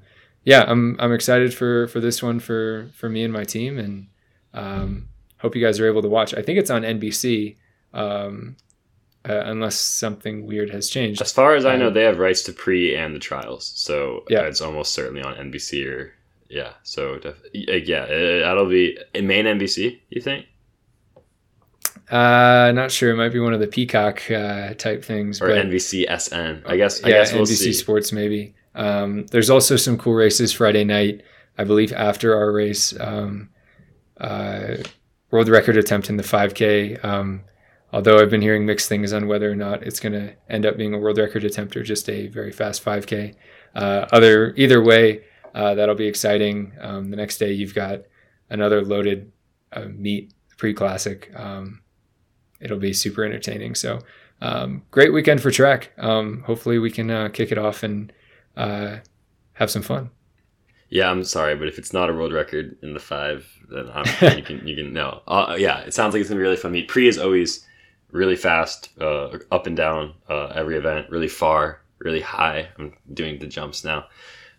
yeah, 0.45 0.64
I'm 0.66 0.97
I'm 0.99 1.12
excited 1.12 1.53
for 1.53 1.87
for 1.89 2.01
this 2.01 2.22
one 2.22 2.41
for 2.41 2.91
for 2.95 3.11
me 3.11 3.22
and 3.22 3.32
my 3.32 3.45
team, 3.45 3.78
and 3.78 4.07
um, 4.55 5.09
hope 5.39 5.55
you 5.55 5.62
guys 5.62 5.78
are 5.78 5.87
able 5.87 6.03
to 6.03 6.09
watch. 6.09 6.32
I 6.35 6.43
think 6.43 6.59
it's 6.59 6.70
on 6.70 6.82
NBC. 6.82 7.57
Uh, 9.27 9.43
unless 9.47 9.77
something 9.77 10.45
weird 10.47 10.68
has 10.68 10.91
changed. 10.91 11.22
As 11.22 11.33
far 11.33 11.55
as 11.55 11.64
I 11.64 11.77
know, 11.77 11.87
Um, 11.89 11.95
they 11.95 12.03
have 12.03 12.18
rights 12.18 12.43
to 12.43 12.53
pre 12.53 12.95
and 12.95 13.14
the 13.14 13.18
trials, 13.18 13.72
so 13.75 14.25
Yeah. 14.29 14.43
it's 14.43 14.61
almost 14.61 14.93
certainly 14.93 15.22
on 15.22 15.35
NBC 15.37 15.87
or 15.87 16.12
yeah. 16.51 16.72
So 16.83 17.16
def- 17.18 17.43
uh, 17.43 17.72
yeah, 17.72 18.03
uh, 18.03 18.41
that'll 18.41 18.68
be 18.68 18.99
main 19.14 19.47
NBC. 19.47 20.01
You 20.11 20.20
think? 20.20 20.45
Uh, 22.11 22.70
not 22.75 22.91
sure. 22.91 23.12
It 23.12 23.16
might 23.16 23.33
be 23.33 23.41
one 23.41 23.55
of 23.55 23.61
the 23.61 23.66
Peacock 23.66 24.31
uh, 24.31 24.75
type 24.75 25.03
things. 25.05 25.41
or 25.41 25.47
but, 25.49 25.57
NBC 25.66 26.05
SN. 26.07 26.62
I 26.66 26.77
guess. 26.77 27.03
I 27.03 27.09
yeah, 27.09 27.14
guess 27.20 27.33
we'll 27.33 27.43
NBC 27.45 27.57
see. 27.57 27.72
Sports 27.72 28.12
maybe. 28.12 28.55
Um, 28.75 29.27
there's 29.29 29.49
also 29.51 29.77
some 29.77 29.97
cool 29.97 30.14
races 30.14 30.53
Friday 30.53 30.85
night. 30.85 31.22
I 31.57 31.64
believe 31.64 31.93
after 31.93 32.37
our 32.37 32.53
race, 32.53 32.93
um, 33.01 33.49
uh, 34.20 34.77
world 35.31 35.49
record 35.49 35.77
attempt 35.77 36.11
in 36.11 36.16
the 36.16 36.22
5K. 36.25 37.03
Um, 37.05 37.43
although 37.95 38.19
I've 38.19 38.29
been 38.29 38.43
hearing 38.43 38.67
mixed 38.67 38.89
things 38.89 39.13
on 39.13 39.29
whether 39.29 39.49
or 39.49 39.55
not 39.55 39.85
it's 39.85 40.01
going 40.01 40.15
to 40.15 40.35
end 40.51 40.67
up 40.67 40.77
being 40.77 40.95
a 40.95 40.99
world 40.99 41.17
record 41.17 41.45
attempt 41.45 41.77
or 41.77 41.85
just 41.85 42.11
a 42.11 42.27
very 42.27 42.51
fast 42.51 42.85
5K. 42.85 43.37
Uh, 43.77 44.07
other 44.11 44.53
either 44.57 44.83
way, 44.83 45.23
uh, 45.55 45.77
that'll 45.77 45.95
be 45.95 46.09
exciting. 46.09 46.73
Um, 46.81 47.11
the 47.11 47.17
next 47.17 47.39
day 47.39 47.53
you've 47.53 47.75
got 47.75 48.01
another 48.51 48.83
loaded 48.83 49.31
uh, 49.73 49.85
meet 49.85 50.35
pre-classic. 50.57 51.31
Um, 51.37 51.83
it'll 52.59 52.81
be 52.81 52.93
super 52.93 53.25
entertaining. 53.25 53.77
So 53.77 54.01
um, 54.41 54.83
great 54.91 55.13
weekend 55.13 55.41
for 55.41 55.53
track. 55.53 55.93
Um, 55.97 56.43
hopefully 56.45 56.81
we 56.81 56.91
can 56.91 57.13
uh, 57.13 57.29
kick 57.29 57.53
it 57.53 57.59
off 57.59 57.85
and 57.85 58.13
uh, 58.57 58.97
have 59.53 59.71
some 59.71 59.83
fun. 59.83 60.11
Yeah, 60.89 61.13
I'm 61.13 61.23
sorry, 61.23 61.55
but 61.55 61.69
if 61.69 61.79
it's 61.79 61.93
not 61.93 62.11
a 62.11 62.13
world 62.13 62.33
record 62.33 62.77
in 62.83 62.93
the 62.93 62.99
five, 62.99 63.49
then 63.71 63.89
I'm, 63.95 64.05
you 64.37 64.43
can 64.43 64.67
you 64.67 64.75
can 64.75 64.93
no. 64.93 65.23
Uh, 65.29 65.55
yeah, 65.57 65.81
it 65.81 65.95
sounds 65.95 66.13
like 66.13 66.21
it's 66.21 66.29
gonna 66.29 66.39
be 66.39 66.43
really 66.43 66.57
fun 66.57 66.73
meet. 66.73 66.89
Pre 66.89 67.07
is 67.07 67.19
always 67.19 67.65
really 68.15 68.37
fast, 68.37 68.91
uh, 69.01 69.37
up 69.51 69.67
and 69.67 69.77
down 69.77 70.15
uh, 70.31 70.47
every 70.55 70.77
event, 70.77 71.11
really 71.11 71.29
far, 71.29 71.83
really 71.99 72.21
high. 72.21 72.69
I'm 72.79 72.97
doing 73.12 73.41
the 73.41 73.47
jumps 73.47 73.85
now, 73.85 74.07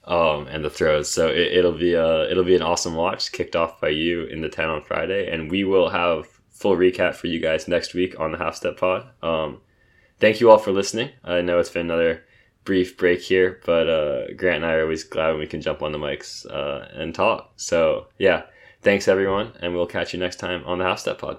um, 0.03 0.47
and 0.47 0.63
the 0.63 0.69
throws. 0.69 1.09
So 1.09 1.29
it, 1.29 1.53
it'll 1.53 1.71
be 1.71 1.95
uh 1.95 2.25
it'll 2.29 2.43
be 2.43 2.55
an 2.55 2.61
awesome 2.61 2.95
watch. 2.95 3.31
Kicked 3.31 3.55
off 3.55 3.81
by 3.81 3.89
you 3.89 4.25
in 4.25 4.41
the 4.41 4.49
ten 4.49 4.69
on 4.69 4.83
Friday, 4.83 5.31
and 5.31 5.49
we 5.49 5.63
will 5.63 5.89
have 5.89 6.27
full 6.51 6.75
recap 6.75 7.15
for 7.15 7.27
you 7.27 7.39
guys 7.39 7.67
next 7.67 7.93
week 7.93 8.19
on 8.19 8.31
the 8.31 8.37
Halfstep 8.37 8.77
Pod. 8.77 9.07
Um, 9.23 9.61
thank 10.19 10.39
you 10.39 10.51
all 10.51 10.57
for 10.59 10.71
listening. 10.71 11.09
I 11.23 11.41
know 11.41 11.59
it's 11.59 11.69
been 11.69 11.89
another 11.89 12.23
brief 12.65 12.97
break 12.97 13.21
here, 13.21 13.61
but 13.65 13.87
uh, 13.87 14.33
Grant 14.35 14.63
and 14.63 14.65
I 14.65 14.73
are 14.73 14.83
always 14.83 15.03
glad 15.03 15.31
when 15.31 15.39
we 15.39 15.47
can 15.47 15.61
jump 15.61 15.81
on 15.81 15.91
the 15.91 15.97
mics 15.97 16.45
uh, 16.49 16.87
and 16.93 17.15
talk. 17.15 17.53
So 17.55 18.07
yeah, 18.17 18.43
thanks 18.81 19.07
everyone, 19.07 19.53
and 19.61 19.73
we'll 19.73 19.87
catch 19.87 20.13
you 20.13 20.19
next 20.19 20.37
time 20.37 20.63
on 20.65 20.79
the 20.79 20.85
Halfstep 20.85 21.19
Pod. 21.19 21.37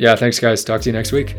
Yeah, 0.00 0.16
thanks 0.16 0.40
guys. 0.40 0.64
Talk 0.64 0.80
to 0.80 0.88
you 0.88 0.94
next 0.94 1.12
week. 1.12 1.36